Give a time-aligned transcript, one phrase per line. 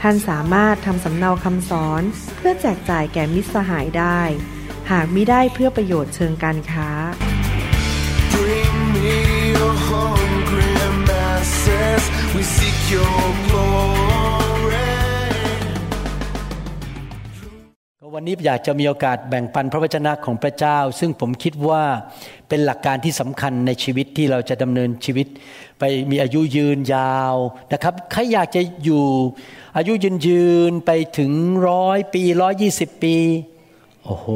[0.00, 2.02] ท่านสามารถทำสำเนาคำสอน
[2.36, 4.20] เพื่อแจกจ่ายแก่มิตรสหายได้
[4.90, 6.90] หากมิได้เพื่อประโยชน์เชิงการค้า
[12.92, 13.88] your glory.
[18.14, 21.82] วันนี้อยากจะมีโอกาสแบ่งปันพระวจนะของพระเจ้า ซึ่งผมคิดว่า
[22.48, 25.26] เป็นหลักการที่สำคัญในชีวิตที่เราจะดำเนินชีวิต
[25.78, 27.34] ไปมีอายุยืนยาว
[27.72, 29.04] นะครับใครอยากจะอยู่
[29.80, 31.32] อายุยืนยืนไปถึง
[31.68, 33.16] ร้อยปีร้อยยี่สิบปี
[34.04, 34.26] โอ้โห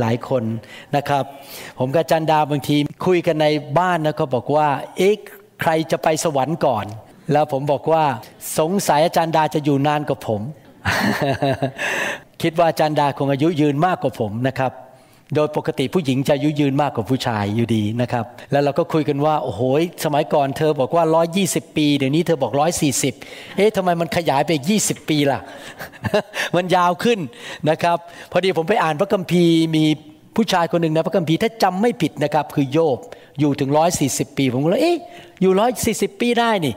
[0.00, 0.44] หลายคน
[0.96, 1.24] นะครับ
[1.78, 3.46] ผมกับจันดาบางทีคุยกันใน
[3.78, 5.14] บ้านนะเขาบอกว่า เอ๊ะ
[5.60, 6.86] ใครจะไปสวรรค์ก่อน
[7.32, 8.04] แล้วผมบอกว่า
[8.58, 10.40] สงสัยอาจารย์ดาจะอยู่นานกว่าผม
[12.42, 14.72] คิดว่าอาจารย์ดาคงอายุยืนมากกว่าผมนะครับ
[15.34, 19.60] โดยปกติผู้หญิงจะยุยืนมากกว่าผู้ชายอยู่ดีนะครับ แล้วเราก็คุยกันว่า โอ้โห
[20.04, 21.04] สมัยก่อนเธอบอกว่า
[21.40, 22.52] 120 ปีเดี๋ยวนี้เธอบอก
[23.04, 25.40] 140 เอ๊ะทำไมมันขยายไปอีก20 ปีล่ะ
[26.56, 27.18] มันยาวขึ้น
[27.70, 27.98] นะครับ
[28.32, 29.84] พอดีผมไปอ่านพระคัมภีร์มี
[30.36, 32.98] ผู้ชายคนหนึ่งนะพระคัมภีร์ถ้าจำไม่ผิดนะครับ คือโยบ
[33.40, 33.70] อยู่ถึง
[34.04, 34.98] 140 ปี ผมก็เลยเอ๊ะ
[35.40, 35.52] อยู่
[36.12, 36.74] 140 ปีได้นี่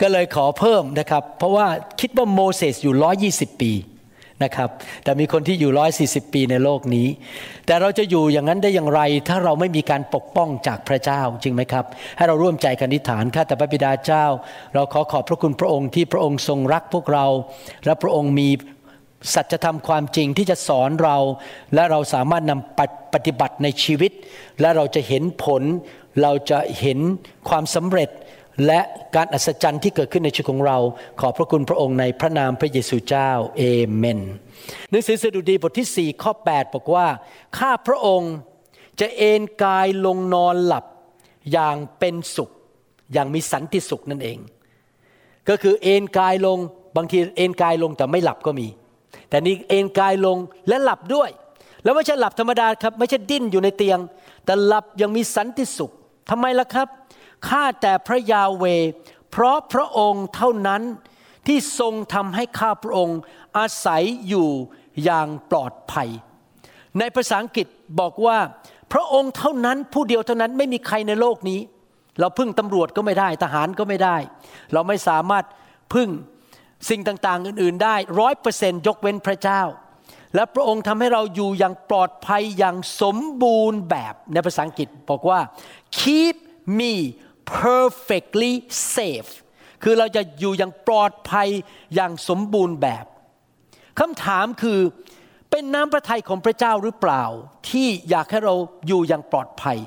[0.00, 1.66] ก็เลยขอเพิ่มนะครับ เพราะว่า
[2.00, 2.94] คิดว่าโมเสสอยู่
[3.30, 3.72] 120 ปี
[4.44, 4.70] นะครับ
[5.04, 5.72] แต่มีคนที่อยู่
[6.26, 7.06] 140ปีในโลกนี้
[7.66, 11.84] แต่เราจะอยู่อย่างนั้นได้อย่างไร ถ้าเราไม่มีการปกป้องจากพระเจ้าจริงไหมครับ
[12.16, 14.24] ให้เราร่วมใจกันอธิษฐานข้าแต่พระบิดาเจ้า
[14.74, 17.26] เราขอขอบพระคุณพระองค์ที่พระองค์ทรงรักพวกเรา
[17.84, 18.48] และพระองค์มี
[19.34, 21.16] สัจธรรมความจริงที่จะสอนเรา
[21.74, 24.12] และเราสามารถนำปฏิบัติในชีวิต
[24.60, 25.62] และเราจะเห็นผล
[26.22, 26.98] เราจะเห็น
[27.48, 28.10] ความสำเร็จ
[28.66, 28.80] และ
[29.16, 30.78] การอัศจรรย์ที่เกิดขึ้นในชีวิตของเรา
[31.20, 33.62] ขอพระคุณพระองค์ในพระนามพระเยซูเจ้าเอ
[33.94, 34.20] เมน
[34.90, 37.06] หนังสือสดุดีบทที่ 4 ข้อ 8 บอกว่า
[37.58, 38.34] ข้าพระองค์
[39.00, 40.84] จะเอนกายลงนอนหลับ
[41.52, 42.50] อย่างเป็นสุข
[43.12, 44.38] อย่างมีสันติสุขนั่นเอง
[45.48, 46.58] ก็คือเอนกายลง
[46.96, 48.66] บางทีเอนกายลงแต่ไม่หลับก็มี
[49.28, 50.36] แต่นี่เอนกายลง
[50.68, 51.30] และหลับด้วย
[51.84, 53.98] แล้วไม่ใช่หลับธรรมดาครับ ไม่ใช่ดิ้นอยู่ในเตียง
[54.44, 55.90] แต่หลับยังมีสันติสุข
[56.30, 56.88] ทำไมล่ะครับ
[57.46, 58.64] ข้าแต่พระยาเว
[59.30, 60.82] เพราะพระองค์เท่านั้น
[61.46, 63.18] ที่ทรงทำให้ข้าพระองค์
[63.58, 64.48] อาศัยอยู่
[65.04, 66.08] อย่างปลอดภัย
[66.98, 67.66] ในภาษาอังกฤษ
[68.00, 68.38] บอกว่า
[68.92, 71.60] พระองค์เท่านั้นผู้เดียวเท่านั้นไม่มีใครในโลกนี้
[72.20, 74.16] เราพึ่งตำรวจก็ไม่ได้ ทหารก็ไม่ได้
[74.72, 75.44] เราไม่สามารถ
[75.94, 76.08] พึ่ง
[76.88, 79.62] สิ่งต่างๆ อื่นๆ ได้ร้อยเปอร์เซนต์ยกเว้นพระเจ้า
[80.34, 85.40] และพระองค์ทำให้เราอยู่อย่างปลอดภัยอย่างสมบูรณ์แบบในภาษาอังกฤษบอกว่า
[85.98, 86.36] keep
[86.78, 86.92] me
[87.56, 88.52] perfectly
[88.94, 89.30] safe
[89.82, 91.48] คือเราจะอยู่อย่างปลอดภัย
[91.94, 93.04] อย่างสมบูรณ์แบบ
[94.00, 94.80] คำถามคือ
[95.50, 97.24] เป็นน้ำพระทัยของพระเจ้าหรือเปล่า
[97.70, 98.54] ที่อยากให้เรา
[98.86, 99.78] อยู่อย่างปลอดภัย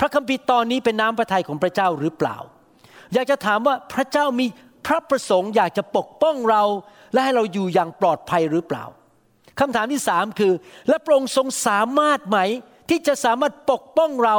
[0.00, 2.36] พระคัมภีร์ตอนนี้เป็นน้ำพระทัยของพระเจ้าหรือเปล่า
[3.12, 4.46] อยากจะถามว่าพระเจ้ามี
[4.86, 6.62] พระประสงค์อยากจะปกป้องเรา
[7.12, 8.84] และให้เราอยู่อย่างปลอดภัยหรือเปล่า
[9.60, 10.52] คำถามที่สามคือ
[10.88, 12.38] และพระองค์ทรงสามารถไหม
[12.88, 14.36] ที่จะสามารถปกป้องเรา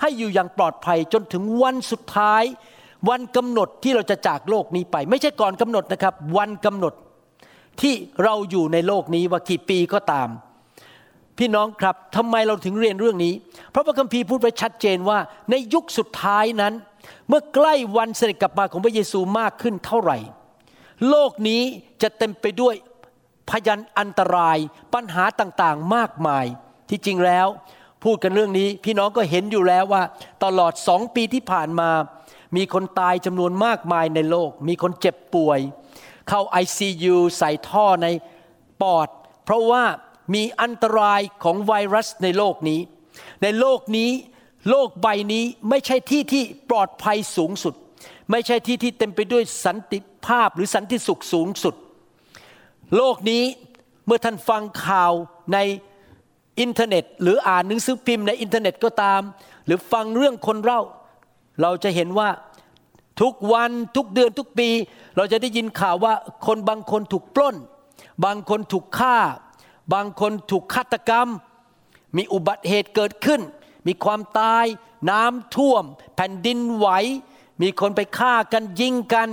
[0.00, 2.42] ให้อยู่อย่างปลอดภัยจนถึงวันสุดท้าย
[3.08, 6.94] วันกำหนดที่เราจะจากโลกนี้ไป ไม่ใช่ก่อนกำหนดนะครับ วันกำหนด
[7.80, 10.28] ที่เราอยู่ในโลกนี้ว่ากี่ปีก็ตาม
[11.38, 13.34] พี่น้องครับทำไมเราถึงเรียนเรื่องนี้
[13.70, 15.18] เพราะพระคัมภีร์พูดไว้ชัดเจนว่า
[15.50, 16.74] ในยุคสุดท้ายนั้น
[17.28, 20.18] เมื่อใกล้วันเสด็จกลับมาของพระเยซูมากขึ้นเท่าไหร่
[21.08, 21.62] โลกนี้
[22.02, 22.74] จะเต็มไปด้วย
[23.50, 24.58] พยันอันตราย
[24.94, 26.46] ปัญหาต่างๆ มากมาย
[26.88, 27.48] ที่จริงแล้ว
[28.04, 30.02] พูดกันเรื่องนี้ พี่น้องก็เห็นอยู่แล้วว่า
[30.44, 31.90] ตลอดสองปีที่ผ่านมา
[32.56, 35.60] มีคนตายจำนวนมากมายในโลก มีคนเจ็บป่วย
[36.28, 38.06] เข้า ICU ใส่ท่อใน
[38.82, 39.08] ปอด
[39.44, 39.84] เพราะว่า
[40.34, 42.80] มีอันตรายของไวรัสในโลกนี้
[43.42, 44.10] ในโลกนี้
[44.70, 47.74] โลกใบนี้ไม่ใช่ที่ที่ปลอดภัยสูงสุด
[48.30, 51.74] ไม่ใช่ที่ที่เต็มไปด้วยสันติภาพหรือสันติสุขสูงสุด
[52.96, 53.42] โลกนี้
[54.06, 55.12] เมื่อท่านฟังข่าว
[55.52, 55.58] ใน
[56.60, 59.20] อินเทอร์เน็ต หรืออ่านหนังสือพิมพ์ในอินเทอร์เน็ตก็ตาม
[59.66, 60.80] หรือฟังเรื่องคนเล่า
[61.62, 62.28] เราจะเห็นว่า
[63.20, 64.68] ทุกวันทุกเดือนทุกปี
[65.16, 66.14] เราจะได้ยินข่าวว่า
[66.46, 67.56] คนบางคนถูกปล้น
[68.24, 69.16] บางคนถูกฆ่า
[69.94, 71.28] บางคนถูกฆาตกรรม
[72.16, 73.40] มีอุบัติเหตุเกิดขึ้น
[73.86, 74.64] มีความตาย
[75.10, 75.84] น้ำท่วม
[76.16, 76.88] แผ่นดินไหว
[77.62, 79.28] มีคนไปฆ่ากันยิงกัน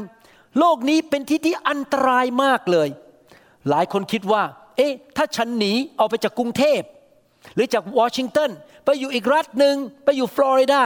[0.60, 2.89] โลกนี้เป็นที่ที่อันตรายมากเลย
[3.69, 4.44] หลายคนคิดว่า
[4.77, 6.81] เอ๊ะ ถ้าฉันหนีออกไปจากกรุงเทพ
[7.53, 8.50] หรือจากวอชิงตัน
[8.86, 9.75] ไปอยู่อีกรัฐหนึ่ง
[10.06, 10.81] ไปอยู่ฟลอริดา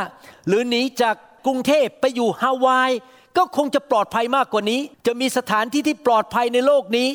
[0.47, 1.15] หรือหนีจาก
[1.45, 2.91] กรุงเทพไปอยู่ฮาวาย
[3.37, 7.09] ก็คงจะปลอดภัยมากกว่านี้ จะมีสถานที่ที่ปลอดภัยในโลกนี้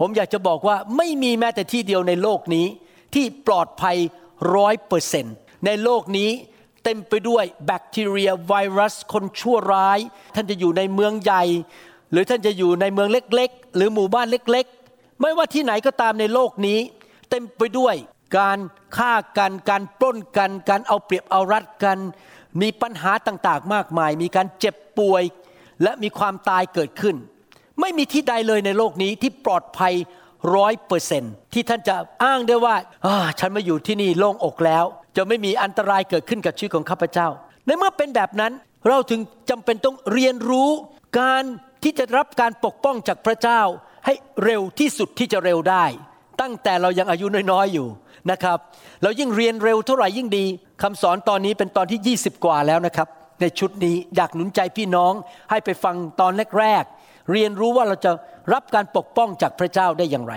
[0.00, 2.66] ผมอยากจะบอกว่าไม่มีแม้แต่ที่เดียวในโลกนี้
[3.14, 3.96] ที่ปลอดภัย
[4.54, 5.34] ร้อยเปอร์เซนต์
[5.66, 6.30] ในโลกนี้
[6.84, 9.98] เต็มไปด้วยแบคทีเรียไวรัสคนชั่วร้าย
[10.34, 11.44] ท่านจะอยู่ในเมืองใหญ่
[12.12, 16.78] หรือท่านจะอยู่ในเมืองเล็กๆ หรือหมู่บ้านเล็กๆ ไม่ว่าที่ไหนก็ตามในโลกนี้
[17.30, 17.94] เต็มไปด้วย
[18.38, 18.58] การ
[18.96, 21.98] ฆ่ากันการปล้นกัน การเอาเปรียบเอารัดกัน
[22.60, 25.22] มีปัญหาต่างๆ มากมาย มีการเจ็บป่วย
[25.82, 27.16] และมีความตายเกิดขึ้น
[27.80, 29.94] ไม่มีที่ใดเลยในโลกนี้ที่ปลอดภัย
[30.54, 31.22] ร้อยเปอร์เซน
[31.52, 31.94] ที่ท่านจะ
[32.24, 32.74] อ้างได้ว่า
[33.40, 34.84] ฉันมาอยู่ที่นี่โล่งอกแล้ว
[35.16, 37.28] จะไม่มีอันตรายเกิดขึ้นกับชีวิตของข้าพเจ้า
[37.66, 38.52] ในเมื่อเป็นแบบนั้น
[38.88, 39.20] เราถึง
[39.50, 40.70] จำเป็นต้องเรียนรู้
[41.20, 41.44] การ
[41.82, 43.60] ที่จะรับการปกป้องจากพระเจ้า
[44.06, 44.14] ให้
[44.44, 45.84] เร็วที่สุดที่จะเร็วได้
[46.40, 47.88] ตั้งแต่เรายังอายุน้อยๆอยู่
[48.30, 48.58] นะครับ
[49.02, 50.44] เรายิ่งเรียนเร็วเท่าไหร่ยิ่งดี
[50.82, 53.08] คำสอนตอนนี้เป็นตอนที่ 20 กว่าแล้วนะครับ
[53.40, 55.12] ในชุดนี้อยากหนุนใจพี่น้อง
[55.50, 58.12] ให้ไปฟังตอนแรกๆเรียนรู้ว่าเราจะ
[58.52, 60.34] รับการปกป้องจากพระเจ้าได้อย่างไร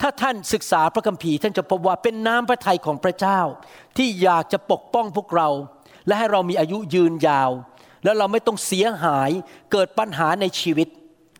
[0.00, 3.40] ถ้าท่านศึกษาพระคัมภีร์ท่านจะพบว่าเป็นน้ำพระทัยของพระเจ้า
[3.96, 5.48] ที่อยากจะปกป้องพวกเรา
[6.06, 7.50] และให้เรามีอายุยืนยาว
[8.04, 9.30] แล้วเราไม่ต้องเสียหาย
[9.72, 10.88] เกิดปัญหาในชีวิต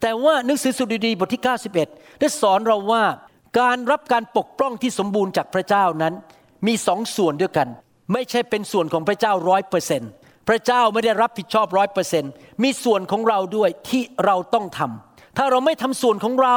[0.03, 1.43] แต่ว่าหนังสือสดุดีบทที่
[1.81, 3.03] 91 ได้สอนเราว่า
[3.61, 6.15] การรับการปกป้องที่สมบูรณ์จากพระเจ้านั้น
[6.67, 7.69] มีสองส่วนด้วยกัน
[8.13, 10.11] ไม่ใช่เป็นส่วนของพระเจ้าร้อยเปอร์เซนต์
[10.49, 16.57] พระเจ้าไม่ได้รับผิดชอบร้อยเปอร์เซนต์มีส่วนของเราด้วยที่เราต้องทำถ้าเราไม่ทำส่วนของเรา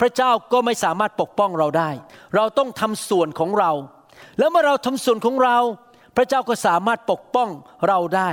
[0.00, 1.90] พระเจ้าก็ไม่สามารถปกป้องเราได้
[2.36, 3.70] เราต้องทำส่วนของเรา
[4.38, 5.56] แล้วเมื่อเราทำส่วนของเรา
[6.16, 7.48] พระเจ้าก็สามารถปกป้อง
[7.88, 8.30] เราได้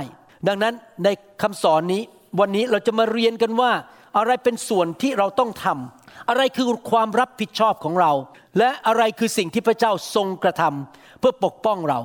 [0.48, 0.74] ดังนั้น
[1.04, 1.08] ใน
[1.42, 2.02] คำสอนนี้
[2.40, 3.72] วันนี้เราจะมาเรียนกันว่า
[4.16, 8.12] อะไรเป็นส่วนที่เราต้องทำ อะไรคือความรับผิดชอบของเรา
[8.58, 12.00] และอะไรคือสิ่งที่พระเจ้าทรงกระทำเพื่อปกป้องเรา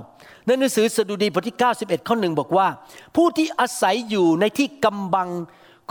[0.45, 2.67] ในหนังสือสดุดีบทที่ 91 ข้อหนึ่งบอกว่า
[3.15, 5.29] ผู้ที่อาศัยอยู่ในที่กำบัง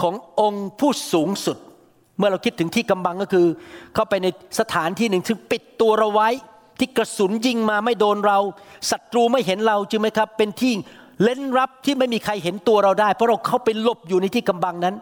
[0.01, 1.57] ขององค์ผู้สูงสุด
[2.19, 3.47] เมื่อเราคิดถึงที่กำบังก็คือ
[3.95, 4.27] เข้าไปใน
[4.61, 6.29] สถานที่หนึ่งซึ่งปิดตัวเราไว้
[6.79, 8.39] ที่กระสุนยิงมาไม่โดนเรา
[8.91, 10.73] ศัตรูไม่เห็นเราจริงไหมครับ เป็นที่
[11.25, 14.95] เล่นรับที่ไม่มีใครเห็นตัวเราได้ เพราะเราเข้าไปหลบอยู่ในที่กำบังนั้น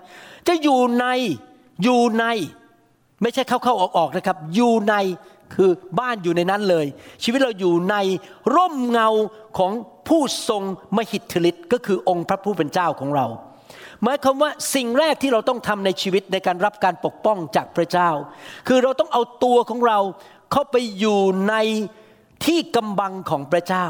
[0.49, 1.06] จะอยู่ใน
[1.85, 2.25] อยู่ใน
[3.23, 4.94] ไม่ใช่เข้าเข้าออกออกนะครับ อยู่ใน
[5.55, 5.70] คือ
[6.00, 6.87] บ้านอยู่ในนั้นเลย
[7.23, 7.97] ชีวิตเราอยู่ใน
[8.55, 9.09] ร่มเงา
[9.59, 9.73] ของ
[10.09, 10.62] ผู้ทรง
[10.97, 13.26] มหิทธิฤทธิ์ก็คือองค์พระผู้เป็นเจ้าของเรา
[14.03, 18.11] หมายความว่าสิ่งแรกที่เราต้องทำในชีวิตในการรับการปกป้องจากพระเจ้า
[18.69, 19.99] คือเราต้องเอาตัวของเรา
[20.53, 21.55] เข้าไปอยู่ใน
[22.44, 23.87] ที่กำบังของพระเจ้า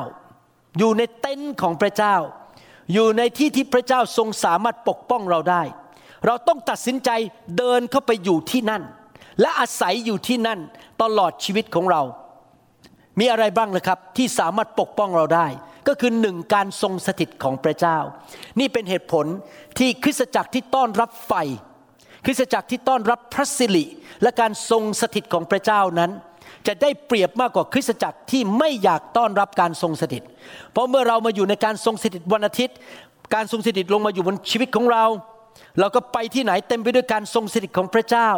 [0.79, 2.15] อยู่ในเต็นท์ของพระเจ้า
[2.93, 5.63] อยู่ในที่ที่พระเจ้าทรงสามารถปกป้องเราได้
[6.27, 7.11] เราต้องตัดสินใจ
[7.59, 8.83] เดินเข้าไปอยู่ที่นั่น
[9.41, 10.61] และอาศัยอยู่ที่นั่น
[11.03, 12.03] ตลอดชีวิตของเรา
[13.21, 15.47] มีอะไรบ้างนะครับที่สามารถปกป้องเราได้
[15.89, 17.99] ก็คือหนึ่งการทรงสถิตของพระเจ้า
[18.61, 19.27] นี่เป็นเหตุผล
[19.79, 21.33] ที่คริสตจักรที่ต้อนรับไฟ
[22.25, 23.85] คริสตจักรที่ต้อนรับพระสิริ
[24.23, 26.11] และการทรงสถิตของพระเจ้านั้น
[26.67, 30.23] จะได้เปรียบมากกว่าคริสตจักรที่ไม่อยากต้อนรับการทรงสถิต
[30.73, 32.77] เพราะเมื่อเรามาอยู่ในการทรงสถิตวันอาทิตย์
[33.35, 35.05] การทรงสถิตลงมาอยู่บนชีวิตของเรา
[35.79, 38.31] เราก็ไปที่ไหนเต็มไปด้วยการทรงสถิตของพระเจ้า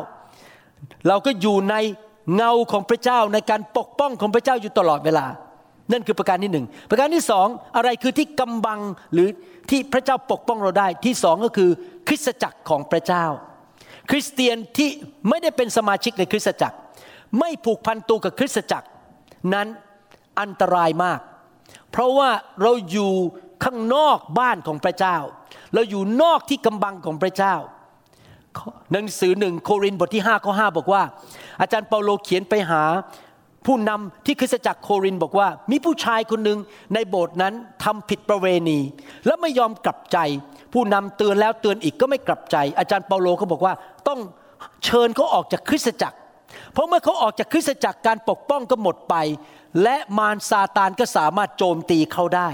[1.09, 1.75] เราก็อยู่ใน
[2.37, 5.27] เงาของพระเจ้าในการปกป้องของพระเจ้าอยู่ตลอดเวลา
[5.93, 7.47] นั่นคือประการที่หนึ่งประการที่สอง
[7.77, 8.81] อะไรคือที่กำบัง
[9.13, 9.29] หรือ
[9.71, 11.71] ที่พระเจ้าปกป้องเราได้ ที่สองก็คือ
[12.09, 13.25] คริสตจักรของพระเจ้า
[14.11, 14.89] คริสเตียนที่
[15.29, 16.77] ไม่ได้เป็นสมาชิกในคริสตจักร
[17.39, 18.89] ไม่ผูกพันตัวกับคริสตจักร
[19.55, 19.69] นั้น
[20.41, 21.21] อันตรายมาก
[21.91, 22.31] เพราะว่า
[22.63, 23.13] เราอยู่
[23.65, 25.17] ข้างนอกบ้านของพระเจ้า
[25.75, 27.55] เราอยู่นอกที่กำบังของพระเจ้า
[28.93, 31.03] หนังสือหนึ่งโครินบทที่5ข้อ5บอกว่า
[31.61, 32.83] อาจารย์เปาโลเขียนไปหา
[33.67, 36.59] ผู้นำที่คริสตจักรโครินบอกว่า มีผู้ชายคนหนึ่ง
[36.95, 38.79] ในโบสถ์นั้นทำผิดประเวณี
[39.27, 40.19] แล้วไม่ยอมกลับใจ
[40.73, 43.75] ผู้นำเตือนแล้วเตือนอีกก็ไม่กลับใจ อาจารย์เปาโลก็บอกว่า
[44.09, 44.21] ต้อง
[44.85, 46.17] เชิญเขาออกจากคริสตจักร
[46.73, 49.15] เพราะเมื่อเขาออกจากคริสตจักรการปกป้องก็หมดไป
[49.83, 52.49] และมารซาตานก็สามารถโจมตีเขาได้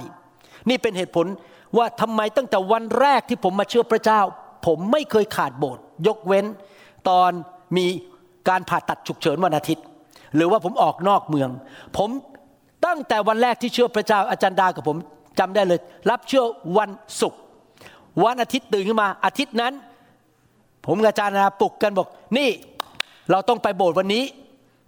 [0.69, 1.27] นี่เป็นเหตุผล
[1.77, 4.21] ว่าทำไมตั้งแต่วันแรกที่ผมมาเชื่อพระเจ้า
[4.67, 6.45] ผมไม่เคยขาดโบสถ์ยกเว้น
[7.09, 7.31] ตอน
[7.77, 7.87] มี
[8.49, 9.85] การผ่าตัดฉุกเฉินวันอาทิตย์
[10.35, 11.51] หรือว่าผมออกนอกเมือง
[11.97, 12.11] ผม
[12.87, 14.97] ตั้งแต่วันแรกที่เชื่อพระเจ้าอาจารย์ดากับผม
[15.39, 15.81] จำได้เลย
[16.11, 16.45] รับเชื่อ
[16.79, 17.41] วันศุกร์
[18.25, 19.73] วันอาทิตย์ตื่นขึ้นมา อาทิตย์นั้น
[20.87, 22.09] ผมกับอาจารย์นาปลุกกันบอก
[22.39, 22.49] นี่
[23.31, 24.25] เราต้องไปโบสถ์วันนี้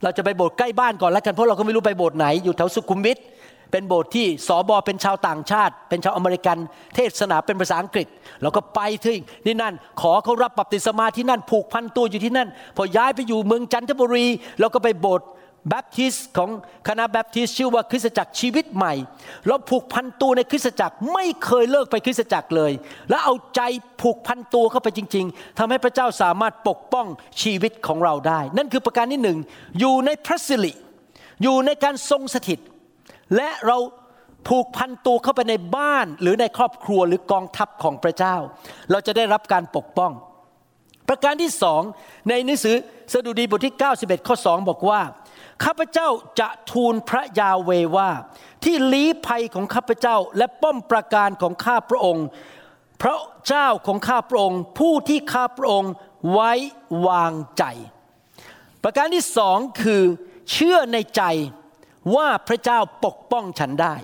[0.02, 3.18] เราจะไปโบสถ์ใกล้บ้านก่อนแล้วกันเพราะเราก็ไม่รู้ไปโบสถ์ไหนอยู่แถวสุขุมวิท
[3.70, 6.58] เป็นโบสถ์ที่สอบอเป็นชาวต่างชาติ เป็นชาวอเมริกัน
[6.94, 8.06] เทศนาเป็นภาษาอังกฤษ
[8.42, 14.26] เราก็ไปที่นี่นั่น ขอเขารับบัพติศมาที่นั่นผูกพันตัวอยู่ที่นั่น พอย้ายไปอยู่เมืองจันทบุรี
[14.60, 15.28] เราก็ไปโบสถ์
[15.68, 16.50] แบปทิสต์ของ
[16.88, 18.94] คณะแบปทิสต์ชื่อว่าคริสตจักรชีวิตใหม่
[19.46, 22.72] เราผูกพันตัวในคริสตจักรไม่เคยเลิกไปคริสตจักรเลย
[23.10, 23.60] และเอาใจ
[24.02, 27.06] ผูกพันตัวเข้าไปจริง ๆทำให้พระเจ้าสามารถปกป้อง
[27.42, 29.38] ชีวิตของเราได้ นั่นคือประการที่หนึ่ง
[29.78, 30.72] อยู่ในพระสิริ
[31.42, 32.60] อยู่ในการทรงสถิต
[33.36, 33.78] และเรา
[34.48, 38.36] ผูกพันตัวเข้าไปในบ้านหรือในครอบครัวหรือกองทัพของพระเจ้า
[38.90, 40.12] เราจะได้รับการปกป้อง
[41.08, 41.82] ประการที่สอง
[42.28, 42.76] ในหนังสือ
[43.12, 45.00] สดุดีบทที่ 91 ข้อ 2 บอกว่า
[45.64, 46.08] ข้าพเจ้า
[46.40, 48.10] จะทูลพระยาเวว่า
[48.64, 52.26] ที่ลี้ภัยของข้าพเจ้าและป้อมประการของข้าพระองค์
[53.02, 55.92] พระเจ้าของข้าพระองค์ ผู้ที่ข้าพระองค์
[56.32, 56.52] ไว้
[57.06, 57.64] วางใจ
[58.82, 60.02] ประการที่สองคือ
[60.52, 61.22] เชื่อในใจ
[62.14, 63.94] ว่าพระเจ้าปกป้องฉันได้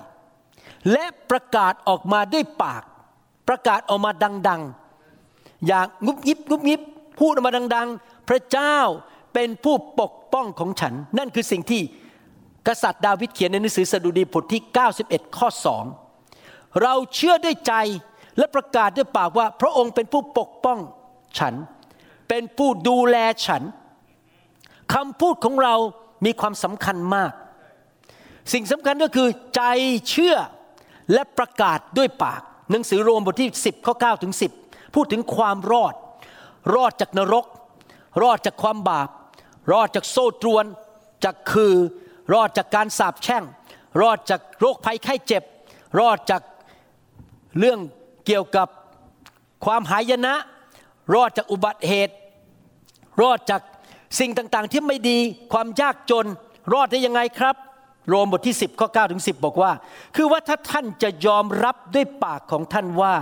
[0.93, 2.83] และประกาศออกมาด้วยปาก
[3.49, 4.11] ประกาศออกมา
[4.49, 4.63] ดัง
[5.15, 6.81] ๆ อย่างงุบยิบงุบยิบ
[7.19, 8.77] พูดออกมาดัง ๆ พระเจ้า
[9.35, 11.83] เป็นผู้ปกป้องของฉัน นั่นคือสิ่งที่
[12.67, 14.63] กษัตริย์ดาวิดเขียนในหนังสือสดุดีบทที่
[14.99, 15.49] 91 ข้อ
[16.13, 17.75] 2 เราเชื่อด้วยใจ
[18.39, 20.79] และประกาศด้วยปากว่า พระองค์เป็นผู้ปกป้อง
[21.39, 21.55] ฉัน
[22.29, 23.63] เป็นผู้ดูแลฉัน
[24.95, 25.75] คำพูดของเรา
[26.25, 27.33] มีความสำคัญมาก
[28.53, 29.63] สิ่งสำคัญก็คือใจ
[30.11, 30.37] เชื่อ
[31.13, 34.35] และประกาศด้วยปาก หนังสือโรมบทที่ 10ข้อ9ถึง
[34.65, 35.95] 10 พูดถึงความรอด
[36.75, 37.47] รอดจากนรก
[38.23, 39.09] รอดจากความบาป
[39.73, 40.65] รอดจากโซ่ตรวน
[41.25, 41.75] จากคือ
[42.33, 43.45] รอดจากการสาปแช่ง
[44.01, 45.43] รอดจากโรคภัยไข้เจ็บ
[45.99, 46.43] รอดจาก
[47.59, 47.79] เรื่อง
[48.27, 48.69] เกี่ยวกับ
[49.65, 50.35] ความหายนะ
[51.15, 52.15] รอดจากอุบัติเหตุ
[53.23, 53.63] รอดจาก
[54.21, 55.19] สิ่งต่างๆที่ไม่ดี
[55.53, 56.27] ความยากจน
[56.73, 57.57] รอดได้ยังไงครับ
[58.09, 59.73] โรมบทที่ 10ข้อ9ถึง10 บอกว่า
[60.17, 63.15] คือว่าถ้าท่านจะยอมรับด้วยปากของท่านว่า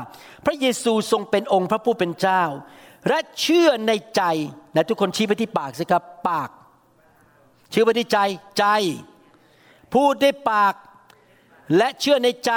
[0.47, 2.43] พระเยซูทรงเป็นองค์พระผู้เป็นเจ้า
[3.09, 4.23] และเชื่อในใจ
[4.75, 6.51] นะทุกคนชี้ไปที่ปากสิครับปาก
[7.71, 8.19] เชื่อไปที่ใจ
[8.59, 8.65] ใจ
[9.95, 10.75] พูดด้วยปาก
[11.77, 12.53] และเชื่อในใจ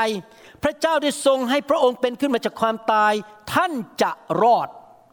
[0.64, 3.14] พระเจ้าได้ทรงให้พระองค์เป็นขึ้นมาจากความตาย
[3.54, 4.68] ท่านจะรอด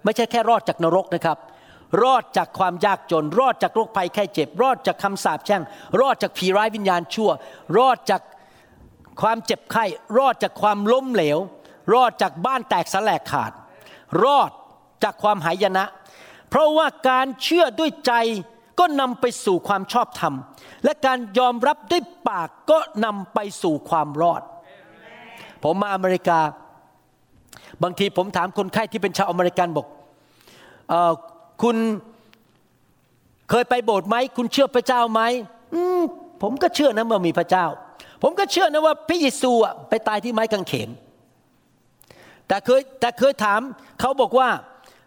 [0.05, 1.39] ไม่ใช่แค่รอดจากนรกนะครับ
[2.03, 5.63] รอดจากความยากจน รอดจากโรคภัยแค่เจ็บ รอดจากคำสาปแช่ง
[6.01, 7.31] รอดจากผีร้ายวิญญาณชั่ว
[7.79, 8.23] รอดจาก
[9.23, 9.85] ความเจ็บไข้
[10.19, 11.39] รอดจากความล้มเหลว
[11.93, 13.53] รอดจากบ้านแตกสลายขาด
[14.25, 14.51] รอด
[15.05, 15.85] จากความหายนะ
[16.49, 18.13] เพราะว่าการเชื่อด้วยใจ
[18.79, 20.35] ก็นำไปสู่ความชอบธรรม
[20.85, 24.43] และการยอมรับด้วยปากก็นำไปสู่ความรอด
[25.63, 26.41] ผมมาอเมริกา
[27.83, 29.87] บางทีผมถามคนไข้ที่เป็นชาวอเมริกันบอก
[30.91, 31.13] เออ
[31.63, 31.77] คุณ
[33.51, 35.23] เคยไปโบสถ์ไหม คุณเชื่อพระเจ้าไหม
[35.75, 36.03] อืม
[36.43, 37.67] ผมก็เชื่อนะว่ามีพระเจ้า
[38.23, 40.89] ผมก็เชื่อนะว่าพระเยซูอะไปตายที่ไม้กางเขน
[42.49, 43.61] แต่เคยแต่เคยถาม
[44.01, 44.49] เขาบอกว่า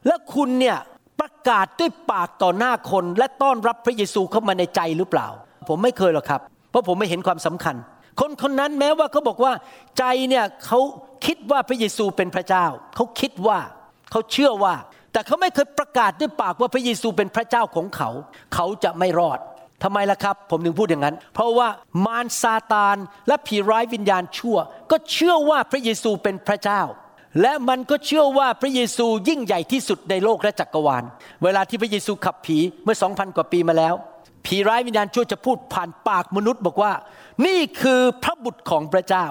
[0.07, 0.77] แล้วคุณเนี่ย
[1.19, 5.27] ประกาศด้วยปากต่อหน้าคน และต้อนรับพระเยซูเข้ามาในใจหรือเปล่า
[5.69, 7.75] ผมไม่เคยหรอกครับ เพราะผมไม่เห็นความสำคัญ
[8.19, 9.53] คนคนนั้นแม้ว่าเขาบอกว่า
[9.97, 10.79] ใจเนี่ยเขา
[11.25, 13.59] คิดว่าพระเยซูเป็นพระเจ้า เขาคิดว่า
[14.11, 14.73] เขาเชื่อว่า
[15.15, 18.09] แต่เขาไม่เคยประกาศด้วยปากว่าพระเยซูเป็นพระเจ้าของเขา
[18.53, 19.39] เขาจะไม่รอด
[19.83, 21.67] ทำไมล่ะครับ ผมถึงพูดอย่างนั้น เพราะว่า
[22.05, 24.57] มารซาตานและผีร้ายวิญญาณชั่ว
[24.91, 26.81] ก็เชื่อว่าพระเยซูเป็นพระเจ้า
[27.41, 31.03] และมันก็เชื่อว่าพระเยซูยิ่งใหญ่ที่สุดในโลกและจักรวาล
[31.43, 33.93] เวลาที่พระเยซูขับผีเมื่อสองพันกว่าปีมาแล้ว
[34.45, 36.91] ผีร้ายวิญญาณชั่วจะพูดผ่านปากมนุษย์บอกว่า
[37.45, 39.25] นี่คือพระบุตรของพระเจ้า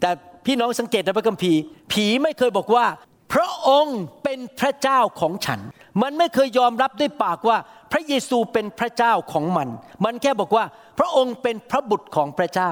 [0.00, 0.10] แต่
[0.46, 1.60] พี่น้องสังเกตในพระคัมภีร์
[1.92, 2.84] ผีไม่เคยบอกว่า
[3.32, 5.60] พระองค์เป็นพระเจ้าของฉัน
[6.02, 7.58] มันไม่เคยยอมรับด้วยปากว่า
[7.92, 9.68] พระเยซูเป็นพระเจ้าของมัน
[10.04, 10.64] มันแค่บอกว่า
[10.98, 12.70] พระองค์เป็นพระบุตรของพระเจ้า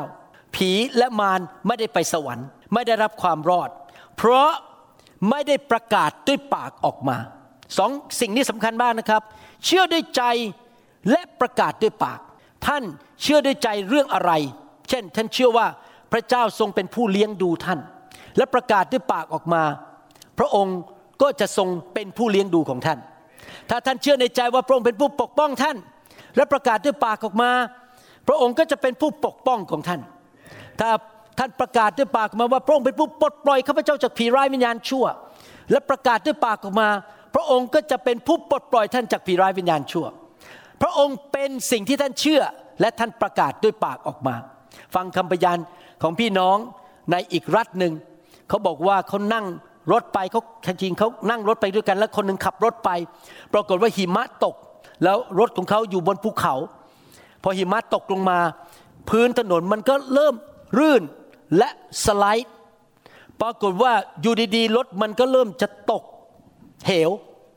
[0.54, 3.70] ผีและมารไม่ได้ไปสวรรค์ ไม่ได้รับความรอด
[4.16, 4.50] เพราะ
[5.30, 7.16] ไม่ได้ประกาศด้วยปากออกมา
[7.78, 9.23] สองสิ่งนี้สำคัญมากนะครับ
[9.64, 10.23] เชื่อด้วยใจ
[11.11, 12.20] และประกาศด้วยปาก
[12.66, 12.82] ท่าน
[13.23, 14.32] เชื่อด้วยใจเรื่องอะไร
[14.88, 15.66] เช่น ท่านเชื่อว่า
[16.12, 17.80] พระเจ้าทรงเป็นผู้เลี้ยงดูท่าน
[18.37, 19.62] และประกาศด้วยปากออกมา
[20.38, 20.79] พระองค์
[21.23, 22.99] ก็จะทรงเป็นผู้เลี้ยงดูของท่าน
[23.71, 25.76] ถ้าท่านเชื่อในใจว่าพระองค์เป็นผู้ปกป้องท่าน
[26.37, 27.50] และประกาศด้วยปากออกมา
[28.29, 30.00] พระองค์ก็จะเป็นผู้ปกป้องของท่าน
[30.81, 30.91] ถ้า
[31.38, 35.05] ท่านประกาศด้วยปากออกมาว่าพระองค์เป็นผู้ปลดปล่อยข้าพเจ้าจากผีร้ายวิญญาณชั่ว
[35.71, 36.88] และประกาศด้วยปากออกมา
[37.35, 40.07] พระองค์ก็จะเป็นผู้ปลดปล่อยท่านจากผีร้ายวิญญาณชั่ว
[40.83, 42.43] พระองค์เป็นสิ่งที่ท่านเชื่อ
[42.81, 44.35] และท่านประกาศด้วยปากออกมา
[44.95, 45.59] ฟังคำพยาน
[46.03, 46.57] ของพี่น้อง
[47.11, 47.93] ในอีกรัฐหนึ่ง
[48.49, 49.47] เขาบอกว่าเขานั่ง
[49.93, 50.43] รถไปเขา
[50.83, 52.91] จริงเขานั่งรถไปด้วยกัน แล้วคนหนึ่งขับรถไป
[53.53, 54.55] ปรากฏว่าหิมะตก
[55.05, 56.55] แล้วรถของเขาอยู่บนภูเขา
[57.43, 58.38] พอหิมะตกลงมา
[59.11, 60.35] พื้นถนนมันก็เริ่ม
[60.79, 61.03] รื่น
[61.59, 61.69] และ
[62.05, 62.53] สไลด์
[63.41, 66.03] ปรากฏว่าอยู่ดีๆรถมันก็เริ่มจะตก
[66.87, 67.11] เหว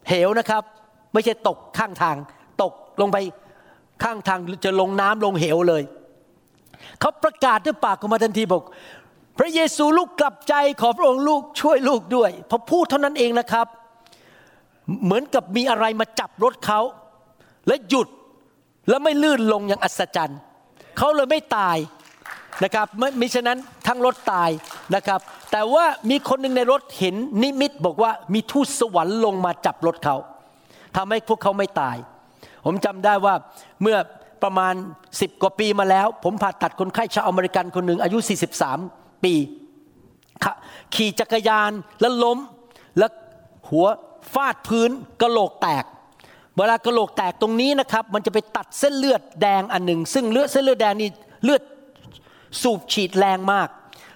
[0.10, 0.64] เหวนะครับ
[1.14, 2.18] ไม่ใช่ตกข้างทาง
[2.62, 3.18] ตกลงไป
[4.04, 5.84] ข้างทางจะลงน้ำลงเหวเลย
[7.00, 8.64] เขาประกาศด้วยปากออกมาทันทีบอก
[9.40, 13.68] พระเยซูลูกกลับใจขอพระองค์ลูกช่วยลูกด้วยพอพูดเท่านั้นเองนะครับ
[15.04, 16.80] เหมือนกับมีอะไรมาจับรถเขา
[17.68, 18.08] และหยุด
[18.90, 20.40] แล้วไม่ลื่นลงอย่างอัศจรรย์
[20.98, 21.78] เขาเลยไม่ตาย
[22.64, 24.50] นะครับไม่มิฉะนั้นทั้งรถตาย
[24.96, 25.20] นะครับ
[25.52, 30.16] แต่ว่ามีคนหนึ่งในรถเห็นนิมิตบอกว่ามีทูตสวรรค์ลงมาจับรถเขา
[30.96, 31.98] ทำให้พวกเขาไม่ตาย
[32.66, 33.36] ผมจำได้ว่า
[33.82, 33.98] เมื่อ
[34.44, 34.74] ประมาณ
[35.08, 39.34] 10 กว่าปีมาแล้ว ผมผ่าตัดคนไข้ชาวอเมริกันคนหนึ่งอายุ 43 ปี
[40.96, 41.72] ขี่จักรยาน
[42.02, 42.38] แล้วล้ม
[42.98, 43.12] แล้ว
[43.70, 43.88] หัว
[44.34, 44.90] ฟาดพื้น
[45.22, 45.86] กระโหลกแตก
[46.58, 51.10] เวลากระโหลกแตกตรงนี้นะครับ มันจะไปตัดเส้นเลือดแดงอันหนึ่ง ซึ่งเลือดเส้นเลือดแดงนี่
[51.44, 51.62] เลือด
[52.62, 53.68] สูบฉีดแรงมาก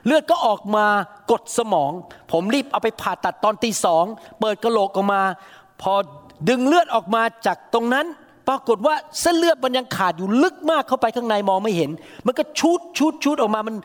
[0.05, 0.85] เลือดก็ออกมา
[1.31, 1.91] กดสมอง
[2.31, 4.05] ผมรีบเอาไปผ่าตัดตอนตีสอง
[4.39, 5.21] เปิดกระโหลกออกมา
[5.81, 5.93] พอ
[6.49, 8.05] ดึงเลือดออกมาจากตรงนั้น
[8.51, 11.91] ปรากฏว่าเส้นเลือดมันยังขาดอยู่ลึกมากเข้าไปข้างในมองไม่เห็น
[12.27, 13.75] มันก็ชุดชุดชุดออกมามัน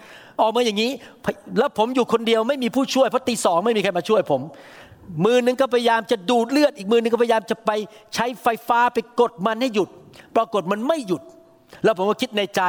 [0.43, 0.91] ออกมาอย่างนี้
[1.59, 4.41] แล้วผมอยู่คนเดียวไม่มีผู้ช่วยเพราะตีสองไม่มีใครมาช่วยผม
[5.25, 7.71] มือหนึงก็พยายามจะดูดเลือดอีกมือหนึงก็พยายามจะไป
[8.15, 9.89] ใช้ไฟฟ้าไปกดมันให้หยุด
[10.37, 11.23] ปรากฏมันไม่หยุด
[11.85, 12.63] แล้วผมก็คิดในใจ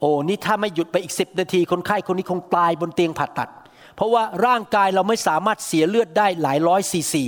[0.00, 3.48] โอ้นี่ถ้าไม่หยุดไปอีกสิบนาทีคนไข้คนนี้คงตายบนเตียงผ่าตัด
[3.96, 7.24] เพราะว่าร่างกายเราไม่สามารถเสียเลือดได้หลายร้อยซีซี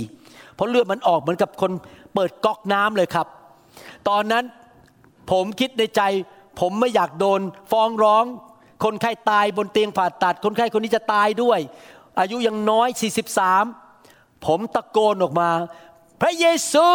[0.55, 1.71] เพราะเลือดมันออกเหมือนกับคน
[2.13, 3.27] เปิดก๊อกน้ำเลยครับ
[4.09, 4.45] ตอนนั้น
[5.31, 6.01] ผมคิดในใจ
[6.59, 7.41] ผมไม่อยากโดน
[7.71, 8.25] ฟ้องร้อง
[8.83, 11.59] คนไข้ตายบนเตียงผ่าตัด คนไข้คนนี้จะตายด้วย
[12.19, 12.89] อายุยังน้อย
[13.67, 15.49] 43 ผมตะโกนออกมา
[16.21, 16.87] พระเยซู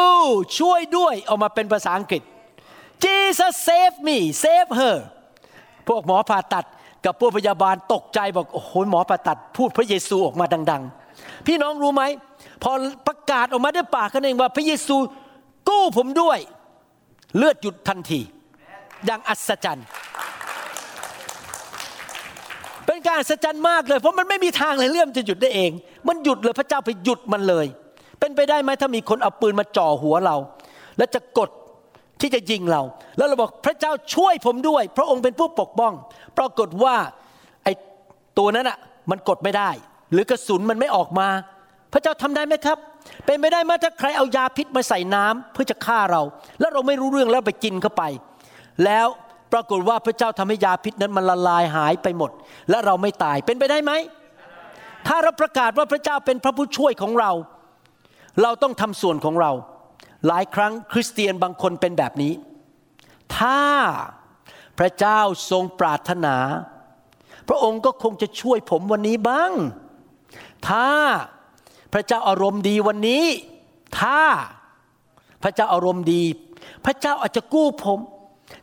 [0.59, 2.23] ช่วยด้วยออกมาเป็นภาษาอังกฤษ
[3.05, 4.97] Jesus save me save her
[5.89, 6.65] พวกหมอผ่าตัด
[7.05, 10.83] กับพวกพยาบาลตกใจบอกโอ้โหหมอผ่าตัดพูดพระเยซูออกมาดัง
[11.15, 12.03] ๆ พี่น้องรู้ไหม
[12.63, 12.71] พอ
[13.07, 14.97] ประกาศออกมาด้วยปากกันเองว่าพระเยซู
[15.69, 16.39] กู้ผมด้วย
[17.37, 18.21] เลือดหยุดทันที
[19.07, 19.87] อย่างอัศจรรย์
[22.87, 25.71] เป็นการอัศจรรย์มากเลย เพราะมันไม่มีทางเลยเรื่องจะหยุดได้เอง
[26.09, 27.67] มันหยุดเลยพระเจ้าไปหยุดมันเลย
[28.21, 30.37] เป็นไปได้ไหมถ้ามีคนเอาปืนมาจ่อหัวเรา
[30.99, 31.50] แล้วจะกด
[32.21, 32.83] ที่จะยิงเรา
[33.17, 35.93] แล้วเราบอกพระเจ้าช่วยผมด้วย พระองค์เป็นผู้ปกป้อง
[36.39, 36.97] ปรากฏว่า
[37.65, 37.73] ไอ้
[38.39, 38.78] ตัวนั้นอะ
[39.11, 39.71] มันกดไม่ได้
[40.13, 41.28] หรือกระสุนมันไม่ออกมา
[41.93, 42.78] พระเจ้าทำได้ไหมครับ
[43.25, 46.23] เป็นไม่ได้ไหมถ้าใครเอายาพิษมาใส่น้ำเพื่อจะฆ่าเรา
[46.60, 48.02] แล้วเราไม่รู้เรื่องแล้วไปกินเข้าไป
[48.84, 49.08] แล้ว
[49.52, 52.30] ปรากฏว่าพระเจ้าทำให้ยาพิษนั้นมันละลายหายไปหมด
[52.71, 53.93] และเราไม่ตายเป็นไปได้ไหม
[55.06, 57.32] ถ้าเราประกาศว่าพระเจ้าเป็นพระผู้ช่วยของเรา
[58.43, 59.52] เราต้องทำส่วนของเรา
[60.26, 62.32] หลายครั้งคริสเตียนบางคนเป็นแบบนี้
[63.39, 63.60] ถ้า
[64.78, 66.36] พระเจ้าทรงปรารถนา
[67.49, 69.52] พระองค์ก็คงจะช่วยผมวันนี้บ้าง
[70.69, 70.89] ถ้า
[71.93, 73.25] พระเจ้าอารมณ์ดีวันนี้
[74.00, 74.21] ถ้า
[75.43, 76.23] พระเจ้าอารมณ์ดี
[76.85, 77.99] พระเจ้าอาจจะกู้ผม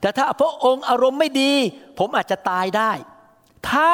[0.01, 1.51] แต่ถ้าพระองค์อารมณ์ไม่ดี
[1.99, 2.91] ผมอาจจะตายได้
[3.71, 3.91] ถ้า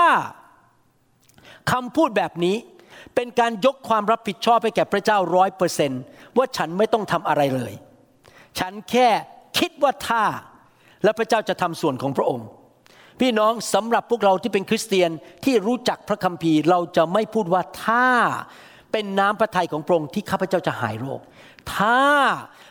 [1.71, 2.55] คำพูดแบบนี้
[3.15, 5.91] เป็นการยกความรับผิดชอบให้แก่พระเจ้าร้อยเปอร์เซน
[6.37, 7.73] ว่าฉันไม่ต้องทำอะไรเลย
[8.59, 9.09] ฉันแค่
[9.57, 10.23] คิดว่าถ้า
[11.03, 12.47] และพระเจ้าจะทำส่วนของพระองค์
[13.19, 15.11] พี่น้องสำหรับพวกเราที่เป็นคริสเตียน
[15.45, 18.07] ที่รู้จักพระคัมภีร์เราจะไม่พูดว่าถ้า
[18.93, 21.19] เป็นน้ำพระทัยของพระองค์ที่ข้าพเจ้าจะหายโรค
[21.75, 22.01] ถ้า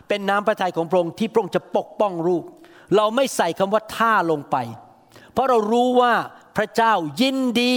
[0.08, 2.44] เป็นน้ำพระทัยของพระองค์ที่พระองค์จะปกป้องลูก
[2.96, 4.56] เราไม่ใส่คำว่าถ้าลงไป
[5.32, 6.14] เพราะเรารู้ว่า
[6.56, 7.76] พระเจ้ายินดี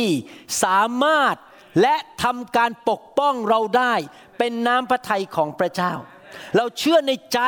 [0.63, 1.35] สามารถ
[1.81, 3.93] และทำการปกป้องเราได้
[4.37, 5.93] เป็นน้ำพระทัยของพระเจ้า
[6.57, 7.39] เราเชื่อในใจ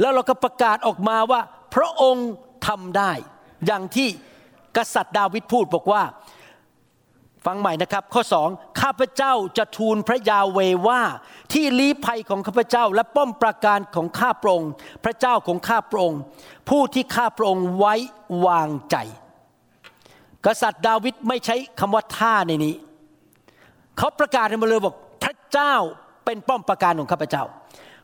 [0.00, 1.40] แล้วเราก็ประกาศออกมาว่า
[1.74, 2.28] พระองค์
[2.66, 3.12] ทำได้
[3.66, 4.08] อย่างที่
[4.76, 6.02] กษัตริย์ดาวิดพูดบอกว่า
[7.46, 8.48] ฟังใหม่นะครับ ข้อสอง
[8.80, 11.02] ข้าพเจ้าจะทูลพระยาเวว่า
[11.52, 14.70] ที่ลี้ภัยของข้าพเจ้าและป้อมปราการของข้าพระองค์
[15.04, 16.20] พระเจ้าของข้าพระองค์
[16.68, 17.94] ผู้ที่ข้าพระองค์ไว้
[18.46, 18.96] วางใจ
[20.46, 22.74] กษัตริย์ดาวิดไม่ใช้คำว่าท่าในนี้
[23.98, 25.74] เขาประกาศมาเลยบอกพระเจ้า
[26.24, 27.44] เป็นป้อมปราการของข้าพเจ้า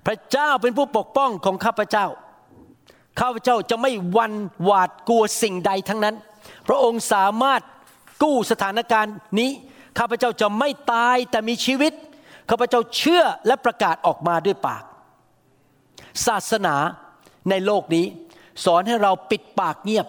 [0.07, 2.07] พระเจ้าเป็นผู้ปกป้องของข้าพเจ้า
[3.21, 6.17] ข้าพเจ้าจะไม่วันหวาดกลัวสิ่งใดทั้งนั้น
[6.69, 7.61] พระองค์สามารถ
[8.23, 9.51] กู้สถานการณ์นี้
[9.99, 11.93] ข้าพเจ้าจะไม่ตายแต่มีชีวิต
[12.51, 14.85] ข้าพเจ้าเชื่อและประกาศออกมาด้วยปาก
[16.27, 16.75] ศาสนา
[17.51, 18.07] ในโลกนี้
[18.65, 20.07] สอนให้เราปิดปากเงียบ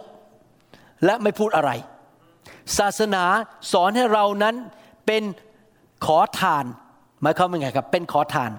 [1.06, 1.72] และไม่พูดอะไร
[2.78, 3.24] ศาสนา
[3.72, 4.56] สอนให้เรานั้น
[5.06, 5.24] เป็น
[6.06, 6.66] ขอทาน
[7.22, 8.52] หมายความว่าไงครับ เป็นขอทาน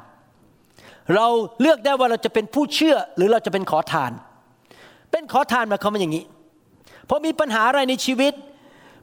[1.14, 1.26] เรา
[1.60, 4.12] เลือกได้ว่าเราจะเป็นผู้เชื่อหรือเราจะเป็นขอทาน
[5.10, 6.24] เป็นขอทานหมายความว่าอย่างนี้
[7.08, 8.32] พอมีปัญหาอะไรในชีวิต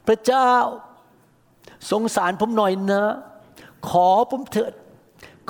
[0.06, 0.50] พระเจ้า
[1.90, 3.04] สงสารผมหน่อยนะ
[3.88, 4.72] ขอผมเถิด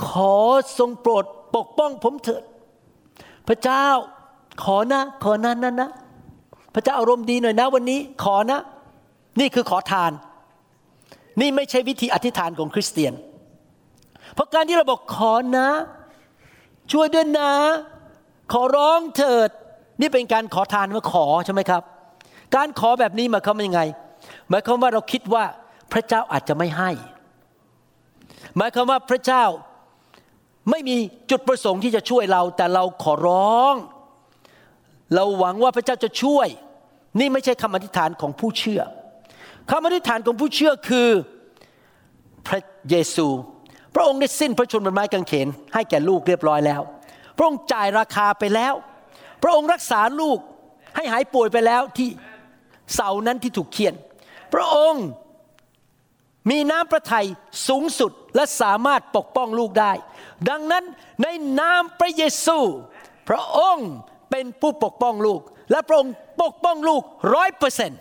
[0.07, 0.37] ขอ
[0.79, 1.25] ทรงโปรด
[1.57, 2.43] ปกป้องผมเถิด
[3.49, 3.87] พระเจ้า
[4.65, 5.91] ขอนะ ขอนะนะนะ
[6.75, 8.61] พระเจ้าอารมณ์ดีหน่อยนะวันนี้ ขอนะ
[9.41, 10.13] นี่คือขอทาน
[11.41, 13.15] นี่ไม่ใช่วิธีอธิษฐานของคริสเตียน
[14.35, 15.69] เพราะการที่เราบอกขอนะ
[16.93, 17.53] ช่วยด้วยนะ
[18.53, 19.51] ขอร้องเถิด
[20.01, 21.83] นี่เป็นการขอทานว่าขอใช่ไหมครับ
[22.57, 23.83] การขอแบบนี้หมายความว่ายังไง
[24.53, 25.45] หมายความว่าเราคิดว่า
[25.93, 26.91] พระเจ้าอาจจะไม่ให้
[28.57, 29.45] หมายความว่าพระเจ้า
[30.71, 30.97] ไม่มี
[31.31, 33.75] จุดประสงค์ที่จะช่วยเรา แต่เราขอร้อง
[35.15, 36.49] เราหวังว่าพระเจ้าจะช่วย
[37.21, 38.83] นี่ไม่ใช่คำอธิษฐานของผู้เชื่อ
[39.71, 41.09] คำอธิษฐานของผู้เชื่อคือ
[42.47, 42.61] พระ
[42.91, 43.27] เยซู
[43.95, 46.81] พระองค์ได้สิ้นพระชนม์บนไม้กางเขน ให้แก่ลูกเรียบร้อยแล้ว
[47.37, 48.75] พระองค์จ่ายราคาไปแล้ว
[49.43, 50.39] พระองค์รักษาลูก
[50.97, 52.09] ให้หายป่วยไปแล้วที่
[52.95, 53.95] เสานั้นที่ถูกเขียน
[54.53, 55.07] พระองค์
[56.51, 57.27] มีน้ำพระทัย
[57.69, 59.93] สูงสุดและสามารถปกป้องลูกได้
[60.49, 60.85] ดังนั้น
[61.23, 61.27] ใน
[61.61, 62.59] นามพระเยซู
[63.29, 63.91] พระองค์
[64.31, 66.13] เป็นผู้ปกป้องลูก และพระองค์
[66.43, 67.03] ปกป้องลูก
[67.35, 68.01] ร้อยเปอร์เซ็นต์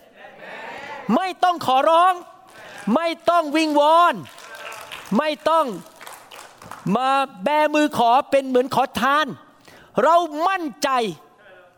[1.16, 2.14] ไม่ต้องขอร้อง
[2.96, 4.16] ไม่ต้องวิงวอน
[5.18, 5.66] ไม่ต้อง
[6.98, 7.10] มา
[7.44, 9.28] แบมือขอเป็นเหมือนขอทาน
[10.04, 10.16] เรา
[10.48, 10.90] มั่นใจ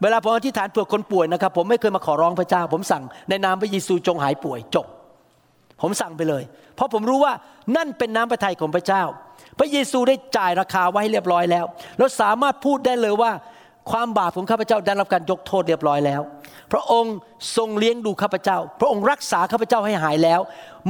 [0.04, 4.86] เวลาผมอธิษฐานเผื่อคนป่วยนะครับ ผมไม่เคยมาขอร้องพระเจ้า ผมสั่งในนามพระเยซูจงหายป่วยจบ
[5.82, 6.44] ผมสั่งไปเลย
[6.76, 7.34] เพราะผมรู้ว่า
[7.76, 9.04] นั่นเป็นน้ำพระทัยของพระเจ้า
[9.60, 11.66] พระเยซูได้จ่ายราคาไว้ให้เรียบร้อยแล้ว
[11.98, 13.32] เราสามารถพูดได้เลยว่า
[13.92, 16.22] ความบาปของข้าพเจ้าได้รับการยกโทษเรียบร้อยแล้ว
[16.72, 17.16] พระองค์
[17.58, 20.40] ทรงเลี้ยงดูข้าพเจ้า พระองค์รักษาข้าพเจ้าให้หายแล้ว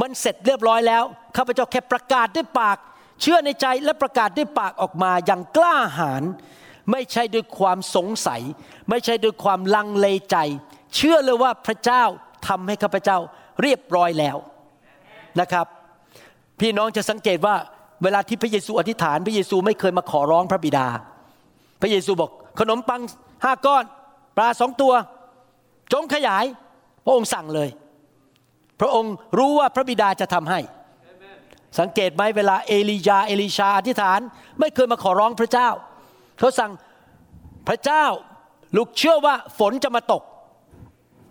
[0.01, 1.03] มันเสร็จเรียบร้อยแล้ว
[1.37, 2.77] ข้าพเจ้าแค่ประกาศด้วยปาก
[3.21, 6.23] เชื่อในใจและประกาศด้วยปากออกมาอย่างกล้าหาญ
[6.91, 8.41] ไม่ใช่ด้วยความสงสัย
[8.89, 10.37] ไม่ใช่ด้วยความลังเลใจ
[10.95, 12.03] เชื่อเลยว่าพระเจ้า
[12.47, 13.17] ทำให้ข้าพเจ้า
[13.61, 14.37] เรียบร้อยแล้ว
[15.39, 15.65] นะครับ
[16.59, 17.55] พี่น้องจะสังเกตว่า
[18.03, 20.87] เวลาที่พระเยซูอธิษฐาน พระเยซูไม่เคยมาขอร้องพระบิดา
[21.81, 23.01] พระเยซูบอกขนมปัง
[23.43, 23.83] ห้าก้อน
[24.37, 24.93] ปลาสองตัว
[25.93, 26.45] จงขยาย
[27.05, 27.69] พระองค์สั่งเลย
[28.79, 30.59] พระองค์รู้ว่าพระบิดาจะทำให้
[31.79, 34.19] สังเกตไหมเวลาเอลียาเอลิชาอธิษฐาน
[34.59, 35.69] ไม่เคยมาขอร้องพระเจ้า
[36.39, 36.71] เขาสั่ง
[37.67, 38.05] พระเจ้า
[38.77, 40.23] ลูกเชื่อว่าฝนจะมาตก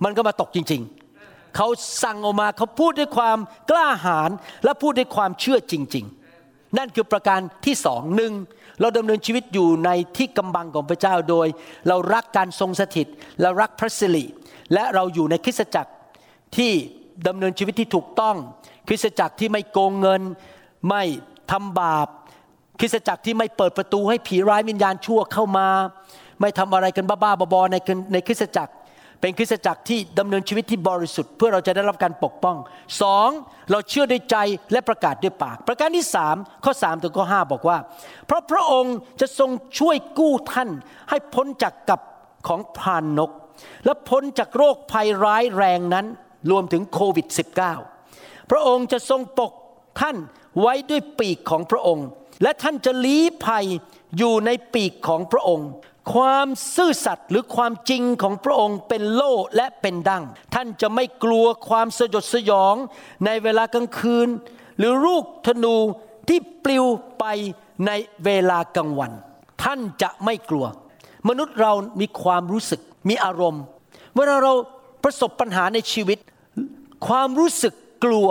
[0.05, 0.83] มันก็มาตกจริง
[1.19, 1.69] ๆ เขา
[2.03, 3.39] สั่งออกมาเขาพูดด้วยความ
[3.71, 4.31] กล้าหาญ
[4.65, 8.33] และพูดด้วยความเชื่อจริง ๆ นั่นคือประการที่สองหนึ่ง
[8.81, 11.47] เราดำเนินชีวิตอยู่ในที่กำบังของพระเจ้าโดย
[11.89, 13.07] เรารักการทรงสถิต
[13.41, 14.25] และรักพระสิริ
[14.75, 15.93] และเราอยู่ในคริสตจักร
[16.57, 16.73] ที่
[17.29, 18.37] ดำเนินชีวิตที่ถูกต้อง
[18.89, 20.23] คริสตจักรที่ไม่โกงเงิน
[20.89, 21.03] ไม่
[21.51, 22.09] ทำบาป
[22.81, 25.69] คริสตจักรที่ไม่เปิดประตูให้ผีร้ายวิญญาณชั่วเข้ามา
[26.41, 27.77] ไม่ทำอะไรกันบ้าๆบอๆใน
[28.13, 28.73] ในคริสตจักร
[29.21, 32.57] เป็นคริสตจักรที่ดำเนินชีวิตที่บริสุทธิ์เพื่อเราจะได้รับการปกป้อง
[33.03, 33.29] สอง
[33.71, 34.37] เราเชื่อด้วยใจ
[34.73, 37.79] และประกาศด้วยปาก ประการที่สามข้อสามถึงข้อห้าบอกว่า
[38.27, 40.71] เพราะพระองค์จะทรงช่วยกู้ท่าน
[41.11, 42.01] ให้พ้นจากกับ
[42.49, 43.31] ของพรานนก
[43.85, 46.07] และพ้นจากโรคภัยร้ายแรงนั้น
[46.51, 47.27] รวมถึงโควิด
[47.89, 49.53] -19 พระองค์จะทรงปก
[50.01, 50.17] ท่าน
[50.61, 52.07] ไว้ด้วยปีกของพระองค์
[52.43, 53.67] และท่านจะลี้ภัย
[54.19, 55.69] อยู่ในปีกของพระองค์
[56.15, 60.23] ความซื่อสัตย์หรือความจริงของพระองค์เป็นโล่และเป็นดัง
[60.55, 62.75] ท่านจะไม่กลัวความสยดสยอง
[63.27, 64.29] ในเวลากลางคืน
[64.79, 65.77] หรือลูกธนู
[66.29, 66.85] ที่ปลิว
[67.19, 67.25] ไป
[67.87, 67.91] ใน
[68.25, 69.13] เวลากลางวัน
[69.63, 70.67] ท่านจะไม่กลัว
[71.29, 73.63] มนุษย์เรามีความรู้สึกมีอารมณ์
[74.17, 74.53] เวลาเรา
[75.05, 76.19] ประสบปัญหาในชีวิต
[77.07, 78.29] ความรู้สึกกลัว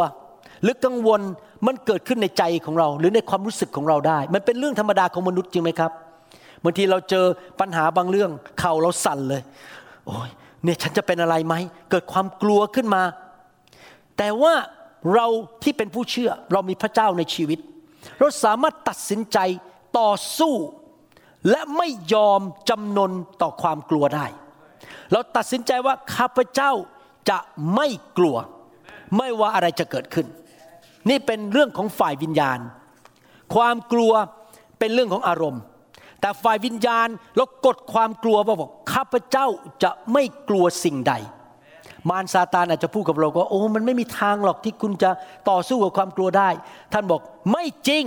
[0.64, 1.22] หรือกังวล
[1.68, 5.92] มันเกิดขึ้นในใจของเรา หรือในความรู้สึกของเราได้ มันเป็นเรื่องธรรมดาของมนุษย์จริงไหมครับ
[6.64, 7.26] บางทีเราเจอ
[7.60, 9.42] ปัญหาบางเรื่องเข่าเราสั่นเลย
[10.06, 10.30] โอ้ย
[10.64, 11.56] เนี่ยฉันจะเป็นอะไรไหม
[11.92, 13.04] เกิดความกลัวขึ้นมา
[14.18, 14.54] แต่ว่า
[15.14, 15.28] เรา
[15.64, 17.60] ที่เป็นผู้เชื่อเรามีพระเจ้าในชีวิต
[18.20, 19.38] เราสามารถตัดสินใจ
[20.00, 20.56] ต่อสู้
[21.50, 24.26] และไม่ยอมจำนนต่อความกลัวได้
[25.12, 26.72] เราตัดสินใจว่าข้าพเจ้า
[27.30, 27.38] จะ
[27.76, 28.38] ไม่กลัว
[29.18, 30.28] ไม่ว่าอะไรจะเกิดขึ้น
[31.10, 32.60] นี่เป็นเรื่องของฝ่ายวิญญาณ
[33.56, 34.14] ความกลัว
[34.80, 35.62] เป็นเรื่องของอารมณ์
[36.22, 39.48] แต่ฝ่ายวิญญาณเรากดความกลัวว่าบอกข้าพเจ้า
[39.84, 41.14] จะไม่กลัวสิ่งใด
[42.10, 45.10] มารซาตานอาจจะพูดกับเราก็โอ้มันไม่มีทางหรอกที่คุณจะ
[45.50, 46.50] ต่อสู้กับความกลัวได้
[46.94, 48.04] ท่านบอกไม่จริง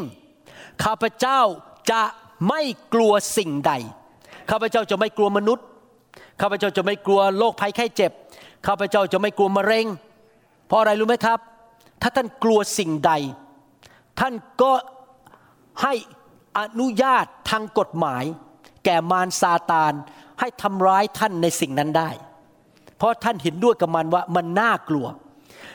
[0.85, 1.41] ข้าพเจ้า
[1.91, 2.03] จะ
[2.49, 2.63] ไม่
[2.95, 3.73] กลัวสิ่งใด
[4.51, 5.65] ข้าพเจ้าจะไม่กลัวมนุษย์
[6.41, 8.13] ข้าพเจ้าจะไม่กลัวโรคภัยไข้เจ็บ
[8.67, 9.87] ข้าพเจ้าจะไม่กลัวมะเร็ง
[10.67, 11.39] เพราะอะไรรู้ไหมครับ
[12.07, 13.13] ถ้าท่านกลัวสิ่งใด
[14.21, 14.73] ท่านก็
[15.83, 15.95] ให้
[16.59, 18.25] อนุญาตทางกฎหมาย
[18.85, 19.93] แก่มารซาตาน
[20.41, 22.11] ให้ทำร้ายท่านในสิ่งนั้นได้
[22.97, 25.07] เพราะท่านเห็นด้วยกับมันว่ามันน่ากลัว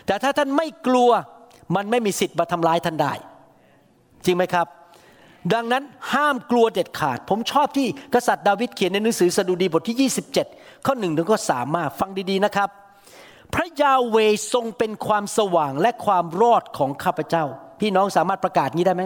[0.05, 1.09] แต่ถ้าท่านไม่กลัว
[1.75, 3.13] มันไม่มีสิทธิ์มาทำร้ายท่านได้
[4.25, 4.67] จริงไหมครับ
[5.53, 10.11] ดังนั้นห้ามกลัวเด็ดขาด ผมชอบที่กษัตริย์ดาวิดเขียนในหนังสือสดุดีบทที่
[10.45, 12.69] 27 ข้อหนึ่งถึงข้อสามมาฟังดีๆนะครับ
[13.55, 14.17] พระยาเว
[14.53, 17.45] ทรงเป็นความสว่างและความรอดของข้าพเจ้า
[17.79, 19.03] พี่น้องสามารถประกาศงี้ได้ไหม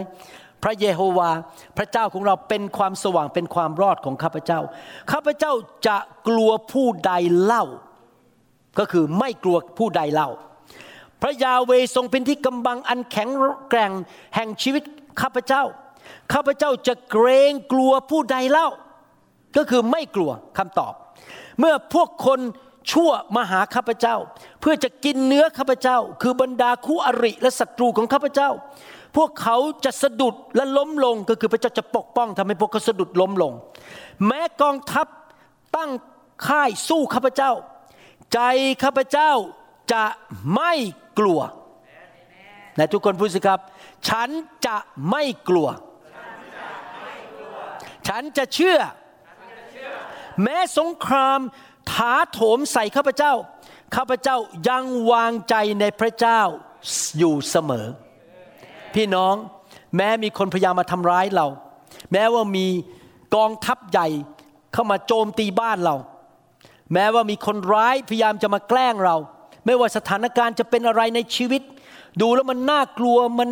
[0.62, 1.30] พระเยโฮวา
[1.76, 4.60] พระเจ้าของเราเป็นความสว่างเป็นความรอดของข้าพเจ้า
[5.12, 5.52] ข้าพเจ้า
[5.86, 5.96] จะ
[6.28, 7.64] กลัวผู้ใดเล่า
[8.78, 10.28] ก็คือไม่กลัวผู้ใดเล่า
[11.22, 13.28] พระยาเวทรงเป็นที่กำบังอันแข็ง
[13.68, 13.92] แกร่ง
[14.34, 14.82] แห่งชีวิต
[15.20, 15.62] ข้าพเจ้า
[16.32, 18.68] ข้าพเจ้าจะเกรงกลัวผู้ใดเล่า
[19.56, 20.94] ก็คือไม่กลัวคำตอบ
[21.58, 22.40] เมื่อพวกคน
[22.90, 24.16] ชั่วมาหาข้าพเจ้า
[24.60, 28.50] เพื่อจะกินเนื้อข้าพเจ้า คือบรรดาคู่อริและศัตรูของข้าพเจ้า
[29.16, 33.52] พวกเขาจะสะดุดและล้มลงก็คือพระเจ้าจะปกป้องทำให้พวกเขาสะดุดล้มลง
[34.26, 35.06] แม้กองทัพ
[35.76, 35.90] ตั้ง
[36.46, 37.52] ค่ายสู้ข้าพเจ้า
[38.32, 38.40] ใจ
[38.82, 39.30] ข้าพเจ้า
[39.92, 40.04] จะ
[40.54, 40.72] ไม่
[41.18, 41.40] กลัว
[42.74, 43.60] ไหนทุกคนพูดสิครับ
[44.08, 44.28] ฉัน
[44.66, 44.76] จะ
[45.10, 45.68] ไม่กลัว
[48.08, 48.78] ฉันจะเชื่อ
[50.42, 51.40] แม้สงคราม
[51.92, 53.32] ถาโถมใส่ข้าพเจ้า
[53.96, 54.36] ข้าพเจ้า
[54.68, 56.40] ยังวางใจในพระเจ้า
[57.18, 57.86] อยู่เสมอ
[58.94, 59.34] พี่น้อง
[59.96, 61.46] แม้มีคนพยายามมาทำร้ายเรา
[62.12, 62.66] แม้ว่ามี
[63.34, 64.08] กองทัพใหญ่
[64.72, 65.96] เข้ามาโจมตีบ้านเรา
[66.92, 69.16] แม้ว่ามีคนร้ายพยายามจะมาแกล้งเรา
[69.66, 71.62] ไม่ว่าสถานการณ์จะเป็นอะไรในชีวิต
[72.20, 73.50] ดูแล้วมันน่ากลัวมัน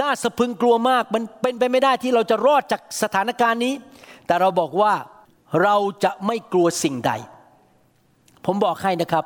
[0.00, 3.74] น่าสะพึงกลัวมาก มันเป็นไปไม่ได้ที่เราจะรอดจากสถานการณ์นี้
[4.26, 4.92] แต่เราบอกว่า
[5.62, 7.12] เราจะไม่กลัวสิ่งใด
[8.46, 9.24] ผมบอกให้นะครับ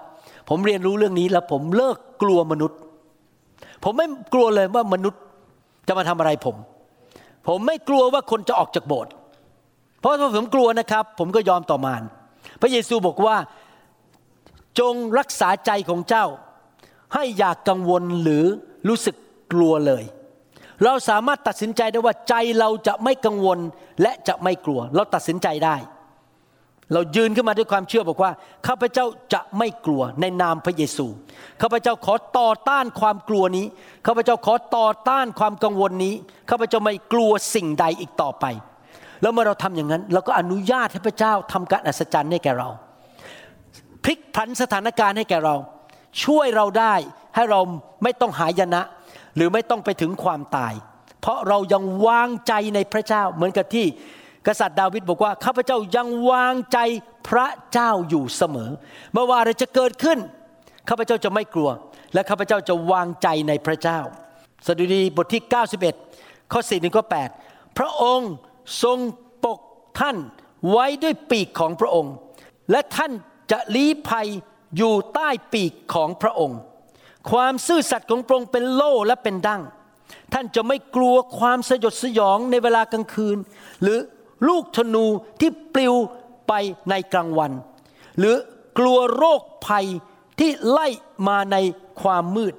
[0.49, 2.79] ผมเรียนรู้เรื่องนี้แล้วผมเลิกกลัวมนุษย์
[3.85, 5.21] ผมไม่กลัวเลยว่ามนุษย์
[5.89, 6.57] จะมาทำอะไรผม
[7.49, 9.13] ผมไม่กลัวว่าคนจะออกจากโบสถ์
[10.01, 12.03] เพราะถ้าผมกลัวนะครับ ผมก็ยอมต่อมาน
[12.61, 13.37] พระเยซูบอกว่า
[14.79, 16.27] จงรักษาใจของเจ้า
[17.15, 18.45] ให้อยากกังวลหรือ
[18.89, 19.17] รู้สึก
[19.53, 20.05] กลัวเลย
[20.85, 23.59] เราสามารถตัดสินใจได้ว่าใจเราจะไม่กังวล
[24.03, 25.77] และจะไม่กลัว เราตัดสินใจได้
[26.93, 28.33] เรายืนขึ้นมาด้วยความเชื่อบอกว่า
[28.67, 31.07] ข้าพเจ้าจะไม่กลัวในนามพระเยซู
[31.63, 33.67] ข้าพเจ้าขอต่อต้านความกลัวนี้
[34.07, 36.15] ข้าพเจ้าขอต่อต้านความกังวลนี้
[36.51, 38.45] ข้าพเจ้าไม่กลัวสิ่งใดอีกต่อไป
[39.23, 42.69] แล้วเมื่อเราทำอย่างนั้น เราก็อนุญาตให้พระเจ้าทำการอัศจรรย์ให้แก่เรา
[44.05, 45.57] พลิกผันสถานการณ์ให้แก่เรา
[46.25, 46.95] ช่วยเราได้
[47.35, 47.61] ให้เรา
[48.03, 48.83] ไม่ต้องหายนะ
[49.37, 50.75] หรือไม่ต้องไปถึงความตาย
[51.21, 53.87] เพราะเรายังวางใจในพระเจ้าเหมือนกับที่
[54.47, 56.79] กษัตริย์ดาวิดบอกว่าข้าพเจ้ายังวางใจ
[57.29, 58.71] พระเจ้าอยู่เสมอ
[59.13, 60.19] ไม่ว่าอะไรจะเกิดขึ้น
[60.89, 61.71] ข้าพเจ้าจะไม่กลัว
[62.15, 64.01] และข้าพเจ้าจะวางใจในพระเจ้า
[64.67, 65.43] สดุดีบทที่
[65.99, 67.05] 91 ข้อ4ถึงข้อ
[67.41, 68.31] 8พระองค์
[68.83, 68.99] ทรง
[69.45, 69.61] ปก
[70.01, 70.17] ท่าน
[70.71, 72.13] ไว้ด้วยปีกของพระองค์
[72.71, 73.13] และท่าน
[73.51, 74.29] จะลี้ภัย
[74.77, 76.59] อยู่ใต้ปีกของพระองค์
[77.31, 79.63] ความซื่อสัตย์ของพระองค์เป็นโล่และเป็นดั้ง
[80.33, 83.37] ท่านจะไม่กลัวความสยดสยองในเวลากลางคืน
[83.83, 83.99] หรือ
[84.49, 85.05] ลูกธนู
[85.41, 85.95] ที่ปลิว
[86.49, 86.53] ไป
[86.91, 87.53] ในกลางวัน
[88.19, 88.37] หรือ
[88.79, 89.87] กลัวโรคภัย
[90.39, 90.89] ที่ไล่
[91.29, 91.57] มาใน
[92.01, 92.55] ความมืด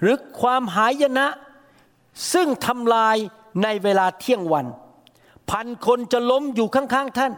[0.00, 1.26] หรือความหายนะ
[2.32, 3.16] ซึ่งทำลาย
[3.62, 4.66] ในเวลาเที่ยงวัน
[5.50, 7.32] พันคนจะล้มอยู่ข้างๆท่าน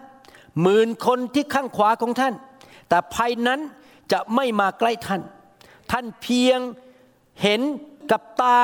[0.63, 2.35] หมื่นคนที่ข้างขวาของท่าน
[2.89, 3.61] แต่ภัยนั้น
[4.13, 5.23] จะไม่มาใกล้ท่าน
[5.91, 6.59] ท่านเพียง
[7.43, 7.61] เห็น
[8.11, 8.59] กับตา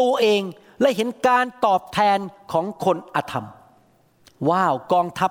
[0.00, 0.42] ตัวเอง
[0.80, 2.18] และเห็นการตอบแทน
[2.52, 3.46] ของคนอธรรม
[4.50, 5.30] ว้าวกองทัพ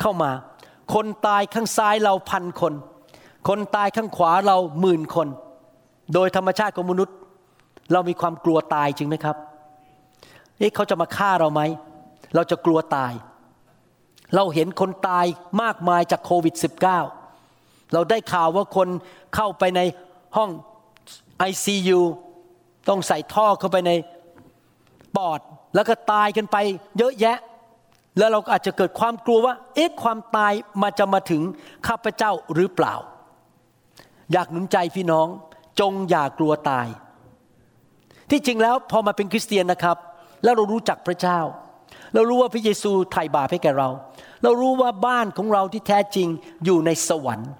[0.00, 0.30] เข้ามา
[0.94, 2.74] คนตายข้างซ้ายเราพันคน
[3.48, 5.28] คนตายข้างขวาเราหมื่นคน
[6.14, 7.16] โดยธรรมชาติของมนุษย์
[7.92, 9.36] เรามีความกลัวตายจริงไหมครับ
[10.58, 11.60] เอ๊ะเขาจะมาฆ่าเราไหม
[12.34, 13.12] เราจะกลัวตาย
[14.34, 15.26] เราเห็นคนตาย
[15.62, 16.54] มากมายจากโควิด
[17.22, 18.88] -19 เราได้ข่าวว่าคน
[19.34, 19.80] เข้าไปใน
[20.36, 20.50] ห้อง
[21.50, 22.00] ICU
[22.88, 23.92] ต้องใส่ท่อเข้าไปใน
[25.16, 25.40] ปอด
[25.74, 26.56] แล้วก็ตายกันไป
[26.98, 27.36] เยอะแยะ
[28.20, 30.52] แล้วเราก็อาจจะเกิดความกลัวว่า เอ๊ะความตาย
[30.82, 31.42] มาจะมาถึง
[31.86, 32.94] ข้าพเจ้าหรือเปล่า
[34.32, 35.26] อยากหนุนใจพี่น้อง
[35.80, 36.86] จงอย่ากลัวตาย
[38.30, 39.96] ที่จริงแล้วพอมาเป็นคริสเตียนนะครับ
[40.44, 41.40] แล้วเรารู้จักพระเจ้า
[42.14, 43.88] เรารู้ว่าพระเยซูไถ่บาปให้แก่เรา
[44.42, 46.28] เรารู้ว่าบ้านของเราที่แท้จริง
[46.64, 47.50] อยู่ในสวรรค์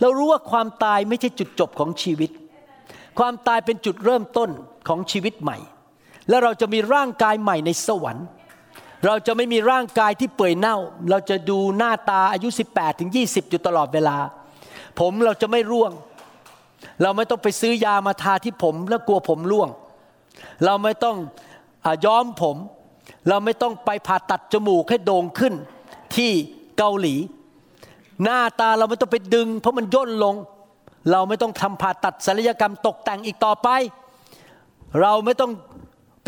[0.00, 2.30] เรารู้ว่าความตายไม่ใช่จุดจบของชีวิต
[3.18, 4.50] ความตายเป็นจุดเริ่มต้น
[4.88, 5.58] ของชีวิตใหม่
[6.28, 8.26] และเราจะมีร่างกายใหม่ในสวรรค์
[9.06, 10.76] เราจะไม่มีร่างกายที่เปื่อยเน่า
[11.10, 14.16] เราจะดูหน้าตาอายุ 18 ถึง 20 อยู่ตลอดเวลา
[15.00, 15.92] ผมเราจะไม่ร่วง
[17.02, 19.68] เราไม่ต้องไปซื้อยามาทาที่ผมแล้วกลัวผมร่วง
[20.64, 21.16] เราไม่ต้อง
[21.84, 22.56] อย้อมผม
[23.28, 25.54] เราไม่ต้องไปผ่าตัดจมูกให้โด่งขึ้น
[26.16, 26.30] ที่
[26.78, 27.16] เกาหลี
[28.24, 30.34] หน้าตาเราไม่ต้องไปดึง เพราะมันย่นลง
[31.10, 33.68] เราไม่ต้องทำผ่าตัดศัลยกรรมตกแต่งอีกต่อไป
[35.00, 35.52] เราไม่ต้อง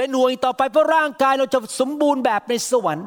[0.02, 3.06] เป็นห่วงต่อไปเพราะร่างกายเราจะสมบูรณ์แบบในสวรรค์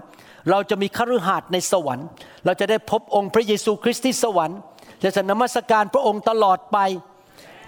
[0.51, 2.07] เราจะมีคฤหาสน์ในสวรรค์
[2.45, 4.57] เราจะได้พบองค์พระเยซูคริสต์ที่สวรรค์
[5.03, 6.77] จะสนมัสการพระองค์ตลอดไป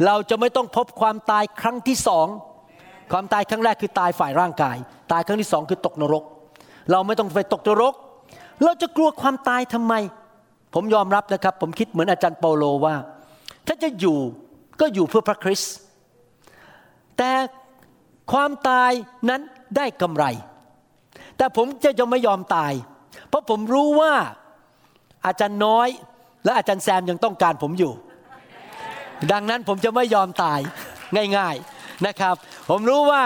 [0.05, 2.27] เราจะไม่ต้องพบความตายครั้งที่สอง
[3.11, 4.77] ความตายครั้งแรกคือตายฝ่ายร่างกาย
[5.11, 6.23] ตายครั้งที่สองคือตกนรก
[6.91, 7.93] เราไม่ต้องไปตกนรก
[8.63, 9.93] เราจะกลัวความตายทำไม
[10.73, 12.95] ผมยอมรับนะครับ ผมคิดเหมือนอาจารย์เปาโลว่า
[13.67, 14.17] ถ้าจะอยู่
[14.79, 15.75] ก็อยู่เพื่อพระคริสต์
[17.17, 17.31] แต่
[18.31, 18.91] ความตาย
[19.29, 19.41] นั้น
[19.77, 20.25] ได้กำไร
[21.37, 22.73] แต่ผมจะยังไม่ยอมตาย
[23.29, 24.13] เพราะผมรู้ว่า
[25.25, 25.89] อาจารย์น้อย
[26.45, 27.93] และอาจารย์แซมยังต้องการผมอยู่
[29.31, 30.59] ดังนั้นผมจะไม่ยอมตาย
[31.37, 32.35] ง่ายๆนะครับ
[32.69, 33.21] ผมรู้ว่า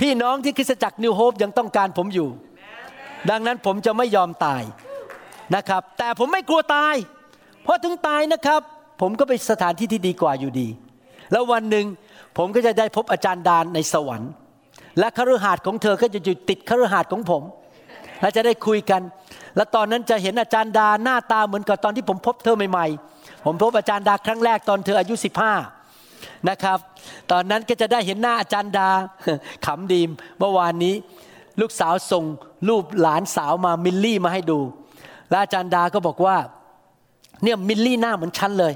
[0.00, 2.28] พี่น้องที่คริสตจักรนิวโฮปยังต้องการผมอยู่
[3.30, 4.62] ดังนั้นผมจะไม่ยอมตาย
[5.54, 6.94] นะครับ แต่ผมไม่กลัวตาย
[7.62, 8.60] เพราะถึงตายนะครับ
[9.00, 10.68] ผมก็ไปสถานที่ที่ดีกว่าอยู่ดี
[11.32, 11.86] แล้ววันหนึ่ง
[12.36, 14.30] ผมก็จะได้พบอาจารย์ดานในสวรรค์
[14.98, 17.42] และคฤหาสน์ของเธอก็จะอยู่ติดคฤหาสน์ของผม
[18.20, 19.02] และจะได้คุยกัน
[19.56, 25.14] และตอนนั้นจะเห็นอาจารย์ดาหน้าตาเหมือนกับตอนที่ผมพบเธอใหม่ๆ ผมพบอาจารย์ดาครั้งแรกตอนเธออายุ
[25.80, 26.78] 15 นะครับ
[27.30, 28.88] ตอนนั้นก็จะได้เห็นหน้าอาจารย์ดา
[29.66, 30.94] ขำดีมเมื่อวานนี้
[31.60, 32.24] ลูกสาวส่ง
[32.68, 34.58] รูปหลานสาวมามิลลี่มาให้ดู
[35.30, 36.36] และอาจารย์ดาก็บอกว่า
[37.42, 38.72] เนี่ยมิลลี่หน้าเหมือนฉันเลย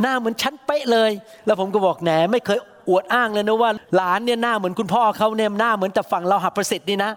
[0.00, 1.10] หน้าเหมือนฉันเป๊ะเลย
[1.46, 7.12] แล้วผมก็บอกแหนไม่เคยอวดอ้างเลยนะว่าหลานเนี่ยหน้าเหมือนคุณพ่อเขาเนี่ยหน้าเหมือนแต่ฝั่งเราหับประสิทธิ์นี่นะ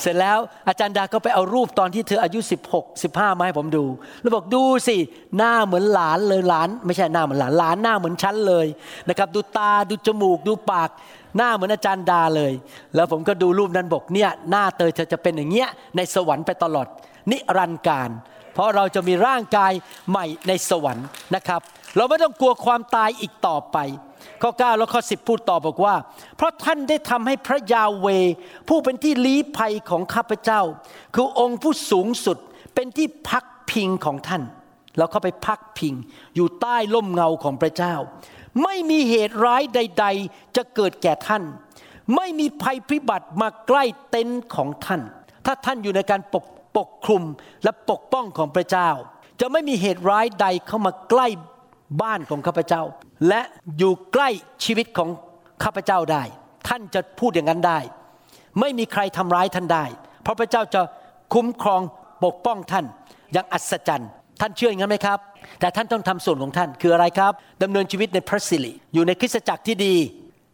[0.00, 0.38] เสร็จแล้ว
[0.68, 2.40] อาจารย์ดาก็ไปเอารูปตอนที่เธออายุ
[2.72, 3.84] 16 15มาให้ผมดู
[4.20, 4.96] แล้วบอกดูสิ
[5.36, 8.66] หน้าเหมือนหลานเลยหลาน ไม่ใช่หน้าเหมือนหลานหลานหน้าเหมือนฉันเลย
[9.08, 10.90] นะครับดูตาดูจมูกดูปาก
[11.36, 12.52] หน้าเหมือนอาจารย์ดาเลย
[12.94, 16.86] แล้วผมก็ดูรูปนั้นบอกเนี่ยหน้าเตยเธอจะเป็นอย่างเงี้ยในสวรรค์ไปตลอด
[17.30, 18.10] นิรันดร์การ
[18.54, 19.72] เพราะเราจะมีร่างกาย
[20.10, 21.60] ใหม่ในสวรรค์นะครับ
[21.96, 23.78] เราไม่ต้องกลัวความตายอีกต่อไป
[24.42, 25.94] ข้อ 9 แล้วข้อ 10 พูดต่อบอกว่า
[26.36, 28.06] เพราะท่านได้ทำให้พระยาเว
[28.68, 30.60] ผู้เป็นที่ลี้ภัยของข้าพเจ้า
[31.14, 32.38] คือองค์ผู้สูงสุด
[32.74, 34.42] เป็นที่พักพิงของท่าน
[34.98, 35.94] เราเข้าไปพักพิง
[36.34, 37.94] อยู่ใต้ร่มเงาของพระเจ้า
[38.62, 41.42] ไม่มีเหตุร้ายใด ๆ จะเกิดแก่ท่าน
[42.16, 45.00] ไม่มีภัยพิบัติมาใกล้เต็นท์ของท่าน
[45.46, 46.44] ถ้าท่านอยู่ในการปก
[46.76, 47.22] ปกคลุม
[47.64, 48.90] และปกป้องของพระเจ้า
[49.40, 51.26] จะไม่มีเหตุร้ายใดเข้ามาใกล้
[52.00, 52.82] บ้านของข้าพเจ้า
[53.28, 53.40] และ
[53.78, 54.28] อยู่ใกล้
[54.64, 55.08] ชีวิตของ
[55.64, 56.22] ข้าพเจ้าได้
[56.68, 57.78] ท่านจะพูดอย่างนั้นได้
[58.60, 59.84] ไม่มีใครทำร้ายท่านได้
[60.22, 60.80] เพราะพระเจ้าจะ
[61.34, 61.80] คุ้มครอง
[62.24, 62.84] ปกป้องท่าน
[63.32, 65.18] อย่างอัศจรรย์ ท่านเชื่ออย่างนั้นไหมครับ
[65.60, 69.94] แต่ท่านต้องทำส่วนของท่านคืออะไรครับดำเนินชีวิตในพระสิริอยู่ในคริสตจักรที่ดี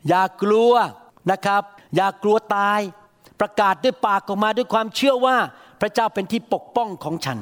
[0.08, 0.72] อย่ากลัว
[1.32, 1.62] นะครับ
[1.96, 2.80] อย่ากลัวตาย
[3.40, 5.36] ประกาศด้วยปากออกมาด้วยความเชื่อว่า
[5.80, 7.38] พระเจ้าเป็นที่ปกป้องของฉัน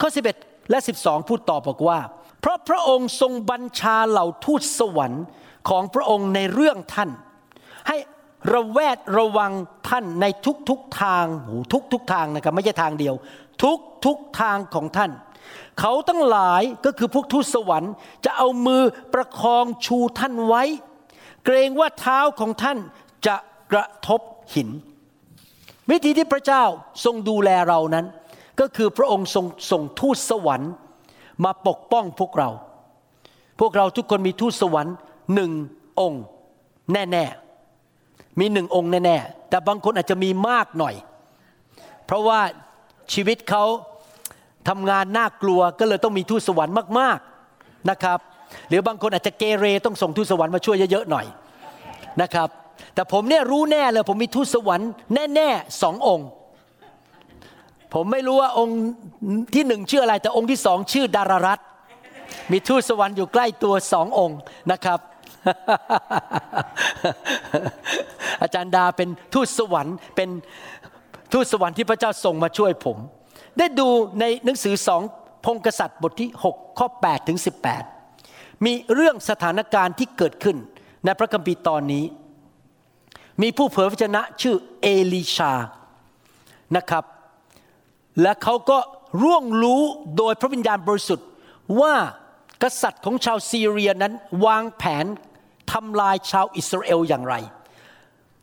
[0.00, 0.08] ข้อ
[0.40, 1.98] 11 และ 12 พูดต่อบอกว่า
[2.40, 5.24] เพราะพระองค์ทรงบัญชาเหล่าทูตสวรรค์
[5.68, 7.10] ของพระองค์ในเรื่องท่าน
[7.88, 7.96] ให้
[8.52, 9.52] ระแวดระวัง
[9.88, 10.26] ท่านใน
[10.68, 13.14] ทุกๆทางโอ้ทุกทุกๆทางนะครับไม่ใช่ทางเดียว
[13.62, 15.10] ทุกทุกๆทางของท่าน
[15.80, 17.92] เขาทั้งหลายก็คือพวกทูตสวรรค์
[18.24, 18.82] จะเอามือ
[19.14, 20.62] ประคองชูท่านไว้
[21.44, 22.78] เกรงว่าเท้าของท่าน
[23.26, 23.36] จะ
[23.72, 24.20] กระทบ
[24.54, 24.68] หิน
[25.90, 26.64] วิธีที่พระเจ้า
[27.04, 28.06] ทรงดูแลเรานั้น
[28.60, 30.72] ก็คือพระองค์ทรงส่งทูตสวรรค์
[31.44, 32.48] มาปกป้องพวกเรา
[33.60, 34.96] พวกเราทุกคนมีทูตสวรรค์
[35.34, 35.50] หนึ่ง
[36.00, 36.22] องค์
[36.92, 40.94] แน่ๆ มีหนึ่งองค์แน่ๆ แต่บางคนอาจจะมีมากหน่อย
[42.06, 42.40] เพราะว่า
[43.12, 43.64] ชีวิตเขา
[44.68, 48.18] ทำงานน่ากลัวก็เลยต้องมีทูตสวรรค์มากๆนะครับ
[48.68, 51.26] หรือบางคนอาจจะเกเรต้องส่งทูตสวรรค์มาช่วยเยอะๆหน่อย
[52.22, 52.48] นะครับ
[52.94, 56.26] แต่ผมเนี่ยรู้แน่เลยผมมีทูตสวรรค์แน่ๆสององค์
[57.94, 58.80] ผมไม่รู้ว่าองค์
[59.54, 61.60] ที่หนึ่งชื่ออะไร แต่องค์ที่สองชื่อดารารัต
[62.52, 64.38] มีทูตสวรรค์อยู่ใกล้ตัวสององค์
[64.72, 65.00] นะครับ
[68.42, 70.28] อาจารย์ดาเป็นทูตสวรรค์ เป็น
[71.32, 72.96] ทูตสวรรค์ที่พระเจ้าส่งมาช่วยผม
[73.58, 73.88] ได้ดู
[74.20, 75.02] ในหนังสือสอง
[75.44, 77.38] พงกษัตริย์บทที่ 6 ข้อ 8 ถึง
[78.00, 80.56] 18 มีเรื่องสถานการณ์ที่เกิดขึ้น
[81.04, 82.04] ในพระคัมภีร์ตอนนี้
[83.42, 85.52] มีผู้เผยพระชนะชื่อเอลีชา
[86.76, 87.04] นะครับ
[88.22, 88.78] และเขาก็
[89.22, 89.82] ร่วงรู้
[90.16, 91.26] โดยพระวิญญาณบริสุทธิ์
[91.80, 91.94] ว่า
[92.62, 94.12] กษัตริย์ของชาวซีเรียนั้น
[94.46, 95.06] วางแผน
[95.72, 97.34] ทำลายชาวอิสราเอลอย่างไร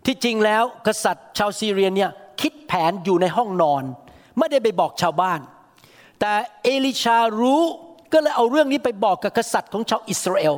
[0.05, 2.09] ที่จริงแล้วกษัตริย์ชาวซีเรียเนี่ย
[2.41, 3.83] คิดแผนอยู่ในห้องนอน
[4.37, 5.39] ไม่ได้ไปบอกชาวบ้าน
[6.19, 7.63] แต่เอลิชารู้
[8.13, 10.55] ก็เลยเอาเรื่องนี้ไปบอกกับกษัตริย์ของชาวอิสราเอล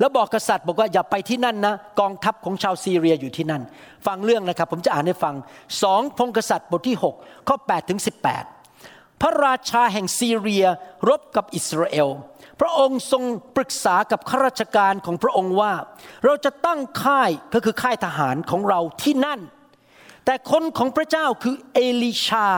[0.00, 3.62] แล้วบอกกษัตริย์บอกว่าอย่าไปที่นั่นนะกองทัพของชาวซีเรียอยู่ที่นั่น
[4.06, 5.34] ฟังเรื่องนะครับ ผมจะอ่านให้ฟัง
[5.82, 8.00] สองพงกษัตริย์บทที่ 6 ข้อ8ถึง
[8.30, 8.57] 18
[9.20, 10.66] พระราชาแห่งซีเรีย
[11.08, 12.08] รบกับอิสราเอล
[12.60, 13.24] พระองค์ทรง
[13.56, 15.74] ปรึกษากับข้าราชการของพระองค์ว่า
[16.24, 19.40] เราจะตั้งค่ายก็คือค่ายทหารของเราที่นั่น
[20.24, 22.48] แต่คนของพระเจ้าคือเอลิชา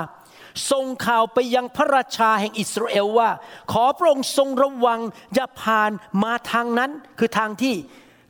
[0.70, 3.30] ส่งข่าวไปยังพระราชาแห่งอิสราเอลว่า
[3.72, 5.00] ขอพระองค์ทรงระวัง
[5.34, 5.90] อย่าผ่าน
[6.22, 7.74] มาทางนั้น คือทางที่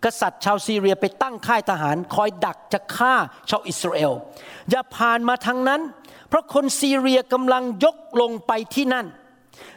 [0.04, 3.14] กษัตริย์ชาวซีเรียไปตั้งค่ายทหาร คอยดักจะฆ่า
[3.50, 4.12] ชาวอิสราเอล
[4.70, 5.80] อย่าผ่านมาทางนั้น
[6.30, 9.06] เพราะคนซีเรียกำลังยกลงไปที่นั่น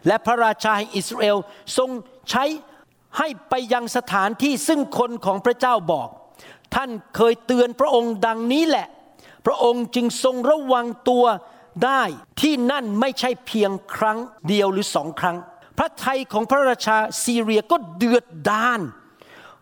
[0.08, 1.38] และพระราชาแห่งอิสราเอล
[1.78, 1.90] ทรง
[2.30, 2.46] ใช้
[3.18, 6.10] ให้ไปยังสถานที่ซึ่งคนของพระเจ้าบอก
[6.76, 8.88] ท่านเคยเตือนพระองค์ดังนี้แหละ
[9.46, 11.26] พระองค์จึงทรงระวังตัว
[11.86, 12.02] ได้
[12.42, 15.38] ที่นั่นไม่ใช่เพียงครั้งเดียวหรือสองครั้ง
[15.78, 18.82] พระไทยของพระราชาซีเรียก็เดือดดาน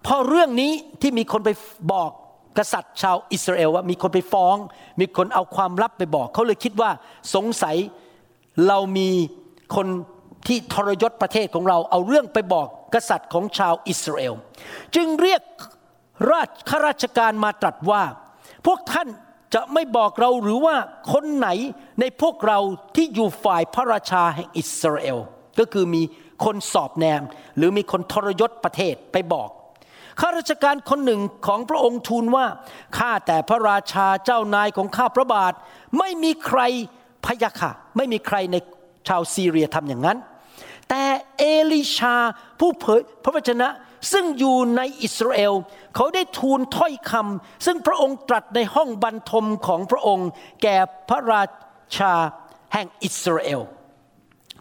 [0.05, 0.71] พอเรื่องนี้
[1.01, 1.49] ที่มีคนไป
[1.91, 2.11] บอก
[2.57, 4.55] กษัตริย์ชาวอิสราเอลว่ามีคนไปฟ้อง
[4.99, 6.91] มีคนเอาความลับไปบอก เขาเลยคิดว่า
[7.35, 7.77] สงสัย
[8.67, 9.09] เรามี
[9.75, 9.87] คน
[10.47, 14.33] ที่ทรยศประเทศของเราเอาเรื่องไปบอกกษัตริย์ของชาวอิสราเอล
[14.95, 15.41] จึงเรียก
[16.31, 18.03] ราชข้าราชการมาตรัสว่า
[18.65, 19.07] พวกท่าน
[19.53, 20.75] จะไม่บอกเราหรือว่า
[21.13, 21.49] คนไหน
[21.99, 22.59] ในพวกเรา
[22.95, 25.19] ที่อยู่ฝ่ายพระราชาแห่งอิสราเอล
[25.59, 26.01] ก็คือมี
[26.45, 27.21] คนสอบแนม
[27.57, 29.49] หรือมีคนทรยศประเทศไปบอก
[30.19, 32.45] ข้าราชการคนหนึ่งของพระองค์ทูลว่า
[32.97, 35.53] ข้าแต่พระราชาเจ้านายของข้าพระบาท
[35.97, 36.59] ไม่มีใคร
[37.25, 38.55] พยาค่ะไม่มีใครใน
[39.07, 40.17] ชาวซีเรียทำอย่างนั้น
[40.89, 41.03] แต่
[41.37, 42.15] เอลิชา
[42.59, 43.67] ผู้เผยพระวจนะ
[44.11, 45.53] ซึ่งอยู่ในอิสราเอล
[45.95, 50.29] เขาได้ทูลถ้อยคำซึ่งพระองค์ตรัสในห้องบรรทมของพระองค์
[50.63, 50.77] แก่
[51.09, 51.43] พระรา
[51.97, 52.13] ชา
[52.73, 53.61] แห่งอิสราเอล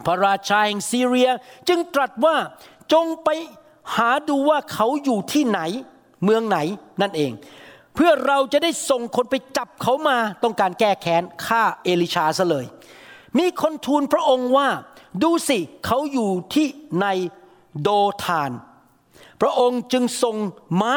[0.05, 1.29] พระราชาแห่งซีเรีย
[1.67, 2.35] จึงตรัสว่า
[2.93, 3.29] จงไป
[3.95, 5.59] หาดูว่าเขาอยู่ที่ไหน
[6.23, 6.57] เมืองไหน
[7.01, 7.31] นั่นเอง
[7.95, 12.65] เพื่อเราจะได้ส่งคนไปจับเขามาต้องการแก้แค้นฆ่าเอลิชาซะเลย
[13.37, 14.67] มีคนทูลพระองค์ว่า
[15.23, 16.67] ดูสิเขาอยู่ที่
[17.01, 17.07] ใน
[17.81, 17.89] โด
[18.23, 18.51] ทาน
[19.41, 20.35] พระองค์จึงส่ง
[20.81, 20.95] ม้า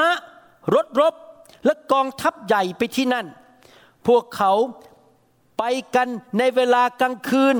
[0.74, 1.14] รถรบ
[1.64, 3.26] และกองทัพใหญ่ไปที่นั่น
[4.06, 4.52] พวกเขา
[5.58, 5.62] ไป
[5.94, 6.08] กัน
[6.38, 7.56] ในเวลากลางคืน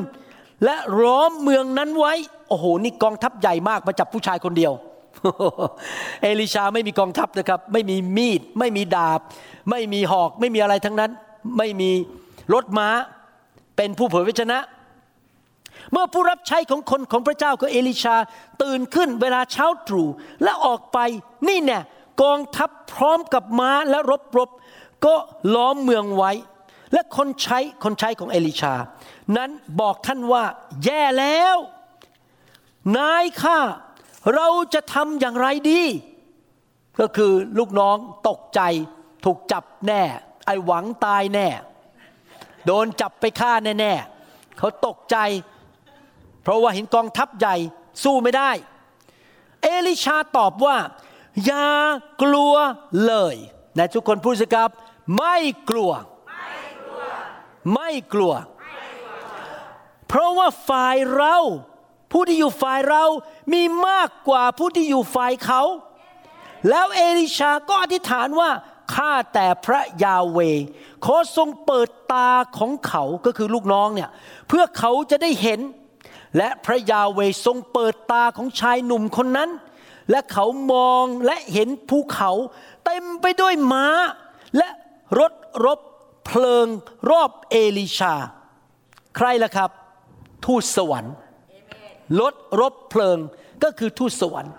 [0.65, 2.15] และล้อมเมืองนั้นไว้
[2.49, 4.73] โอ้โห นี่กองทัพใหญ่มากมาจับผู้ชายคนเดียว
[6.23, 9.21] เอลิชาไม่มีกองทัพนะครับ ไม่มีมีด ไม่มีดาบ
[9.71, 11.11] ไม่มีหอก ไม่มีอะไรทั้งนั้น
[11.59, 11.91] ไม่มี
[12.55, 12.89] รถม้า
[13.77, 14.59] เป็นผู้เผยพระชนะ
[15.93, 18.17] เมื่อผู้รับใช้ของคนของพระเจ้าคือเอลิชา
[18.63, 20.09] ตื่นขึ้นเวลาเช้าตรู่
[20.43, 20.99] และออกไป
[21.49, 21.83] นี่เนี่ย
[22.23, 24.51] กองทัพพร้อมกับม้าและรบรบ
[25.07, 25.15] ก็
[25.55, 26.33] ล้อมเมืองไว้
[26.93, 28.75] และคนใช้คนใช้ของเอลิชา
[29.37, 29.51] นั้น
[29.81, 30.45] บอกท่านว่า
[30.85, 31.57] แย่แล้ว
[32.99, 33.59] นายข้า
[34.35, 35.83] เราจะทำอย่างไรดี
[37.01, 37.97] ก็คือลูกน้อง
[38.29, 38.61] ตกใจ
[39.25, 40.03] ถูกจับแน่
[40.47, 41.49] ไอหวังตายแน่
[42.67, 45.17] โดนจับไปฆ่าแน่ๆเขาตกใจ
[46.43, 47.57] เพราะว่าเห็นกองทัพใหญ่
[48.05, 48.51] สู้ไม่ได้
[49.63, 50.77] เอลิชาตอบว่า
[51.45, 51.67] อย่า
[52.23, 52.55] กลัว
[53.07, 53.37] เลย
[53.79, 54.71] นะทุกคนพูดสิครับ
[55.19, 55.37] ไม่
[55.71, 55.93] กลัว
[57.75, 58.33] ไม่กลัว
[60.09, 61.37] เพราะว่าฝ่ายเรา
[62.15, 63.05] ผู้ที่อยู่ฝ่ายเรา
[63.53, 65.63] มีมากกว่าผู้ที่อยู่ฝ่ายเขา
[66.71, 68.51] แล้วเอลิชาก็อธิษฐานว่า
[68.95, 70.39] ข้าแต่พระยาเว
[71.05, 74.11] ขอทรงเปิดตาของเขาก็คือลูกน้องเนี่ย
[74.49, 75.61] เพื่อเขาจะได้เห็น
[76.37, 79.51] และพระยาเวทรงเปิดตาของชายหนุ่มคนนั้น
[80.11, 82.31] และเขามองและเห็นภูเขา
[82.85, 83.87] เต็มไปด้วยม้า
[84.57, 84.69] และ
[85.19, 85.33] รถ
[85.65, 85.81] รบ
[86.27, 86.67] เพลิง
[87.11, 88.15] รอบเอลิชา
[89.17, 89.71] ใครล่ะครับ
[90.45, 91.15] ทูตสวรรค์
[92.21, 93.19] รถรบเพลิง
[93.63, 94.55] ก็คือทูตสวรรค์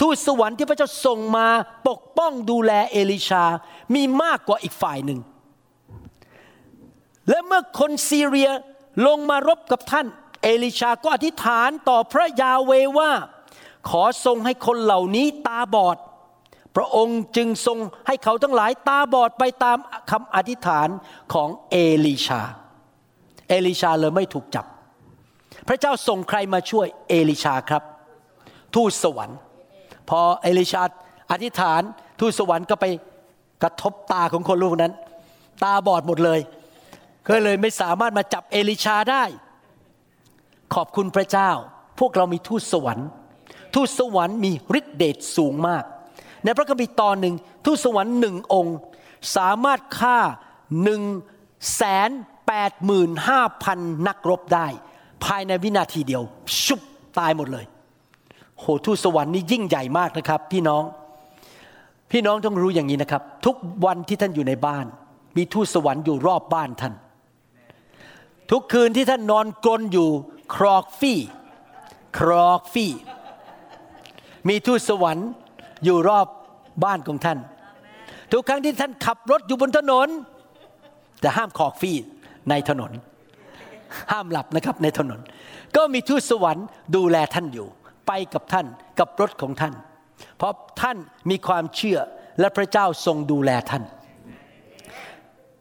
[0.00, 1.48] ทูตสวรรค์ที่พระเจ้าส่งมา
[1.88, 3.44] ปกป้องดูแลเอลิชา
[3.94, 5.20] มีมากกว่าอีกฝ่ายหนึ่ง
[7.28, 8.50] และเมื่อคนซีเรีย
[9.06, 10.06] ลงมารบกับท่าน
[10.42, 13.12] เอลิชาก็อธิษฐานต่อพระยาเวว่า
[13.88, 15.96] ขอทรงให้คนเหล่านี้ตาบอด
[16.76, 19.78] พระองค์จึงทรงให้เขาทั้งหลายตาบอดไปตาม
[20.10, 20.88] คำอธิษฐาน
[21.32, 22.42] ของเอลิชา
[23.48, 24.66] เอลิชาเลยไม่ถูกจับ
[25.68, 27.82] พระเจ้าส่งใครมาช่วยเอลิชาครับ
[28.74, 29.38] ทูตสวรรค์
[30.08, 30.82] พอเอลิชา
[31.30, 31.82] อธิษฐาน
[32.20, 32.86] ทูตสวรรค์ก็ไป
[33.62, 34.92] กระทบตาของคนลูกนั้น
[35.64, 36.40] ตาบอดหมดเลย
[37.28, 39.24] ก็เลยไม่สามารถมาจับเอลิชาได้
[40.74, 41.50] ขอบคุณพระเจ้า
[41.98, 43.08] พวกเรามีทูตสวรรค์
[43.74, 45.84] ทูตสวรรค์มีฤทธิเดชสูงมาก
[46.44, 48.76] ในพระคัมภีร์ตอนหนึ่งทูตสวรรค์หนึ่งองค์
[49.36, 50.18] สามารถฆ่า
[50.82, 51.02] หนึ่ง
[51.74, 52.10] แสน
[52.46, 54.68] แปดหมื่นห้าพันนักรบได้
[55.24, 56.22] ภายในวินาทีเดียว
[56.64, 56.80] ชุบ
[57.18, 57.64] ตายหมดเลย
[58.58, 60.84] โหทูตสวรรค์นี่ยิ่งใหญ่มากนะครับ พี่น้อง
[62.10, 64.86] พี่น้องต้องรู้อย่างนี้นะครับ ทุกวันที่ท่านอยู่ในบ้าน
[65.36, 66.94] มีทูตสวรรค์อยู่รอบบ้านท่าน
[68.50, 70.08] ทุกคืนที่ท่านนอนกลนอยู่
[70.54, 71.18] ครอกฟี่
[72.18, 72.92] ครอกฟี่
[74.48, 75.28] มีทูตสวรรค์
[75.84, 76.26] อยู่รอบ
[76.84, 77.38] บ้านของท่าน
[78.32, 80.08] ทุกครั้งที่ท่านขับรถอยู่บนถนน
[81.20, 81.96] แต่ห้ามครอกฟี่
[82.50, 82.92] ในถนน
[84.12, 85.20] ห้ามหลับนะครับในถนน
[85.76, 86.66] ก็มีทูตสวรรค์
[86.96, 87.68] ดูแลท่านอยู่
[88.06, 88.66] ไปกับท่าน
[88.98, 89.74] กับรถของท่าน
[90.36, 90.96] เพราะท่าน
[91.30, 91.98] มีความเชื่อ
[92.40, 93.82] และพระเจ้าทรงดูแลท่าน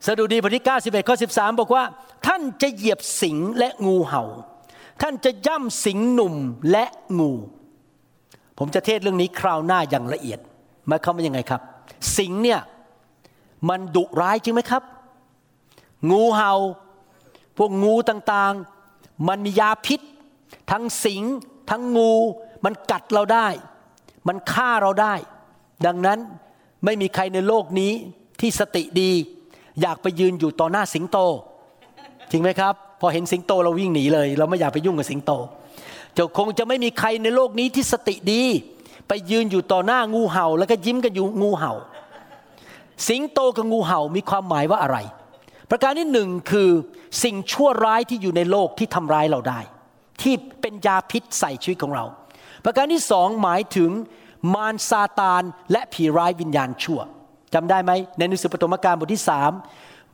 [0.06, 1.84] สดุดีบทที่ 91 ข้อ 13 บอกว่า
[2.28, 4.24] ท่านจะเหยียบสิงและงูเห่า
[5.02, 6.36] ท่านจะย่ำสิงหนุ่ม
[6.72, 6.86] และ
[7.20, 7.32] งู
[8.58, 10.40] ผมจะเทศเรื่องนี้คราวหน้าอย่างละเอียด
[10.88, 11.62] หมายความว่ายังไงครับ
[12.18, 12.62] สิงเนี่ย
[13.70, 14.84] มันดุร้ายจริงไหมครับ
[16.12, 16.52] งูเห่า
[17.58, 20.00] พวกงูต่างๆ มันมียาพิษ
[20.72, 21.24] ทั้งสิง
[21.70, 22.14] ทั้งงู
[22.66, 23.48] มันกัดเราได้
[24.28, 25.14] มันฆ่าเราได้
[25.86, 26.20] ดังนั้น
[26.86, 27.92] ไม่มีใครในโลกนี้
[28.40, 29.12] ที่สติดี
[29.82, 31.18] อยากไปยืนอยู่ต่อหน้าสิงโต
[32.32, 35.32] จริงไหมครับ พอเห็นสิงโตเราวิ่งหนีเลย เราไม่อยากไปยุ่งกับสิงโต
[36.18, 38.44] จะคงจะไม่มีใครในโลกนี้ที่สติดี
[39.08, 41.74] ไปยืนอยู่ต่อหน้างูเห่า แล้วก็ยิ้มกันอยู่งูเห่า
[43.08, 44.98] สิงโตกับงูเห่ามีความหมายว่าอะไร
[45.70, 46.70] ประการที่หนึ่งคือ
[47.24, 49.60] สิ่งชั่วร้ายที่อยู่ในโลกที่ทำร้ายเราได้
[50.22, 52.06] ที่เป็นยาพิษใส่ชีวิตของเรา
[52.66, 53.92] ประการที่สองหมายถึง
[54.54, 57.00] มารซาตานและผีร้ายวิญญาณชั่ว
[57.54, 59.52] จำได้ไหมในหนังสือปฐมกาลบทที่สาม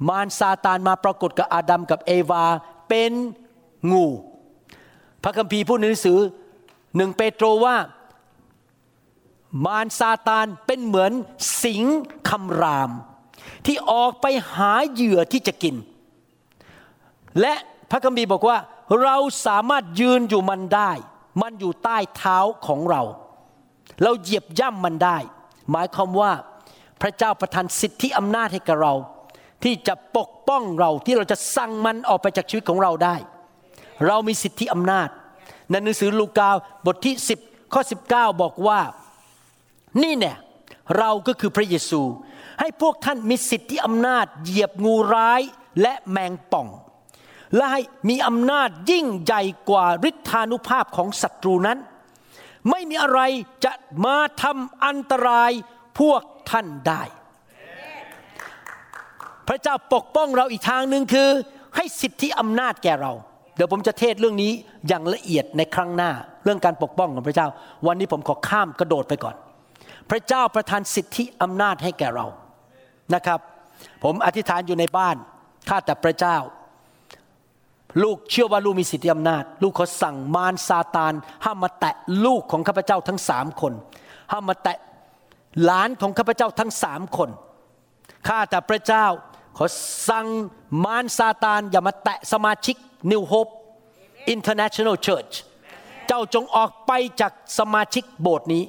[0.09, 2.45] มารซาตานมาปรากฏกับอาดัมกับเอวา
[2.89, 3.11] เป็น
[3.91, 4.05] งู
[5.23, 6.19] พระคัมภีร์พูดในหนังสือ
[6.95, 7.75] หนึ่งเปโตรว่า
[9.65, 11.11] มารซาตานเป็นเหมือน
[11.63, 11.83] สิง
[12.29, 12.91] คำราม
[13.65, 15.75] ที่ออกไปหาเหยื่อที่จะกิน
[17.41, 17.53] และ
[17.91, 18.57] พระคัมภีร์บอกว่า
[19.03, 20.91] เราสามารถยืนอยู่มันได้
[21.41, 22.37] มันอยู่ใต้เท้า
[22.67, 23.01] ของเรา
[24.03, 25.17] เราเหยียบย่ำมันได้
[25.71, 26.31] หมายความว่า
[27.01, 28.93] พระเจ้าประทานสิทธิอำนาจให้กับเรา
[29.63, 33.15] ที่จะปกป้องเราที่เราจะสั่งมันออกไปจากชีวิตของเราได้
[34.07, 35.09] เรามีสิทธิอำนาจ
[35.69, 36.49] ในหนังสือลูกา
[36.85, 37.15] บทที่
[37.45, 37.81] 10ข้อ
[38.11, 38.79] 19 บอกว่า
[40.03, 40.37] นี่เนี่ย
[40.97, 42.01] เราก็คือพระเยซู
[42.63, 45.41] ให้พวกท่านมีสิทธิอำนาจเหยียบงูร้าย
[45.81, 46.67] และแมงป่อง
[47.55, 51.77] และให้มีอำนาจยิ่งใหญ่กว่าฤทธานุภาพของศัตรูนั้น
[52.69, 53.19] ไม่มีอะไร
[53.65, 53.73] จะ
[54.05, 55.51] มาทำอันตราย
[55.99, 57.03] พวกท่านได้
[59.47, 61.29] พระเจ้าปกป้องเราอีกทางหนึ่งคือ
[61.75, 63.11] ให้สิทธิอำนาจแก่เรา
[63.55, 64.51] เดี๋ยวผมจะเทศเรื่องนี้
[64.87, 66.11] อย่างละเอียดในครั้งหน้า
[66.43, 67.47] เรื่องการปกป้องของพระเจ้า
[67.87, 69.35] วันนี้ผมขอข้ามกระโดดไปก่อน
[70.09, 72.27] พระเจ้าประทานสิทธิอำนาจให้แก่เรา
[73.13, 73.39] นะครับ
[74.03, 75.15] ผมอธิษฐานอยู่ในบ้าน
[75.69, 76.37] ข้าแต่พระเจ้า
[78.03, 81.13] ลูกเชื่อว่าลูกมีสิทธิอำนาจ ลูกขาสั่งมารซาตาน
[81.45, 81.95] ห้ามมาแตะ
[82.25, 83.73] ลูกของข้าพเจ้าทั้งสามคน
[84.31, 84.77] ห้ามมาแตะ
[85.63, 87.29] หลานของข้าพเจ้าทั้งสามคน
[88.27, 89.05] ข้าแต่พระเจ้า
[89.57, 89.65] ขอ
[90.09, 90.27] สั่ง
[90.83, 92.75] มารซาตานอย่ามาแตะสมาชิก
[93.11, 93.51] New Hope
[94.35, 95.33] International Church
[96.07, 96.91] เจ้าจงออกไป
[97.21, 98.63] จากสมาชิกโบสถ์นี้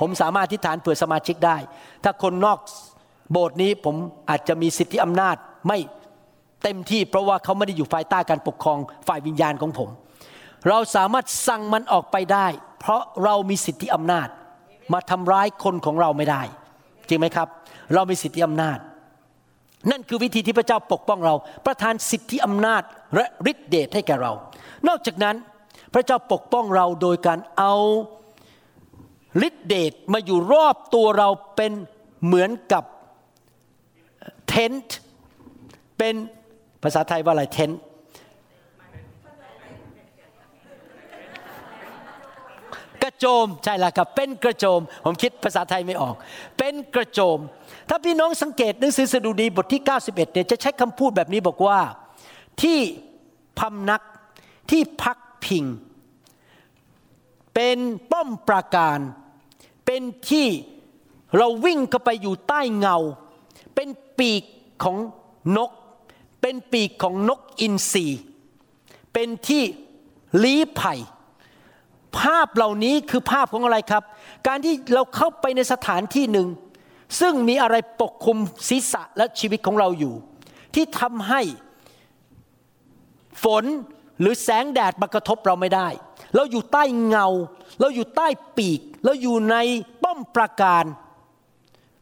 [0.00, 1.56] ผมสามารถอธิษฐานเผื่อสมาชิกได้
[2.04, 2.58] ถ้าคนนอก
[3.32, 3.96] โบสถ์นี้ผม
[4.30, 5.36] อาจจะมีสิทธิอำนาจ
[5.68, 5.78] ไม่
[6.62, 9.88] เต็มที่เพราะว่าเขาไม่ได้อยู่ภายใต้การปกครองฝ่ายวิญญาณของผม
[10.68, 12.46] เราสามารถสั่งมันออกไปได้
[12.80, 14.28] เพราะเรามีสิทธิอำนาจ
[14.92, 16.42] มาทำร้ายคนของเราไม่ได้
[17.08, 17.48] จริงไหมครับ
[17.94, 18.78] เรามีสิทธิอำนาจ
[19.90, 21.34] นั่นคือวิธีที่พระเจ้าปกป้องเรา
[21.66, 22.82] ประทานสิทธิอำนาจ
[23.14, 24.32] และฤทธิเดชให้แก่เรา
[24.88, 25.36] นอกจากนั้น
[25.94, 27.74] พระเจ้าปกป้องเราโดยการเอา
[29.48, 31.72] ฤทธิเดชมาอยู่รอบตัวเราเป็น
[32.24, 32.84] เหมือนกับ
[34.60, 34.96] เทนต์
[35.98, 36.14] เป็น
[36.82, 37.80] ภาษาไทยว่าอะไรเทนต์
[43.02, 46.14] กระโจมใช่แล้วครับเป็นกระโจม ผมคิดภาษาไทยไม่ออก
[46.58, 47.38] เป็นกระโจม
[47.88, 51.80] ถ้าพี่น้องสังเกตหนังสือสดุดีบทที่ 91เนี่ยจะใช้คำพูดแบบนี้บอกว่า
[52.62, 52.78] ที่
[53.58, 54.02] พำนัก
[54.70, 55.64] ที่พักพิง
[57.54, 57.78] เป็น
[58.10, 58.98] ป้อมปราการ
[59.86, 60.46] เป็นที่
[61.36, 62.96] เราวิ่งเข้าไปอยู่ใต้เงา
[63.74, 63.88] เป็น
[64.18, 64.42] ปีก
[64.82, 64.96] ของ
[65.56, 65.70] นก
[66.40, 68.06] เป็นปีกของนกอินทรี
[69.12, 69.62] เป็นที่
[70.42, 70.94] ลี้ไผ่
[72.18, 74.02] ภาพเหล่านี้คือภาพของอะไรครับ
[74.46, 76.48] การที่เราเข้าไปในสถานที่หนึ่ง
[77.20, 78.38] ซึ่งมีอะไรปกคลุม
[78.68, 80.14] ศีรษะและชีวิตของเราอยู่
[80.74, 81.40] ที่ทำให้
[83.44, 83.64] ฝน
[84.20, 85.88] หรือแสงแดดมากระทบเราไม่ได้
[86.34, 87.26] เราอยู่ใต้เงา
[87.80, 89.56] เราอยู่ใต้ปีก เราอยู่ใน
[90.02, 90.84] ป้อมปราการ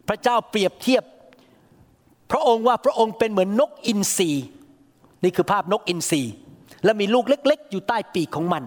[0.08, 1.04] พระเจ้าเปรียบเทียบ
[2.30, 4.30] พระองค์ว่าพระองค์เป็นเหมือนนกอินทรี
[5.22, 6.22] นี่คือภาพนกอินทรี
[6.84, 8.62] และมีลูกเล็ก ๆ อยู่ใต้ปีกของมัน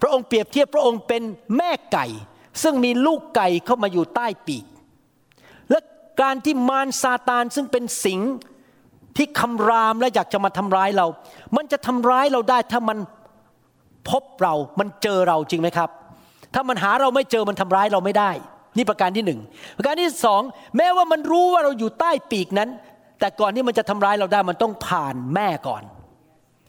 [0.00, 1.22] พระองค์เปรียบเทียบพระองค์เป็น
[1.56, 2.06] แม่ไก่
[2.62, 4.64] ซึ่งมีลูกไก่เข้ามาอยู่ใต้ปีก
[5.70, 5.78] และ
[6.20, 8.20] การที่มารซาตานซึ่งเป็นสิง
[9.16, 11.06] ที่คำรามและอยากจะมาทำร้ายเรา
[11.56, 12.98] มันจะทำร้ายเราได้ถ้ามัน
[14.10, 15.90] พบเรา มันเจอเราจริงไหมครับ
[16.54, 18.30] ถ้ามันหาเราไม่เจอมันทำร้ายเราไม่ได้
[18.76, 19.40] นี่ประการที่หนึ่ง
[19.76, 20.42] ประการที่สอง
[20.76, 22.70] แม้ว่ามันรู้ว่าเราอยู่ใต้ปีกนั้น
[23.20, 25.82] แต่ก่อนที่มันจะทำร้ายเราได้มันต้องผ่านแม่ก่อน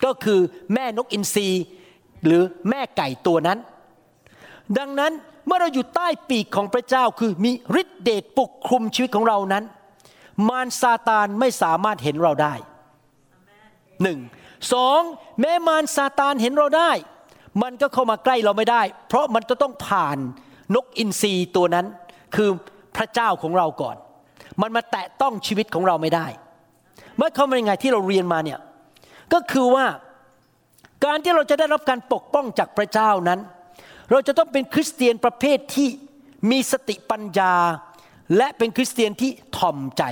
[0.03, 0.39] ก็คือ
[0.73, 1.49] แม่นกอินทรี
[2.25, 3.59] หรือแม่ไก่ตัวนั้น
[4.77, 5.11] ดังนั้น
[5.45, 7.51] เมื่อเราอยู่ใต้ปีกของพระเจ้าคือมี
[7.81, 9.63] ฤทธิเดชปกคลุมชีวิตของเรานั้น
[10.49, 12.53] มารซาตานไม่สามารถเห็นเราได้
[14.03, 14.19] หนึ่ง
[14.73, 15.01] สอง
[15.41, 16.91] แม้มารซาตานเห็นเราได้
[17.61, 20.17] มันก็เข้ามาใกล้เราไม่ได้ เพราะมันจะต้องผ่าน
[20.75, 21.85] นกอินทรีตัวนั้น
[22.35, 22.49] คือ
[22.95, 23.95] พระเจ้าของเราก่อน
[24.61, 26.27] มันมาแตะต้องชีวิตของเราไม่ได้
[27.17, 28.59] เมื่อเขาเป็นยังไงที่เราเรียนมาเนี่ย
[29.33, 29.85] ก็คือว่า
[31.05, 33.39] การที่เราจะได้รับการปกป้องจากพระเจ้านั้น
[34.11, 35.89] เราจะต้องเป็นคริสเตียนประเภทที่
[36.51, 37.53] มีสติปัญญา
[38.37, 40.03] และเป็นคริสเตียนที่ถ่อมใจ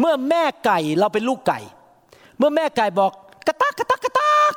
[0.00, 1.60] เมื่อแม่ไก่เราเป็นลูกไก่
[2.38, 3.12] เมื่อแม่ไก่บอก
[3.46, 4.52] กระตากกระตากกระตาก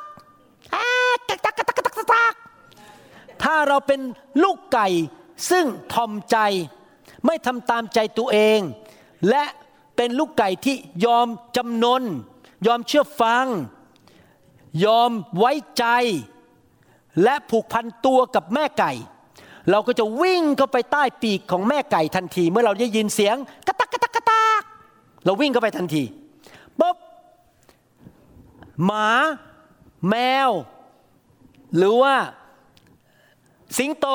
[0.75, 0.85] อ่า
[1.29, 2.33] กระตากกระตากกระตากกระตาก
[3.51, 4.01] ถ้าเราเป็น
[4.43, 4.87] ลูกไก่
[5.49, 6.37] ซึ่งถ่อมใจ
[7.25, 8.59] ไม่ทำตามใจตัวเอง
[9.29, 9.43] และ
[9.95, 10.75] เป็นลูกไก่ที่
[11.05, 11.27] ยอม
[11.57, 12.03] จำนน
[12.67, 13.45] ยอมเชื่อฟัง
[14.85, 15.85] ยอมไว้ใจ
[17.23, 18.91] และผูกพันตัวกับแม่ไก่
[19.69, 23.35] เราก็จะวิ่งเข้าไปใต้ปีกของแม่ไก่ทันที เมื่อเราได้ยินเสียง
[23.67, 24.61] กระตักกระตักกระตัก
[25.25, 26.03] เราวิ่งเข้าไปทันที
[26.79, 26.97] ปุ๊บ
[28.85, 29.09] หมา
[30.09, 30.15] แม
[30.47, 30.49] ว
[31.77, 32.15] หรือว่า
[33.77, 34.07] สิงโต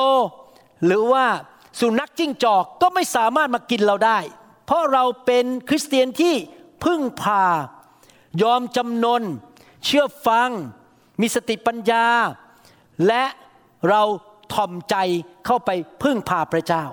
[0.85, 1.25] หรือว่า
[1.79, 4.19] สุนัขจิ้งจอกก็ไม่สามารถมากินเราได้
[4.65, 6.35] เพราะเราเป็นคริสเตียนที่
[6.83, 7.43] พึ่งพา
[8.41, 9.23] ยอมจำนน
[9.85, 10.49] เชื่อฟัง
[11.21, 12.05] มีสติปัญญา
[13.07, 13.23] และ
[13.89, 14.01] เรา
[14.53, 14.95] ถ่อมใจ
[15.45, 15.69] เข้าไป
[16.03, 16.85] พึ่งพาพระเจ้า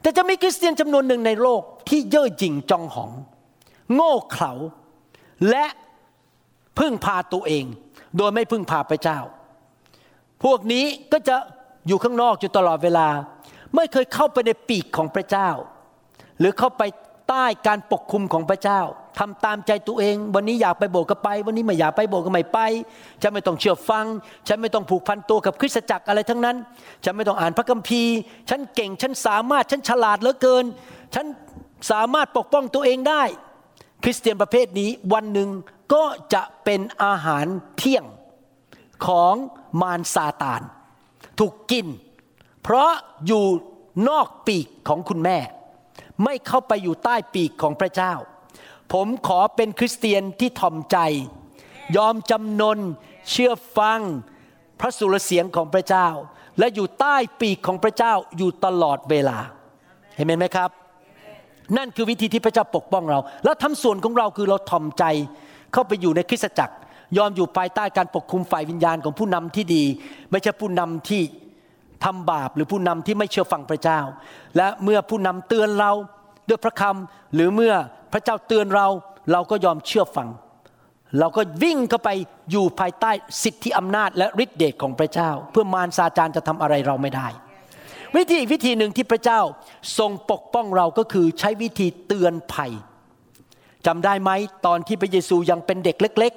[0.00, 3.12] แต่จะมีคริสเตียนจำนวนหนึ่งในโลกที่เย่อหยิ่งจองหอง
[3.94, 4.52] โง่เขลา
[5.50, 5.66] และ
[6.78, 7.64] พึ่งพาตัวเอง
[8.16, 9.18] โดยไม่พึ่งพาพระเจ้า
[10.44, 11.36] พวกนี้ก็จะ
[11.86, 13.08] อยู่ข้างนอกอยู่ตลอดเวลา
[13.74, 15.48] ไม่เคยเข้าไปในปีกของพระเจ้า
[16.38, 16.82] หรือเข้าไป
[17.28, 18.80] ใต้การปกคุมของพระเจ้า
[19.18, 22.58] ทำตามใจตัวเอง วันนี้อยากไปโบสถ์ก็ไป วันนี้ไม่อยากไปโบสถ์ก็ไม่ไป
[23.22, 24.06] ฉันไม่ต้องเชื่อฟัง
[24.48, 26.56] ฉันไม่ต้องผูกพันตัวกับคริสตจักรอะไรทั้งนั้น
[27.04, 28.14] ฉันไม่ต้องอ่านพระคัมภีร์
[28.50, 30.64] ฉันเก่ง ฉันสามารถ ฉันฉลาดเหลือเกิน
[31.14, 31.26] ฉัน
[31.90, 33.22] สามารถปกป้องตัวเองได้
[34.02, 35.48] คริสเตียนประเภทนี้วันหนึ่ง
[35.94, 38.04] ก็จะเป็นอาหารเที่ยง
[39.06, 39.34] ของ
[39.80, 40.62] มารซาตาน
[41.38, 41.86] ถูกกิน
[42.62, 42.90] เพราะ
[43.26, 43.44] อยู่
[44.08, 45.38] นอกปีกของคุณแม่
[46.24, 48.12] ไม่เข้าไปอยู่ใต้ปีกของพระเจ้า
[48.92, 50.98] ผมขอเป็นคริสเตียนที่ถ่อมใจ
[51.96, 52.78] ยอมจำนน
[53.30, 54.00] เชื่อฟัง
[54.80, 56.08] พระสุรเสียงของพระเจ้า
[56.58, 59.38] และอยู่ใต้ปีกของพระเจ้าอยู่ตลอดเวลา
[60.14, 60.70] เห็นไหมครับ
[61.76, 65.04] นั่นคือวิธีที่พระเจ้าปกป้องเรา แล้วทำส่วนของเราคือเราถ่อมใจ
[65.72, 66.74] เข้าไปอยู่ในคริสตจักร
[67.16, 69.84] ยอมอยู่ภายใต้การปกคุมฝ่ายวิญญาณของผู้นำที่ดี
[70.30, 71.22] ไม่ใช่ผู้นำที่
[72.04, 74.00] ทำบาปหรือผู้นำที่ไม่เชื่อฟังพระเจ้า
[74.56, 75.92] และเมื่อผู้นำเตือนเรา
[76.48, 77.74] ด้วยพระคำหรือเมื่อ
[78.12, 78.86] พระเจ้าเตือนเรา
[79.32, 80.28] เราก็ยอมเชื่อฟัง
[81.18, 82.10] เราก็วิ่งเข้าไป
[82.50, 83.10] อยู่ภายใต้
[83.42, 87.28] สิทธิอำนาจและฤทธิเดชของพระเจ้า เพื่อมารซาจานจะทำอะไรเราไม่ได้
[88.16, 89.40] วิธีวิธีหนึ่งที่พระเจ้า
[89.98, 92.72] ทรงปกป้องเราก็คือใช้วิธีเตือนภัย
[93.86, 94.30] จำได้ไหม
[94.66, 96.32] ตอนที่พระเยซูยังเป็นเด็กเล็ก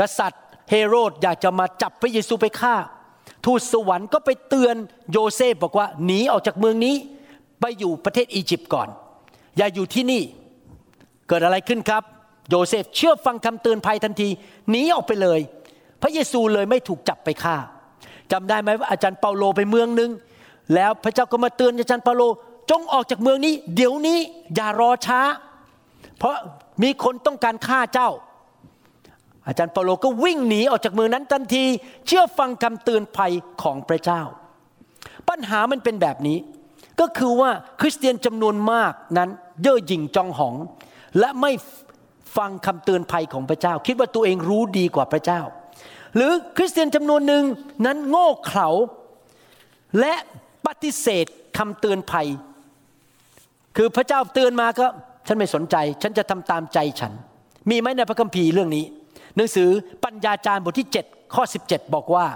[0.00, 2.76] กษัตริย์เฮโรดอยากจะมาจับพระเยซูไปฆ่า
[3.44, 4.76] ทูตสวรรค์ก็ไปเตือน
[5.12, 6.94] โยเซฟบอกว่าหนีออกจากเมืองนี้
[7.60, 8.88] ไปอยู่ประเทศอียิปต์ก่อน
[9.56, 10.22] อย่าอยู่ที่นี่
[11.28, 12.02] เกิดอะไรขึ้นครับ
[12.48, 14.28] โยเซฟเชื่อฟังคำเตือนภัยทันที
[14.70, 15.40] หนีออกไปเลย
[16.02, 17.56] พระเยซูเลยไม่ถูกจับไปฆ่า
[18.32, 20.10] จำได้ไหมว่าอาจารย์เปาโลไปเมืองหนึ่ง
[20.74, 22.22] แล้วพระเจ้าก็มาเตือนอาจารย์เปาโล
[22.70, 24.18] จงออกจากเมืองนี้ เดี๋ยวนี้
[24.54, 25.20] อย่ารอช้า
[26.18, 26.36] เพราะ
[26.82, 28.10] มีคนต้องการฆ่าเจ้า
[29.46, 31.64] อาจารย์เปาโลก็วิ่งหนีออกจากเมืองนั้นทันที
[32.06, 33.32] เชื่อฟังคำเตือนภัย
[33.62, 34.22] ของพระเจ้า
[35.28, 36.38] ปัญหามันเป็นแบบนี้
[37.00, 39.30] ก็คือว่าคริสเตียนจำนวนมากนั้น
[39.62, 40.54] เย่อหยิ่งจองหอง
[41.18, 41.52] และไม่
[42.36, 45.40] ฟังคำเตือนภัยของพระเจ้า คิดว่าตัวเองรู้ดีกว่าพระเจ้า
[46.16, 47.44] หรือคริสเตียนจำนวนหนึ่ง
[47.86, 48.68] นั้นโง่เขลา
[50.00, 50.14] และ
[50.66, 51.26] ปฏิเสธ
[51.58, 52.28] คำเตือนภัย
[53.76, 54.86] คือพระเจ้าเตือนมาก็
[55.26, 57.12] ฉันไม่สนใจ ฉันจะทำตามใจฉัน
[57.70, 58.84] มีไหมในพระคัมภีร์เรื่องนี้
[59.36, 59.68] หนังสือ
[60.04, 62.26] ปัญญาจารย์บทที่ 7 ข้อ 17 บอกว่า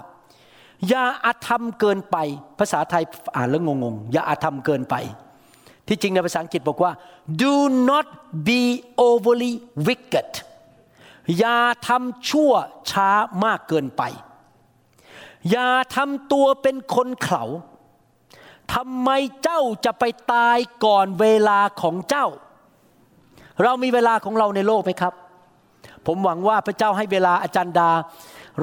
[0.89, 2.17] อย่าอาธรรมเกินไป
[2.59, 3.03] ภาษาไทย
[3.37, 4.95] อ่านแล้วงงๆ อย่าอาธรรมเกินไป
[5.89, 6.93] ที่จริงในภาษาอังกฤษบอกว่า
[7.43, 7.55] do
[7.91, 8.07] not
[8.49, 8.63] be
[9.09, 9.53] overly
[9.87, 10.31] wicked
[11.39, 12.53] อย่าทำชั่ว
[12.91, 13.11] ช้า
[13.45, 14.03] มากเกินไป
[15.51, 17.45] อย่าทำตัวเป็นคนเขลา
[18.75, 19.11] ทำไม
[19.43, 22.27] เจ้าจะไปตายก่อนเวลาของเจ้า
[23.63, 25.15] เรามีเวลาของเราในโลกไหมครับ
[26.07, 27.91] ผมหวังว่าพระเจ้าให้เวลาอาจารย์ดา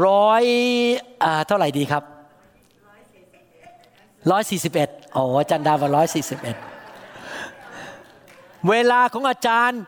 [0.06, 0.44] ร้อย
[1.48, 2.04] เท่าไหร่ดีครับ
[4.32, 6.58] ร้อยสี่สิบเอ็ดโอ้อาจารย์ดาว่าร้อยสี่สิบเอ็ด
[8.70, 9.82] เวลาของอาจารย์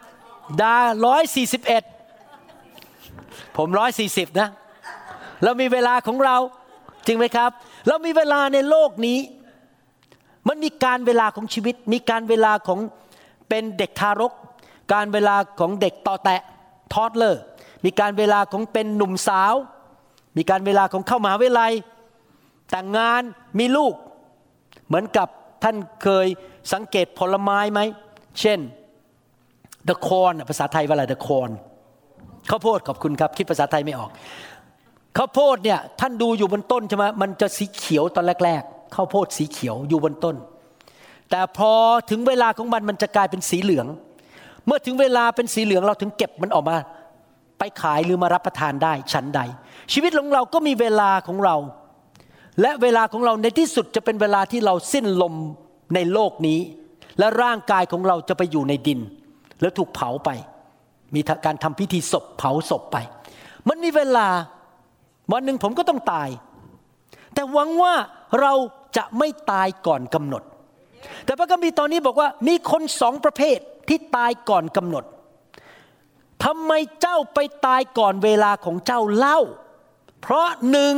[0.62, 0.76] ดา
[1.06, 1.84] ร้อยสี่สิบเอ็ด
[3.58, 4.50] ผมร้อยสี่สิบนะ
[5.44, 6.38] เรามีเวลาของเรา
[7.08, 7.52] จริงไหมครับ
[7.88, 9.20] เรามีเวลาในโลกนี้
[10.48, 12.80] มันมีการเวลาของชีวิต มีการเวลาของ
[13.50, 14.34] เป็นเด็กทารก
[14.94, 16.42] การเวลาของเด็กต่อแตะ
[16.94, 17.42] ทอดเลอร์
[17.86, 19.54] มีการเวลาของเป็นหนุ่มสาว
[20.38, 21.74] มีการเวลาของเข้ามหาวิทยาลัย
[22.70, 23.22] แต่งงาน
[23.60, 23.94] มีลูก
[24.88, 25.28] เหมือนกับ
[25.64, 26.28] ท่านเคย
[26.74, 27.80] สังเกตผลไม้ไหม
[28.40, 28.60] เช่น
[29.88, 31.52] the corn ภาษาไทยว่าอะไร the corn
[32.50, 34.10] ข้าวโพดขอบคุณครับ คิดภาษาไทยไม่ออก
[35.18, 40.36] ข้าวโพดเนี่ยท่านดูอยู่บนต้นใช่ไหมมันจะสีเขียวตอนแรกๆข้าวโพดสีเขียวอยู่บนต้น
[41.30, 41.72] แต่พอ
[42.10, 43.88] ถึงเวลาของมันมันจะกลายเป็นสีเหลือง
[44.68, 46.78] เมื่อถึงเวลาเป็นสีเหลืองเราถึงเก็บมันออกมา
[47.60, 49.42] ไปขายหรือมารับประทานได้ชั้นใด
[49.94, 51.56] ชีวิตของเราก็มีเวลาของเรา
[52.62, 55.36] และเวลาของเราในที่สุดจะเป็นเวลาที่เราสิ้นลม
[55.96, 56.60] ในโลกนี้
[57.20, 59.00] และร่างกายของเราจะไปอยู่ในดิน
[59.62, 60.30] แล้วถูกเผาไป
[61.16, 62.98] มีการทำพิธีศพเผาศพไป
[63.70, 64.28] มันมีเวลา
[65.32, 66.30] วันหนึ่งผมก็ต้องตาย
[67.34, 67.94] แต่หวังว่า
[68.42, 68.54] เรา
[68.98, 70.44] จะไม่ตายก่อนกำหนด
[71.26, 75.06] แต่พระคัมภีร์ตอนนี้บอกว่ามีคนสองประเภท ที่ตายก่อนกำหนด
[76.44, 76.72] ทำไม
[77.02, 79.40] เจ้าไปตายก่อนเวลาของเจ้าเล่า
[80.22, 80.96] เพราะหนึ่ง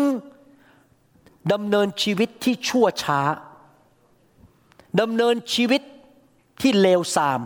[1.54, 3.22] ดำเนินชีวิตที่ชั่วช้า
[5.02, 5.82] ดำเนินชีวิต
[6.62, 7.40] ที่เลวทราม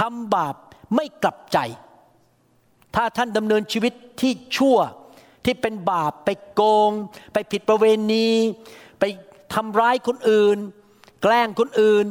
[0.00, 0.54] ทำบาป
[0.94, 1.58] ไม่กลับใจ
[2.94, 4.78] ถ้าท่านดำเนินชีวิตที่ชั่ว
[5.44, 6.90] ที่เป็นบาปไปโกง
[7.32, 8.28] ไปผิดประเวณี
[9.00, 9.04] ไป
[9.54, 10.58] ทำร้ายคนอื่น
[11.22, 12.06] แกล้งคนอื่น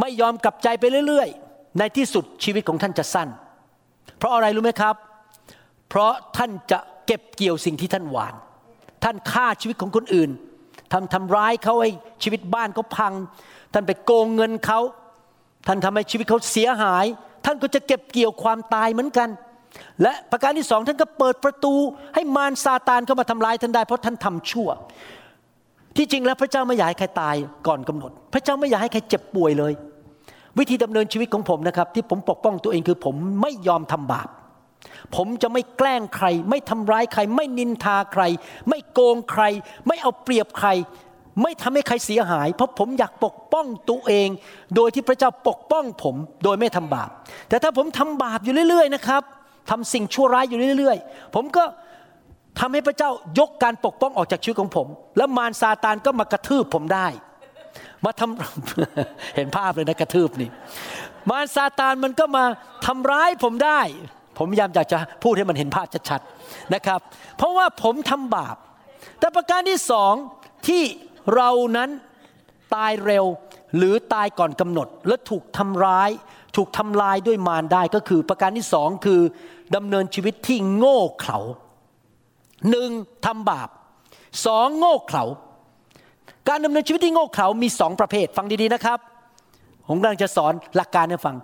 [0.00, 1.47] ไม่ยอมกลับใจไปเรื่อยๆ
[1.78, 3.28] ในที่สุดชีวิตของท่านจะสั้น
[4.18, 4.94] เพราะอะไรรู้ไหมครับ
[5.88, 8.34] เพราะท่านจะเก็บเกี่ยวสิ่งที่ท่านหวาน
[9.04, 10.30] ท่านฆ่าชีวิตของคนอื่น
[10.92, 11.90] ทำทำร้ายเขาให้
[12.22, 13.12] ชีวิตบ้านเขาพัง
[13.72, 14.80] ท่านไปโกงเงินเขา
[15.66, 17.04] ท่านทำให้ชีวิตเขาเสียหาย
[17.44, 19.28] ท่านก็จะเก็บเกี่ยวความตายเหมือนกัน
[20.02, 21.74] และประการที่สองท่านก็เปิดประตู
[22.14, 24.68] ให้มารซาตานเข้ามาทำร้ายท่านได้เพราะท่านทำชั่ว
[25.96, 29.72] ที่จริงแล้วพระเจ้าไม่อยากให้ใครตายก่อนกำหนด พระเจ้าไม่อยากให้ใครเจ็บป่วยเลย
[30.58, 34.28] วิธีดำเนินชีวิตของผมนะครับ ที่ผมปกป้องตัวเองคือผมไม่ยอมทำบาป
[35.16, 38.22] ผมจะไม่แกล้งใคร ไม่ทำร้ายใคร ไม่นินทาใคร
[38.68, 39.42] ไม่โกงใคร
[39.86, 40.68] ไม่เอาเปรียบใคร
[41.42, 44.28] ไม่ทำให้ใครเสียหาย เพราะผมอยากปกป้องตัวเอง
[44.76, 47.10] โดยที่พระเจ้าปกป้องผมโดยไม่ทำบาป
[47.48, 49.22] แต่ถ้าผมทำบาปอยู่เรื่อย ๆ นะครับ
[49.70, 51.64] ทำสิ่งชั่วร้ายอยู่เรื่อย ๆ ผมก็
[52.58, 54.86] ทำให้พระเจ้ายกการปกป้องออกจากชีวิตของผม
[55.16, 57.06] แล้วมารซาตานก็มากระทืบผมได้
[58.04, 60.50] มาทำเห็นภาพเลยนะกระทืบนี่
[61.28, 62.44] มารซาตานมันก็มา
[62.86, 63.80] ทำร้ายผมได้
[64.38, 67.00] ผมพยายามอยากจะพูดให้มันเห็นภาพชัดๆนะครับ
[67.36, 68.56] เพราะว่าผมทำบาป
[69.18, 70.14] แต่ประการที่สอง
[70.68, 70.82] ที่
[71.34, 71.90] เรานั้น
[72.74, 73.24] ตายเร็ว
[73.76, 76.10] หรือตายก่อนกำหนด และถูกทำร้าย
[76.56, 79.20] ถูกทำลายด้วยมารได้ก็คือ ประการที่สองคือ
[79.76, 81.38] ดำเนินชีวิตที่โง่เขลา
[82.70, 82.90] หนึ่ง
[83.26, 83.68] ทำบาป
[84.46, 85.24] สองโง่เขลา
[86.48, 88.98] การดำเนินชีวิตที่โง่เขลามีสองประเภทฟังดีๆนะครับ
[89.88, 91.36] ผมกำลังจะสอนหลักการให้ฟัง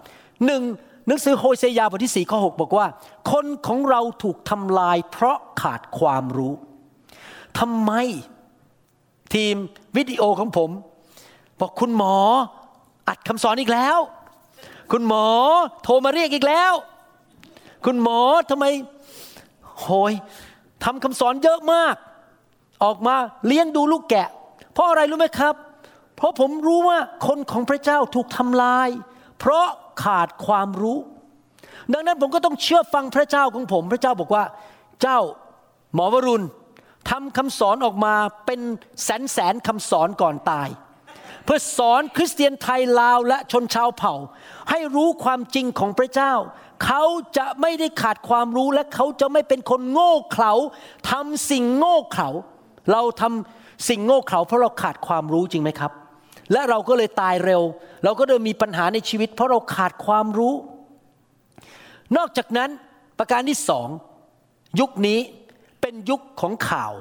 [0.46, 0.62] หนึ่ง
[1.06, 2.86] หนังสือโฮเซยาบทที่สี่ข้อหบอกว่า
[3.30, 6.54] คนของเราถูกทำลายเพราะขาดความรู้
[7.58, 7.92] ทำไม
[9.34, 9.54] ทีม
[9.96, 10.70] วิดีโอของผม
[11.60, 12.16] บอกคุณหมอ
[13.08, 13.98] อัดคำสอนอีกแล้ว
[14.92, 15.26] คุณหมอ
[15.82, 16.72] โทรมาเรียกอีกแล้ว
[17.84, 18.18] คุณหมอ
[18.50, 18.64] ทำไม
[19.80, 20.12] โหย
[20.84, 21.94] ทำคำสอนเยอะมาก
[22.84, 23.14] ออกมา
[23.46, 24.28] เลี้ยงดูลูกแกะ
[24.74, 25.54] เพราะอะไรรู้ไหมครับ
[26.16, 28.88] เพราะผมรู้ว่าคนของพระเจ้าถูกทำลาย
[29.40, 29.66] เพราะ
[30.04, 30.98] ขาดความรู้
[31.92, 34.44] ดังนั้นผมก็ต้องเชื่อฟังพระเจ้าของผม พระเจ้าบอกว่า
[35.02, 35.18] เจ้า
[35.94, 36.46] หมอวรุณ
[37.10, 38.14] ทำคำสอนออกมา
[38.46, 38.60] เป็น
[39.02, 40.68] แสนแสนคำสอนก่อนตาย
[41.44, 44.14] เพื่อสอนคริสเตียนไทยลาวและชนชาวเผ่า
[44.70, 46.32] ให้รู้ความจริงของพระเจ้า
[46.84, 47.02] เขา
[47.36, 50.52] จะไม่ได้ขาดความรู้และเขาจะไม่เป็นคนโง่เขลา
[51.10, 52.28] ทำสิ่งโง่เขลา
[52.92, 55.92] เราทำ สิ่งโง่เขลาเพราะเราขาดความรู้จริงไหมครับ
[56.52, 57.62] และเราก็เลยตายเร็ว
[58.04, 60.54] เราก็เลยมีปัญหาในชีวิต เพราะเราขาดความรู้
[62.16, 62.70] นอกจากนั้น
[63.18, 63.88] ประการที่สอง
[64.80, 65.18] ยุคนี้
[65.80, 66.92] เป็นยุคของข่าว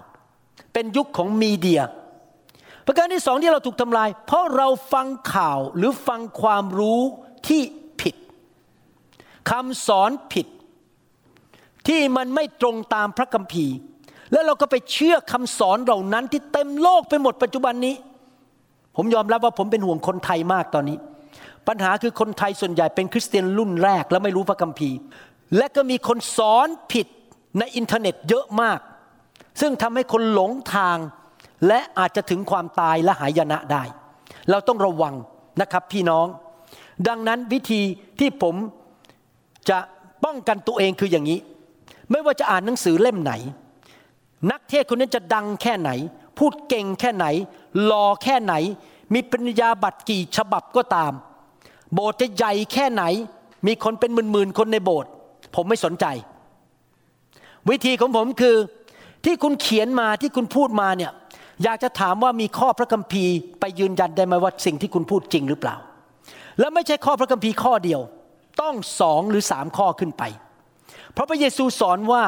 [0.73, 1.81] เป็นยุคของมีเดีย
[2.87, 7.01] ประการที่สองที่เราถูกทำลาย เพราะเราฟังข่าวหรือฟังความรู้
[7.47, 7.61] ที่
[8.01, 8.15] ผิด
[9.49, 10.47] คำสอนผิด
[11.87, 13.75] ที่มันไม่ตรงตามพระคัมภีร์
[14.33, 17.95] แล้วเราก็ไปเชื่อคำสอนเหล่านั้นที่เต็มโลกไปหมดปัจจุบันนี้
[18.95, 20.97] ผมยอมรับว่าผมเป็นห่วงคนไทยมากตอนนี้
[21.67, 24.97] ปัญหาคือคนไทยส่วนใหญ่เป็นคริสเตียนรุ่นแรก แล้วไม่รู้พระคัมภีร์
[25.57, 27.07] และก็มีคนสอนผิด
[27.59, 28.79] ในอินเทอร์เน็ตเยอะมาก
[29.61, 30.97] ซึ่งทำให้คนหลงทาง
[31.67, 33.83] และอาจจะถึงความตายและหายนะได้
[34.49, 35.13] เราต้องระวัง
[35.61, 36.27] นะครับพี่น้อง
[37.07, 37.81] ดังนั้นวิธี
[38.19, 38.55] ที่ผม
[39.69, 39.77] จะ
[40.23, 41.39] ป้องกันตัวเองคืออย่างนี้
[42.11, 43.33] ไม่ว่าจะอ่านหนังสือเล่มไหน
[44.51, 45.89] นักเทศคนนั้นจะดังแค่ไหน
[46.37, 47.25] พูดเก่งแค่ไหน
[47.83, 48.53] หล่อแค่ไหน
[49.13, 51.13] มีปริญญาบัตรกี่ฉบับก็ตาม
[51.93, 53.03] โบสถ์จะใหญ่แค่ไหน
[53.67, 55.09] มีคนเป็นหมื่นๆคนในโบสถ์
[55.55, 56.05] ผมไม่สนใจ
[57.69, 58.55] วิธีของผมคือ
[59.25, 61.11] ที่คุณเขียนมาที่คุณพูดมาเนี่ย
[61.63, 65.75] อยากจะถามว่ามีข้อพระคัมภีร์ไปยืนยันได้ไหมว่าสิ่งที่คุณพูดจริงหรือเปล่า
[66.59, 68.01] แล้วไม่ใช่ข้อพระคัมภีร์ข้อเดียว
[68.61, 70.23] ต้องสองหรือสามข้อขึ้นไป
[71.13, 72.23] เพราะพระเยซูสอนว่า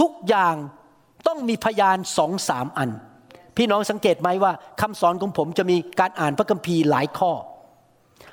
[0.00, 0.54] ทุกอย่าง
[1.26, 2.90] ต้องมีพยานสองสามอัน
[3.56, 7.32] พี่น้องสังเกตไหมว่าคำสอนของผมจะมีการอ่านพระคัมภีร์หลายข้อ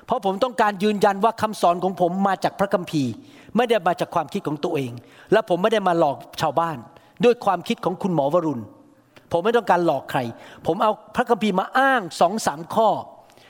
[0.06, 3.12] เพราะผมต้องการยืนยันว่าคำสอนของผมมาจากพระคัมภีร์
[3.56, 4.92] ไม่ได้มาจากความคิดของตัวเอง
[5.32, 6.78] และผมไม่ได้มาหลอกชาวบ้าน
[7.24, 8.64] ด้วยความคิดของคุณหมอวรุณ
[9.32, 10.20] ผมไม่ต้องการหลอกใคร
[10.66, 12.90] ผมเอาพระคัมภีร์มาอ้างสองสามข้อ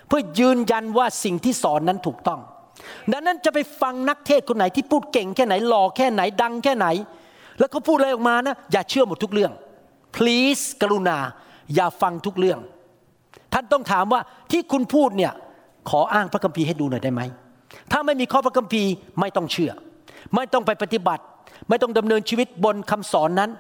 [0.08, 2.40] เพื่อยืนยันว่าสิ่งที่สอนนั้นถูกต้อง
[3.12, 6.88] ดังนั้นจะไปฟังนักเทศน์คนไหนที่พูดเก่งแค่ไหนหล่อแค่ไหนดังแค่ไหน
[7.60, 9.52] แล้วเขาพูดอะไรออกมานะ อย่าเชื่อหมดทุกเรื่อง
[10.16, 11.18] please กรุณา
[11.76, 12.60] อย่าฟังทุกเรื่อง
[13.54, 15.34] ท่านต้องถามว่าที่คุณพูดเนี่ย
[15.90, 17.22] ขออ้างพระคัมภีร์ให้ดูหน่อยได้ไหม
[17.92, 19.72] ถ้าไม่มีข้อพระคัมภีร์ไม่ต้องเชื่อ
[20.36, 21.24] ไม่ต้องไปปฏิบัติ
[21.70, 23.52] ไม่ต้องดำเนินชีวิตบนคำสอนนั้น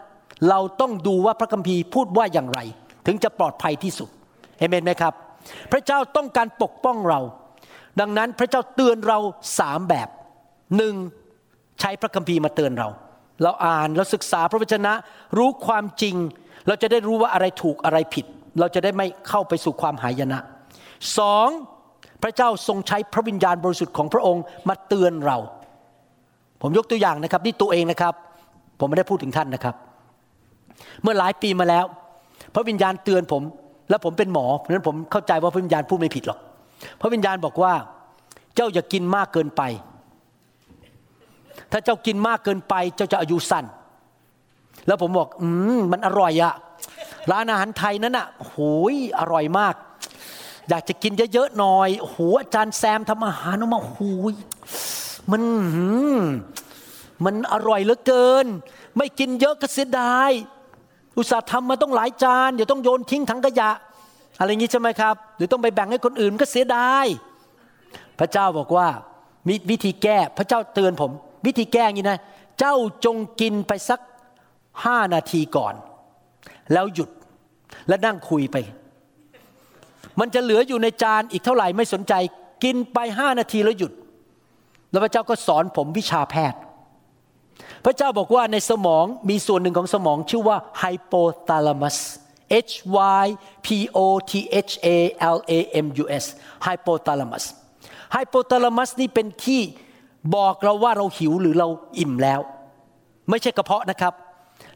[0.49, 2.59] เราต้องดูว่าพระคัมภีร์พูดว่าอย่างไร
[3.05, 4.09] ถึงจะปลอดภัยที่สุด
[4.57, 5.13] เอเมนไหมครับ
[5.71, 7.19] พระเจ้าต้องการปกป้องเรา
[7.99, 9.19] ดังนั้นพระเจ้าเตือนเรา
[9.59, 10.09] สามแบบ
[10.77, 10.93] หนึ่ง
[11.79, 12.87] ใช้พระคัมภีร์มาเตือนเรา
[13.43, 14.93] เราอ่านเราศึกษาพระวจนะ
[15.37, 16.15] รู้ความจริง
[16.67, 18.25] เราจะได้รู้ว่าอะไรถูกอะไรผิด
[18.59, 20.39] เราจะได้ไม่เข้าไปสู่ความหายนะ
[21.17, 21.49] สอง
[22.23, 25.37] พระเจ้าทรงใช้พระวิญญาณบริสุทธิ์ของพระองค์มาเตือนเรา
[26.61, 28.13] ผมยกตัวอย่างนะครับนี่ตัวเองนะครับ
[28.79, 29.75] ผมไม่ได้พูดถึงท่านนะครับ
[31.01, 31.85] เมื่อหลายปีมาแล้ว
[32.55, 33.43] พระวิญญาณเตือนผม
[33.89, 36.39] และผมเป็นหมอเพราะฉะนั้นผมเข้าใจว่าพระวิญญาณพูดไม่ผิดหรอก
[37.01, 37.73] พระวิญญาณบอกว่า
[38.55, 39.61] เจ้าอย่ากินมากเกินไป
[41.71, 43.65] ถ้าเจ้ากินมากเกินไป เจ้าจะอายุสั้น
[44.87, 46.53] แล้วผมบอกอืมมันอร่อยอะ
[47.31, 48.55] ร้านอาหารไทยนั้นอะโห
[48.91, 49.75] ยอร่อยมาก
[50.69, 53.97] อยากจะกินเยอะๆหน่อยโหอาจารย์แซมทำอาหารออกมาโห
[54.31, 54.33] ย
[55.31, 55.41] มัน
[56.19, 56.21] ม
[57.25, 58.45] มันอร่อยเหลือเกิน
[58.97, 60.31] ไม่กินเยอะก็เสียดาย
[61.17, 63.69] อุตส่าห์ทำมาต้องหลายจานเดี๋ยวต้องโยนทิ้งถังขยะ
[64.39, 67.05] อะไรอย่างนี้ใช่ไหมครับ หรือต้องไปแบ่งให้คนอื่นก็เสียดาย
[68.19, 68.87] พระเจ้าบอกว่า
[69.47, 71.11] มีวิธีแก้ พระเจ้าเตือนผม
[71.47, 72.19] วิธีแก้ย่างนี้นะ
[72.59, 72.75] เจ้า
[73.05, 73.99] จงกินไปสัก
[74.85, 75.73] ห้านาทีก่อน
[76.73, 77.09] แล้วหยุด
[77.87, 78.57] และนั่งคุยไป
[80.19, 82.13] มันจะเหลืออยู่ในจานอีกเท่าไหร่ไม่สนใจ
[82.63, 83.91] กินไปห้านาทีแล้วหยุด
[84.91, 86.59] แล้วพระเจ้าก็สอนผมวิชาแพทย์
[87.85, 91.97] พระเจ้าบอกว่าในสมองมีส่วนหนึ่งของสมองชื่อว่า hypothalamus
[92.69, 92.73] H
[93.23, 93.25] Y
[93.65, 94.31] P O T
[94.69, 94.87] H A
[95.35, 96.25] L A M U S
[96.65, 97.43] hypothalamus
[98.15, 99.61] hypothalamus นี่เป็นที่
[100.35, 101.67] บอกเราว่าเราหิวหรือเรา
[101.99, 102.39] อิ่มแล้ว
[103.29, 104.13] ไม่ใช่กระเพาะนะครับ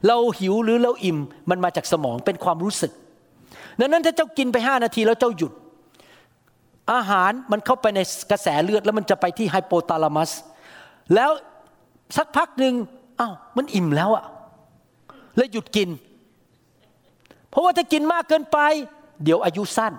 [0.08, 1.18] เราหิวหรือเราอิ่ม
[1.50, 2.92] มันมาจากสมองเป็นความรู้สึก
[3.80, 5.52] ดังนั้นถ้าเจ้ากินไปห้านาทีแล้วเจ้าหยุด
[6.94, 8.00] อาหารมันเข้าไปใน
[8.32, 10.32] กระแสเลือดแล้วมันจะไปที่ไฮโปทาลามัส
[11.16, 11.32] แล้ว
[12.18, 12.74] สักพักหนึ่ง
[13.20, 14.26] อ้าวมันอิ่มแล้วอะ
[15.38, 15.90] แล้วหยุดกิน
[17.50, 18.58] เพราะว่าถ้ากินมากเกินไป
[19.24, 19.94] เดี๋ยวอายุสั้น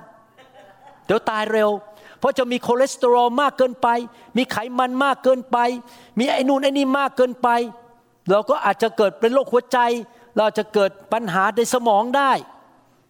[1.06, 1.70] เดี๋ยวตายเร็ว
[2.22, 3.88] เพราะจะมีคอเลสเตอรอลมากเกินไป
[4.36, 5.58] มีไขมันมากเกินไป
[6.18, 7.48] มีไอ้นู่นไอ้นี่มากเกินไป
[8.30, 9.78] เราก็อาจจะเกิดเป็นโรคหัวใจ
[10.36, 12.32] เราจะเกิดปัญหาในสมองได้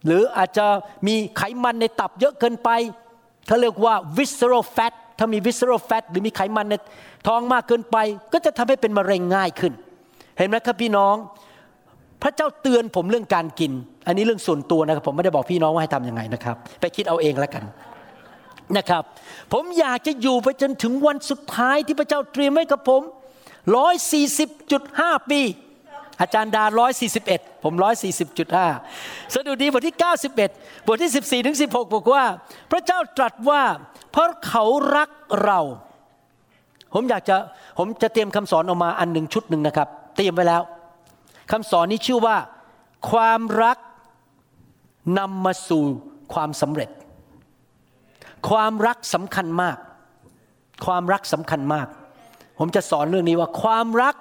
[0.06, 0.66] หรืออาจจะ
[1.06, 2.70] มีไขมันในตับเยอะเกินไป
[3.46, 6.74] เขาเรียกว่า visceral fat ถ้ามี visceral fat หรือมีไขมันใน
[7.26, 7.96] ท้องมากเกินไป
[8.32, 9.72] ก็จะทำให้เป็นมะเร็งง่ายขึ้น
[10.38, 11.16] เห็นไหมครับพี่น้อง
[12.22, 13.72] พระเจ้าเตือนผมเรื่องการกิน
[14.06, 17.64] อันนี้เรื่องส่วนตัวนะครับ ผมไม่ได้บอกพี่น้องว่าให้ทำยังไงนะครับ ไปคิดเอาเองแล้วกัน
[18.76, 19.02] นะครับ
[19.52, 23.02] ผมอยากจะอยู่ไปจนถึงวันสุดท้ายที่พระเจ้าเตรียมไว้กับผม
[23.76, 25.40] ร้อยสี่สิบจุดห้าปี
[26.20, 28.66] อาจารย์ดาร้อยสี่สิบเอ็ดผมร้อยสี่สิบจุดห้า
[29.34, 30.50] สดุดีบทที่เก้าสิบเอ็ด
[30.86, 32.24] บทที่สิบสี่ถึงสิบหกบอกว่า
[32.70, 33.62] พระเจ้าตรัสว่า
[34.12, 34.64] เพราะเขา
[34.96, 35.10] รัก
[35.44, 35.60] เรา
[36.94, 37.36] ผมอยากจะ
[37.78, 40.62] ผมจะเตรียมคำสอนออกมาอันหนึ่งชุดหนึ่งนะครับ เตรียมไว้แล้ว
[41.50, 42.36] คำสอนนี้ชื่อว่า
[43.10, 43.78] ความรัก
[45.18, 45.84] นำมาสู่
[46.34, 46.90] ความสำเร็จ
[48.49, 49.76] ความรักสำคัญมาก
[50.86, 51.86] ความรักสำคัญมาก
[52.59, 54.14] ผมจะสอนเรื่องนี้ว่าความรัก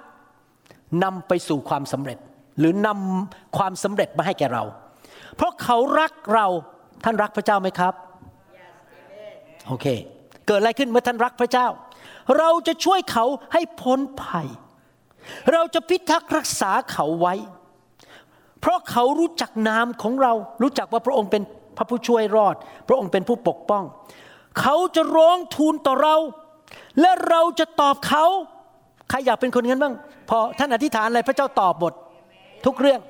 [1.04, 2.18] นำไปสู่ความสำเร็จ
[2.58, 4.64] หรือนำความสำเร็จมาให้แก่เรา
[5.36, 6.46] เพราะเขารักเรา
[7.04, 7.94] ท่านรักพระเจ้าไหมครับ
[9.66, 9.86] โอเค
[10.46, 11.66] เกิดอะไรขึ้นเมื่อท่านรักพระเจ้า
[12.38, 14.48] เราจะช่วยเขาให้พ้นภัย
[15.52, 17.34] เราจะพิทักษ์รักษาเขาไว้
[18.60, 21.42] เพราะเขารู้จักนามของเรา รู้จักว่าพระองค์เป็น
[21.76, 22.54] พระผู้ช่วยรอด
[22.88, 23.84] พระองค์เป็นผู้ปกป้อง
[24.60, 26.16] เขาจะร้องทูลต่อเรา
[27.00, 28.24] และเราจะตอบเขา
[29.08, 29.94] ใครอยากเป็นคนงั้นบ้าง
[30.28, 31.92] พอท่านอธิษฐานอะไรพระเจ้าตอบหมด
[32.66, 33.00] ทุกเรื่อง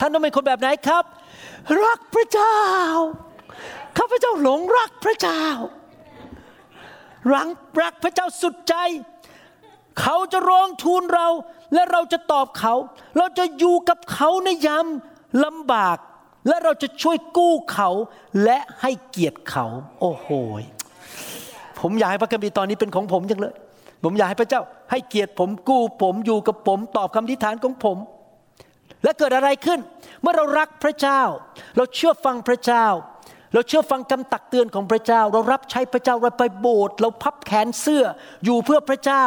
[0.00, 1.04] ท่านต้องเป็นคนแบบไหนครับ
[1.84, 2.56] รักพระเจ้า
[3.98, 5.44] ข้าพเจ้าหลงรักพระเจ้า
[7.34, 7.48] รัก
[7.82, 8.74] รักพระเจ้าสุดใจ
[10.00, 11.28] เขาจะร้องทูลเรา
[11.74, 12.74] และเราจะตอบเขา
[13.16, 14.86] เราจะอยู่กับเขาในยาม
[15.44, 15.98] ลำบาก
[16.48, 17.90] และเราจะช่วยกู้เขา
[18.44, 19.66] และให้เกียรติเขา
[20.00, 20.28] โอ้โห
[21.80, 23.54] ผมอยากให้พระคัมภีร์ตอนนี้เป็นของผมจังเลย
[24.04, 27.96] ผมอยากให้พระเจ้า ให้เกียรติผมกู้ผมอยู่กับผมตอบคำทิฐานของผม
[29.02, 29.80] และเกิดอะไรขึ้น
[30.20, 31.20] เมื่อเรารักพระเจ้า
[31.76, 32.86] เราเชื่อฟังพระเจ้า
[33.54, 38.04] เราเชื่อฟังคำตักเตือนของพระเจ้า เรารับใช้พระเจ้าเราไปโบสถ์เราพับแขนเสื้อ
[38.44, 39.24] อยู่เพื่อพระเจ้า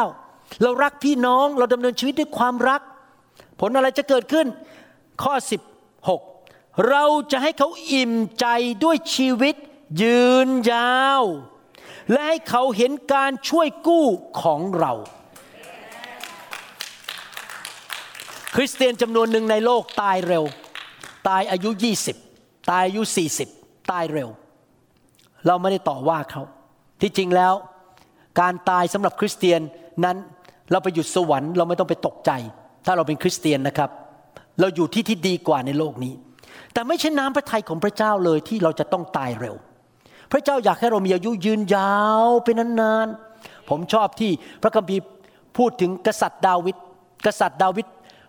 [0.62, 2.80] เรารักพี่น้องเราดำเนินชีวิตด้วยความรัก
[3.60, 4.46] ผลอะไรจะเกิดขึ้น
[5.22, 5.34] ข้อ
[5.90, 6.37] 16
[6.88, 8.46] เราจะให้เขาอิ่มใจ
[8.84, 9.54] ด้วยชีวิต
[10.02, 11.22] ยืนยาว
[12.10, 14.06] และให้เขาเห็นการช่วยกู้
[14.42, 14.92] ของเรา
[18.54, 20.44] คริสเตียนจำนวนหนึ่งในโลกตายเร็ว
[21.28, 21.70] ตายอายุ
[22.20, 23.02] 20 ตายอายุ
[23.46, 24.28] 40 ตายเร็ว
[25.46, 26.42] เราไม่ได้ต่อว่าเขา
[27.00, 27.54] ที่จริงแล้ว
[28.40, 29.60] การตายสำหรับคริสเตียน
[30.04, 30.16] นั้น
[30.70, 32.30] เราไปอยู่สวรรค์เราไม่ต้องไปตกใจ
[32.86, 33.90] ถ้าเราเป็นคริสเตียนนะครับ
[34.60, 36.14] เราอยู่ที่ที่ดีกว่าในโลกนี้
[36.72, 39.56] แต่ไม่ใช่น้ำพระทัยของพระเจ้าเลยที่เราจะต้องตายเร็ว
[40.32, 44.30] พระเจ้าอยากให้เรามีอายุยืนยาวไปนานๆ ผมชอบที่
[44.62, 45.02] พระคัมภีร์
[45.56, 46.76] พูดถึงกษัตริย์ดาวิด
[47.26, 47.86] กษัตริย์ดาวิด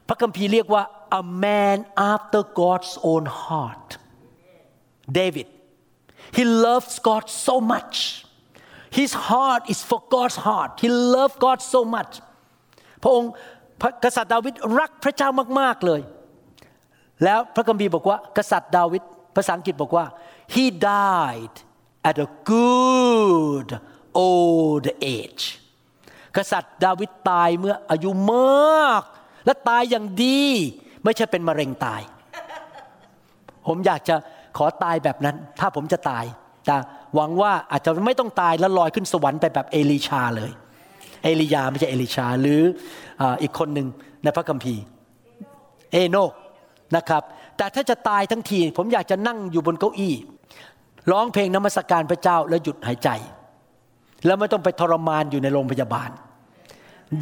[0.08, 0.84] พระคัมภีร์เรียกว่า
[1.22, 1.78] a man
[2.14, 3.88] after God's own heart
[5.18, 5.48] David
[6.38, 7.96] he loves God so much
[9.00, 12.14] his heart is for God's heart he loved God so much
[13.04, 13.32] พระองค์
[14.04, 15.30] กษัตริย์ดาวิดรักพระเจ้า
[15.60, 16.02] มากๆเลย
[17.24, 19.04] แล้วพระคัมภีร์บอกว่ากษัตริย์ดาวิด
[19.36, 20.06] ภาษาอังกฤษบอกว่า
[20.54, 21.56] he died
[22.10, 23.70] at a good
[24.28, 25.44] old age
[26.38, 29.04] กษัตริย์ดาวิดตายเมื่ออายุมาก
[29.46, 30.44] และตายอย่างดี
[31.04, 32.02] ไม่ใช่เป็นมะเร็งตาย
[33.68, 34.16] ผมอยากจะ
[34.58, 36.26] ขอตายแบบนั้น ถ้าผมจะตาย
[36.66, 36.76] แต่
[37.16, 40.52] หวังว่าอาจจะไม่ต้องตายแล้วลอยขึ้นสวรรค์ไปแบบเอลีชาเลย
[41.24, 42.62] เอลียาไม่ใช่เอลิชาหรือ
[43.22, 43.88] อาอีกคนหนึ่ง
[44.24, 44.84] ในพระคัมภีร์
[45.92, 46.32] เอโนก
[46.96, 47.24] นะครับ
[47.58, 50.16] แต่ถ้าจะตายทั้งที ผมอยากจะนั่งอยู่บนเก้าอี้
[51.12, 53.10] ร้องเพลงนมัสการพระเจ้าแล้วหยุดหายใจ
[54.26, 56.10] แล้วไม่ต้องไปทรมานอยู่ในโรงพยาบาล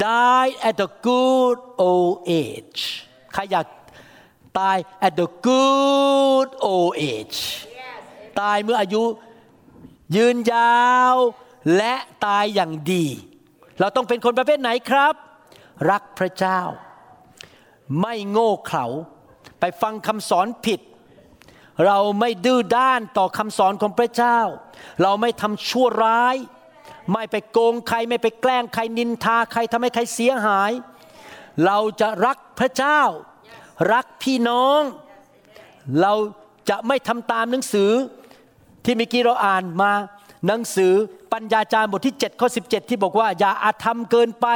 [0.04, 1.58] die at the good
[1.88, 2.82] old age
[3.32, 3.66] ใครอยาก
[4.58, 7.38] ตาย at the good old age
[8.40, 9.02] ตายเมื่ออายุ
[10.16, 11.14] ยืนยาว
[11.76, 11.94] และ
[12.26, 13.04] ตายอย่างดี
[13.80, 15.14] เราต้องเป็นคนประเภทไหนครับ
[15.90, 16.60] รักพระเจ้า
[18.00, 18.86] ไม่โง่เขลา
[19.60, 20.80] ไปฟังคำสอนผิด
[21.86, 24.38] เราไม่ดื้อด้านต่อคำสอนของพระเจ้า
[25.02, 26.36] เราไม่ทำชั่วร้าย
[27.12, 30.72] ไม่ไปโกงใครไม่ไปแกล้งใครนินทาใครทำให้ใครเสียหาย
[31.66, 33.00] เราจะรักพระเจ้า
[33.92, 34.80] รักพี่น้อง
[36.00, 36.12] เรา
[36.70, 37.90] จะไม่ทำตามหนังสือ
[38.84, 39.92] ที่เมื่อกี้เราอ่านมา
[40.46, 40.92] หนังสือ
[41.32, 44.46] ปัญญาจารย์บทที่7ข้อ17 ที่บอกว่า อย่าอาธรรมเกินไป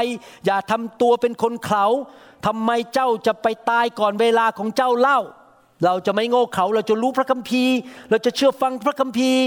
[0.46, 1.86] อย่าทำตัวเป็นคนเขา
[2.46, 5.20] ทำไมเจ้าจะไปตายก่อนเวลาของเจ้าเล่า
[5.84, 7.76] เราจะไม่โง่เขาเราจะรู้พระคัมภีร์
[8.10, 9.44] เราจะเชื่อฟังพระคัมภีร์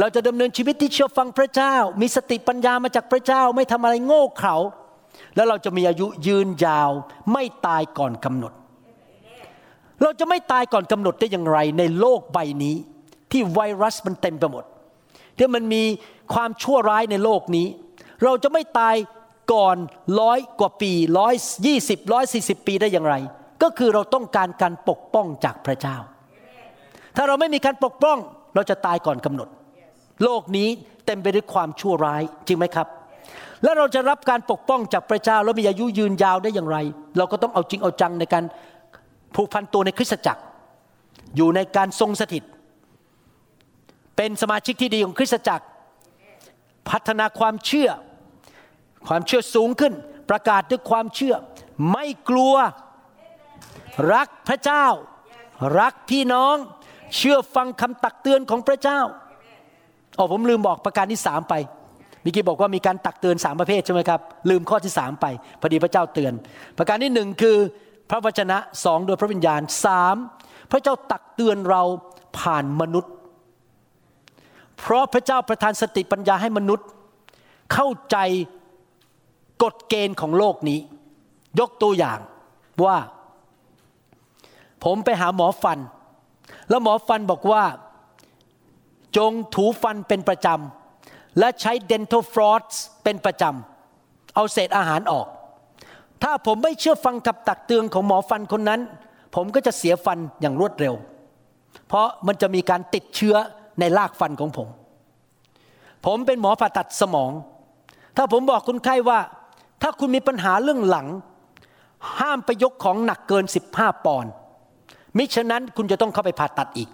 [0.00, 4.56] เราจะดำเนินชีวิตที่เชื่อฟังพระเจ้า มีสติปัญญามาจากพระเจ้าไม่ทำอะไรโง่เขา
[5.36, 6.90] แล้วเราจะมีอายุยืนยาว
[7.32, 8.52] ไม่ตายก่อนกำหนด
[10.02, 12.76] เราจะไม่ตายก่อนกำหนดได้อย่างไรในโลกใบนี้
[13.32, 14.64] ที่ไวรัสมันเต็มไปหมด
[15.36, 15.82] ที่มันมี
[16.34, 17.66] ความชั่วร้ายในโลกนี้
[18.24, 18.94] เราจะไม่ตาย
[19.52, 19.76] ก่อน
[20.20, 21.34] ร้อยกว่าปีร้อย
[21.66, 23.14] ยี่สิบร้อยสี่สิบปีได้อย่างไร
[23.62, 25.96] ก็คือเราต้องการการปกป้องจากพระเจ้า
[27.16, 28.18] ถ้าเราไม่มีการปกป้อง
[28.54, 29.48] เราจะตายก่อนกำหนด
[30.24, 30.68] โลกนี้
[31.06, 32.86] เต็มไปด้วยความชั่วร้ายจริงไหมครับ
[33.62, 36.78] แล้วเราจะรับการปกป้องจากพระเจ้าแล้วมีอายุยืนยาวได้อย่างไร
[37.16, 38.44] เราก็ต้องเอาจริงเอาจังในการ
[39.34, 40.42] ผูกพันตัวในคริสตจักร
[41.36, 42.44] อยู่ในการทรงสถิต
[44.16, 45.64] เป็นสมาชิกที่ดีของคริสตจักร
[46.90, 47.90] พัฒนาความเชื่อ
[49.08, 49.92] ความเชื่อสูงขึ้น
[50.30, 51.34] ประกาศด้วยความเชื่อ
[51.92, 52.54] ไม่กลัว
[54.12, 54.86] รักพระเจ้า
[55.80, 56.56] รักพี่น้อง
[57.16, 59.00] เชื่อฟังคำตักเตือนของพระเจ้า
[60.18, 61.54] อ๋อผมลืมบอกประการที่สามไป
[62.24, 64.20] มื่อกี้บอกว่ามีการตักเตือนสามประเภทใช่ไหมครับ
[64.50, 65.26] ลืมข้อที่สามไป
[65.60, 66.32] พอดีพระเจ้าเตือน
[66.78, 67.56] ประการที่หนึ่งคือ
[68.10, 70.16] พระวจนะสองโดยพระวิญญาณสาม
[70.70, 71.82] พระเจ้าตักเตือนเรา
[72.38, 73.12] ผ่านมนุษย์
[74.78, 76.86] เพราะพระเจ้าประทานสติปัญญาให้มนุษย์
[77.72, 78.16] เข้าใจ
[79.62, 80.78] กฎเกณฑ์ของโลกนี้
[81.60, 82.18] ยกตัวอย่าง
[82.84, 82.96] ว่า
[84.84, 85.78] ผมไปหาหมอฟัน
[86.68, 87.64] แล้วหมอฟันบอกว่า
[89.16, 92.64] จงถูฟันเป็นประจำและใช้ dental floss
[93.04, 95.26] เป็นประจำเอาเศษอาหารออก
[96.22, 98.80] ถ้าผมไม่เชื่อฟังกับตักเตือนของหมอฟันคนนั้น
[99.34, 100.94] ผมก็จะเสียฟันอย่างรวดเร็ว
[101.88, 103.36] เพราะมันจะมีการติดเชื้อ
[103.80, 104.68] ในรากฟันของผม
[106.06, 107.32] ผมเป็นหมอผ่าตัดสมอง
[108.16, 109.18] ถ้าผมบอกคนไข้ว่า
[109.82, 111.06] ถ้าคุณมีปัญหาเรื่องหลัง
[112.18, 114.32] ห้ามไปยกของหนักเกิน 15 ปอนด์
[115.16, 116.88] มิฉะนั้นคุณจะต้องเข้าไปผ่าตัดอีก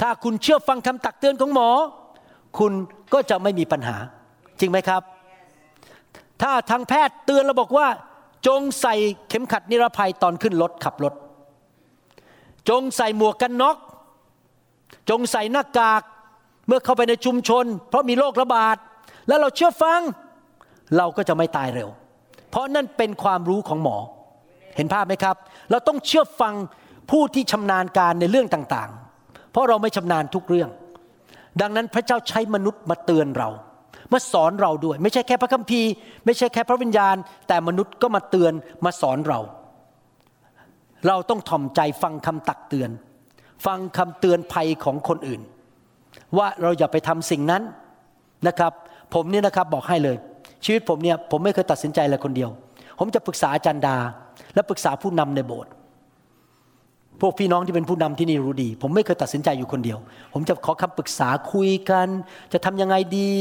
[0.00, 1.68] ถ้าคุณเชื่อฟังคำตักเตือนของหมอ
[2.58, 2.72] คุณ
[3.12, 3.96] ก็จะไม่มีปัญหา
[4.60, 5.02] จริงไหมครับ
[6.42, 7.86] ถ้าทางแพทย์เตือนเราบอกว่า
[8.46, 8.94] จงใส่
[9.28, 11.14] เข็มขัดนิรภัยตอนขึ้นรถขับรถ
[12.68, 13.76] จงใส่หมวกกันน็อก
[15.10, 16.02] จงใส่หน้ากาก
[16.66, 18.76] เมื่อเข้าไปในชุมชน เพราะมีโรคระบาด
[19.28, 20.00] แล้วเราเชื่อฟัง
[20.96, 21.88] เราก็จะไม่ตายเร็ว
[22.50, 23.96] เพราะนั่นเป็นความรู้ของหมอ
[24.76, 25.36] เห็นภาพไหมครับ
[25.70, 26.54] เราต้องเชื่อฟัง
[27.10, 30.70] ผู้ที่ชำนาญการในเรื่องต่างๆ เพราะเราไม่ชำนาญทุกเรื่อง
[31.60, 33.48] ดังนั้นพระเจ้าใช้มนุษย์มาเตือนเรา
[34.12, 35.90] มาสอนเราด้วย ไม่ใช่แค่พระคัมภีร์
[36.24, 37.16] ไม่ใช่แค่พระวิญญาณ
[37.48, 38.52] แต่มนุษย์ก็มาเตือน
[38.84, 39.40] มาสอนเรา
[41.06, 42.90] เราต้องถ่อมใจฟังคำตักเตือน
[43.66, 45.40] ฟังคำเตือนภัยของคนอื่น
[46.36, 47.62] ว่าเราอย่าไปทำสิ่งนั้น
[48.48, 48.72] นะครับ
[49.14, 50.16] ผมเนี่ยนะครับบอกให้เลย
[50.64, 52.50] ชีวิตผมเนี่ยผมไม่เคยตัดสินใจอะไรคนเดียว
[52.98, 53.96] ผมจะปรึกษาอาจารย์ดา
[54.54, 55.70] และปรึกษาผู้นำในโบสถ์
[57.20, 59.98] พวกพี่น้องที่เป็นผู้นำที่นี่รู้ดี ผมไม่เคยตัดสินใจอยู่คนเดียว
[60.32, 62.08] ผมจะขอคำปรึกษาคุยกัน
[62.52, 63.32] จะทำยังไงดี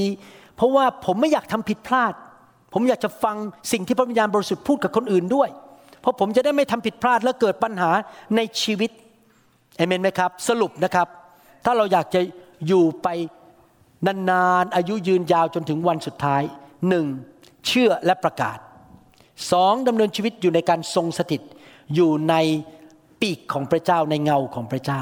[0.55, 2.13] เพราะว่าผมไม่อยากทำผิดพลาด
[2.73, 3.35] ผมอยากจะฟัง
[3.71, 5.49] สิ่งที่พระวิญญาณบริสุทธิ์พูดกับคนอื่นด้วย
[6.01, 7.91] เพราะผมจะได้ไม่ทำผิดพลาดและเกิดปัญหา
[8.35, 8.91] ในชีวิต
[9.77, 11.07] เอเมนไหมครับ สรุปนะครับ
[11.65, 12.21] ถ้าเราอยากจะ
[12.67, 13.07] อยู่ไป
[14.05, 16.43] นานๆอายุยืนยาวจนถึงวันสุดท้าย
[16.87, 17.05] หนึ่ง
[17.67, 18.57] เชื่อและประกาศ
[19.51, 21.41] สองดำเนินชีวิตอยู่ในการทรงสถิต
[21.95, 22.35] อยู่ใน
[23.21, 25.01] ปีกของพระเจ้าในเงาของพระเจ้า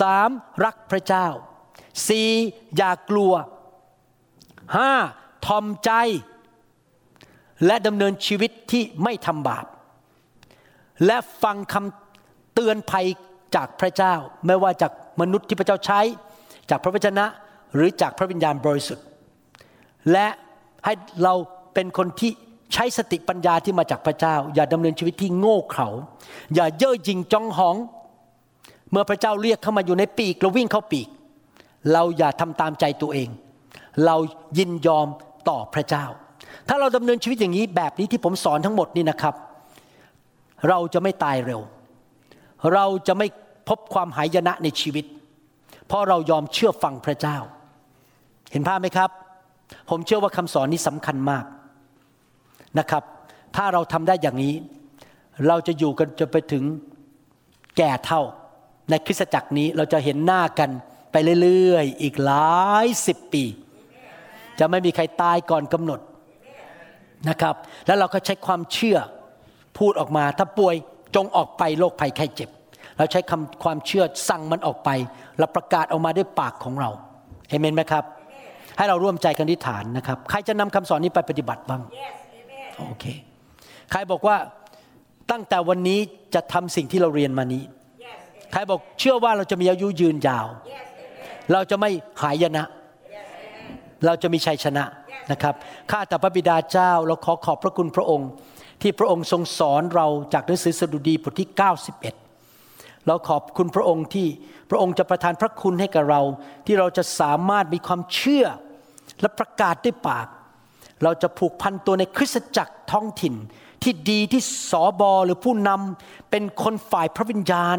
[0.00, 0.30] สาม
[0.64, 1.26] รักพระเจ้า
[2.08, 2.28] สี่
[2.76, 3.32] อย่ากลัว
[4.76, 4.92] ห้า
[5.46, 5.90] ทอมใจ
[7.66, 9.66] และดำเนินชีวิตที่ไม่ทำบาป
[11.06, 13.06] และฟังคำเตือนภัย
[13.56, 14.14] จากพระเจ้า
[14.46, 16.00] ไม่ว่าจากมนุษย์ที่พระเจ้าใช้
[16.70, 17.26] จากพระวจนะ
[17.74, 19.04] หรือจากพระวิญญาณบริสุทธิ์
[20.12, 20.28] และ
[20.84, 20.92] ให้
[21.24, 21.34] เรา
[21.74, 22.30] เป็นคนที่
[22.72, 25.88] ใช้สติปัญญาที่มาจากพระเจ้า อย่าดำเนินชีวิตที่โง่เขลา
[26.54, 27.76] อย่าเย่อหยิ่งจองหอง
[28.90, 31.08] เมื่อพระเจ้าเรียกเข้ามาอยู่ในปีกเราวิ่งเข้าปีก
[31.92, 33.28] เราอย่าทำตามใจตัวเอง
[34.06, 34.16] เรา
[34.58, 35.06] ยินยอม
[35.48, 36.04] ต่อพระเจ้า
[36.68, 39.34] ถ้าเราดำเนินชีวิตอย่างนี้แบบนี้ที่ผมสอนทั้งหมดนี่นะครับ
[40.68, 41.60] เราจะไม่ตายเร็ว
[42.74, 43.26] เราจะไม่
[43.68, 45.04] พบความหายนะในชีวิต
[45.86, 47.36] เพราะเรายอมเชื่อฟังพระเจ้า
[48.52, 49.10] เห็นภาพไหมครับ
[49.90, 51.44] ผมเชื่อว่าคำสอนนี้สำคัญมาก
[52.78, 53.02] นะครับ
[53.56, 54.54] ถ้าเราทำได้อย่างนี้
[55.48, 56.64] เราจะอยู่กันจนไปถึง
[57.76, 58.22] แก่เท่า
[58.90, 60.70] ในคริสตจักรนี้เราจะเห็นหน้ากัน
[61.12, 63.44] ไปเรื่อยๆ อีกหลายสิบปี
[64.58, 66.00] จะไม่มีใครตายก่อนกำหนด
[67.28, 67.54] นะครับ
[67.86, 68.98] แล้วเราก็ใช้ความเชื่อ
[69.78, 70.74] พูดออกมา ถ้าป่วย
[71.16, 72.50] จงออกไปโรคภัยไข้เจ็บ
[72.96, 74.90] เราใช้คำความเชื่อสั่งมันออกไป
[75.38, 76.90] แล้วประกาศออกมาด้วยปากของเรา
[77.48, 78.04] เอเมนไหมครับ
[78.80, 81.82] ให้เราร่วมใจกันอธิษฐานนะครับ ใครจะนำคำสอนนี้ไปปฏิบัติบ้าง
[82.78, 83.04] โอเค
[83.90, 84.36] ใครบอกว่า
[85.30, 86.00] ตั้งแต่วันนี้
[86.34, 87.62] จะทำสิ่งที่เราเรียนมานี้
[88.52, 90.46] ใครบอกเชื่อว่าเราจะมีอายุยืนยาว
[91.52, 91.90] เราจะไม่
[92.22, 92.64] หายนะ
[94.06, 94.84] เราจะมีชัยชนะ
[95.32, 95.54] นะครับ
[95.90, 98.28] ข้าแต่พระบิดาเจ้า เราขอขอบพระคุณพระองค์
[98.82, 101.48] ที่พระองค์ทรงสอนเราจากหนังสือสดุดีบทที่
[102.28, 104.26] 91เราขอบคุณพระองค์ที่
[104.70, 106.20] พระองค์จะประทานพระคุณให้กับเรา
[106.66, 108.46] ที่เราจะสามารถมีความเชื่อ
[109.20, 110.26] และประกาศด้วยปาก
[111.02, 113.34] เราจะผูกพันตัวในคริสตจักรท้องถิ่น
[113.82, 117.76] ที่ดีที่สอบอหรือผู้นำเป็นคนฝ่ายพระวิญญาณ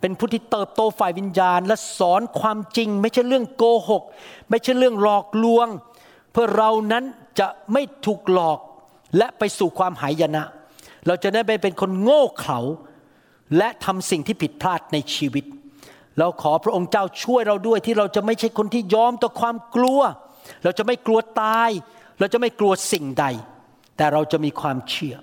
[0.00, 4.02] เป็นผู้ที่เติบโตฝ่ายวิญญาณ และสอนความจริง ไม่ใช่เรื่องโกหก
[4.50, 5.68] ไม่ใช่เรื่องหลอกลวง
[6.32, 7.04] เพื่อเรานั้น
[7.38, 8.58] จะไม่ถูกหลอก
[9.16, 10.42] และไปสู่ความหายนะ
[11.06, 12.58] เราจะได้ไม่เป็นคนโง่เขลา
[13.56, 15.44] และทำสิ่งที่ผิดพลาดในชีวิต
[16.18, 20.00] เราขอพระองค์เจ้าช่วยเราด้วยที่เราจะไม่ใช่คนที่ยอมต่อความกลัว
[20.64, 21.70] เราจะไม่กลัวตาย
[22.18, 23.24] เราจะไม่กลัวสิ่งใด
[23.96, 25.16] แต่เราจะมีความเชื่อ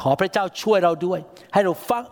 [0.00, 1.20] ขอพระเจ้าช่วยเราด้วย
[1.52, 2.04] ให้เราฟัง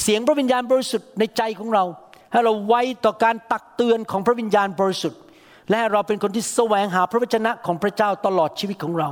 [0.00, 1.84] เสียงพระวิญญาณบริสุทธิ์ในใจของเรา
[2.32, 5.20] ให้เราไว้ต่อการตักเตือนของพระวิญญาณบริสุทธิ์
[5.68, 9.10] และให้เราเป็นคนที่แสวงหาพระวจนะของพระเจ้าตลอดชีวิตของเรา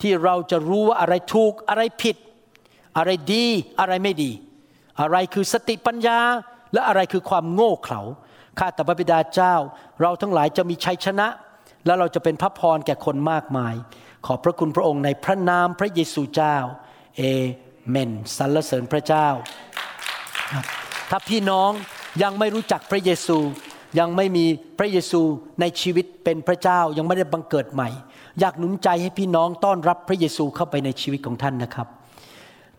[0.00, 2.16] ที่เราจะรู้ว่าอะไรถูกอะไรผิด
[2.96, 3.46] อะไรดี
[3.80, 4.30] อะไรไม่ดี
[5.00, 6.18] อะไรคือสติปัญญา
[6.72, 8.00] และอะไรคือความโง่เขลา
[8.58, 9.54] ข้าแต่พระบิดาเจ้า
[10.00, 11.26] เราทั้งหลายจะมีชัยชนะ
[11.86, 13.74] แล้วเราจะเป็นพระพรแก่คนมากมาย
[14.26, 16.56] ขอบพระคุณพระองค์ในพระนามพระเยซูเจ้า
[17.16, 17.22] เอ
[17.90, 19.28] เมนสรรเสริญพระเจ้า
[21.10, 21.70] ถ้าพี่น้อง
[22.22, 23.38] ยังไม่รู้จักพระเยซู
[23.98, 24.44] ยังไม่มี
[24.78, 25.20] พระเยซู
[25.60, 27.88] ในชีวิตเป็นพระเจ้ายังไม่ได้บังเกิดใหม่
[28.40, 31.88] อยากหนุนใจให้พี่น้องต้อนรับพระเยซูเข้าไปในชีวิตของท่านนะครับ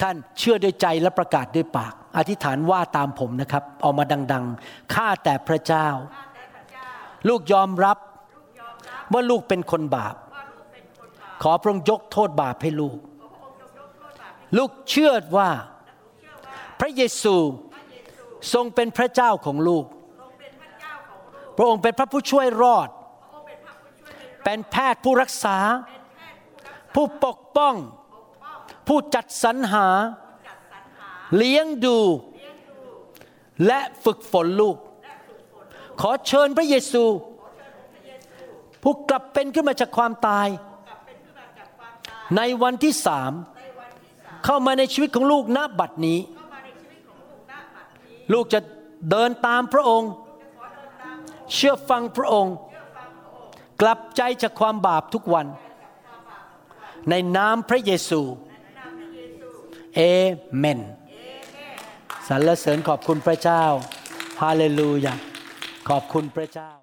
[0.02, 5.88] ท่านเชื่อด้วยใจและประกาศด้วยปาก อธิษฐานว่าตามผมนะครับ ออกมาดัง ๆ ข้าแต่พระเจ้า
[7.28, 7.98] ลูกยอมรับ
[9.12, 10.16] ว่าลูกเป็นคนบาป
[11.42, 12.98] ขอพระองค์ยกโทษบาปให้ลูก
[14.58, 15.50] ลูกเชื่อว่า
[16.80, 17.36] พระเยซู
[18.54, 19.86] ทรงเป็นพระเจ้าของลูก
[21.58, 22.90] พระองค์เป็นพระผู้ช่วยรอด
[24.44, 25.58] เป็นแพทย์ผู้รักษา
[26.96, 27.76] ผู้ปกป้อง
[28.88, 29.88] ผู้จัดสรรหา
[31.38, 31.98] เลี้ยงดู
[33.66, 34.78] และฝึกฝนลูก
[36.02, 37.04] ขอเชิญพระเยซู
[38.84, 40.48] ผู้กลับเป็นขึ้นมาจากความตาย
[42.38, 43.32] ในวันที่สาม
[44.46, 46.20] เข้ามาในชีวิตของลูกณบัดนี้
[48.34, 48.60] ลูกจะ
[49.10, 50.12] เดินตามพระองค์
[51.54, 52.56] เชื่อฟังพระองค์
[53.82, 55.48] กลับใจจากความบาปทุกวัน
[57.10, 58.22] ในนามพระเยซู
[59.96, 60.02] เอ
[60.58, 60.80] เมน
[62.28, 63.64] สรรเสริญขอบคุณพระเจ้า
[64.42, 65.14] ฮาเลลูยา
[65.90, 66.83] ขอบคุณพระเจ้า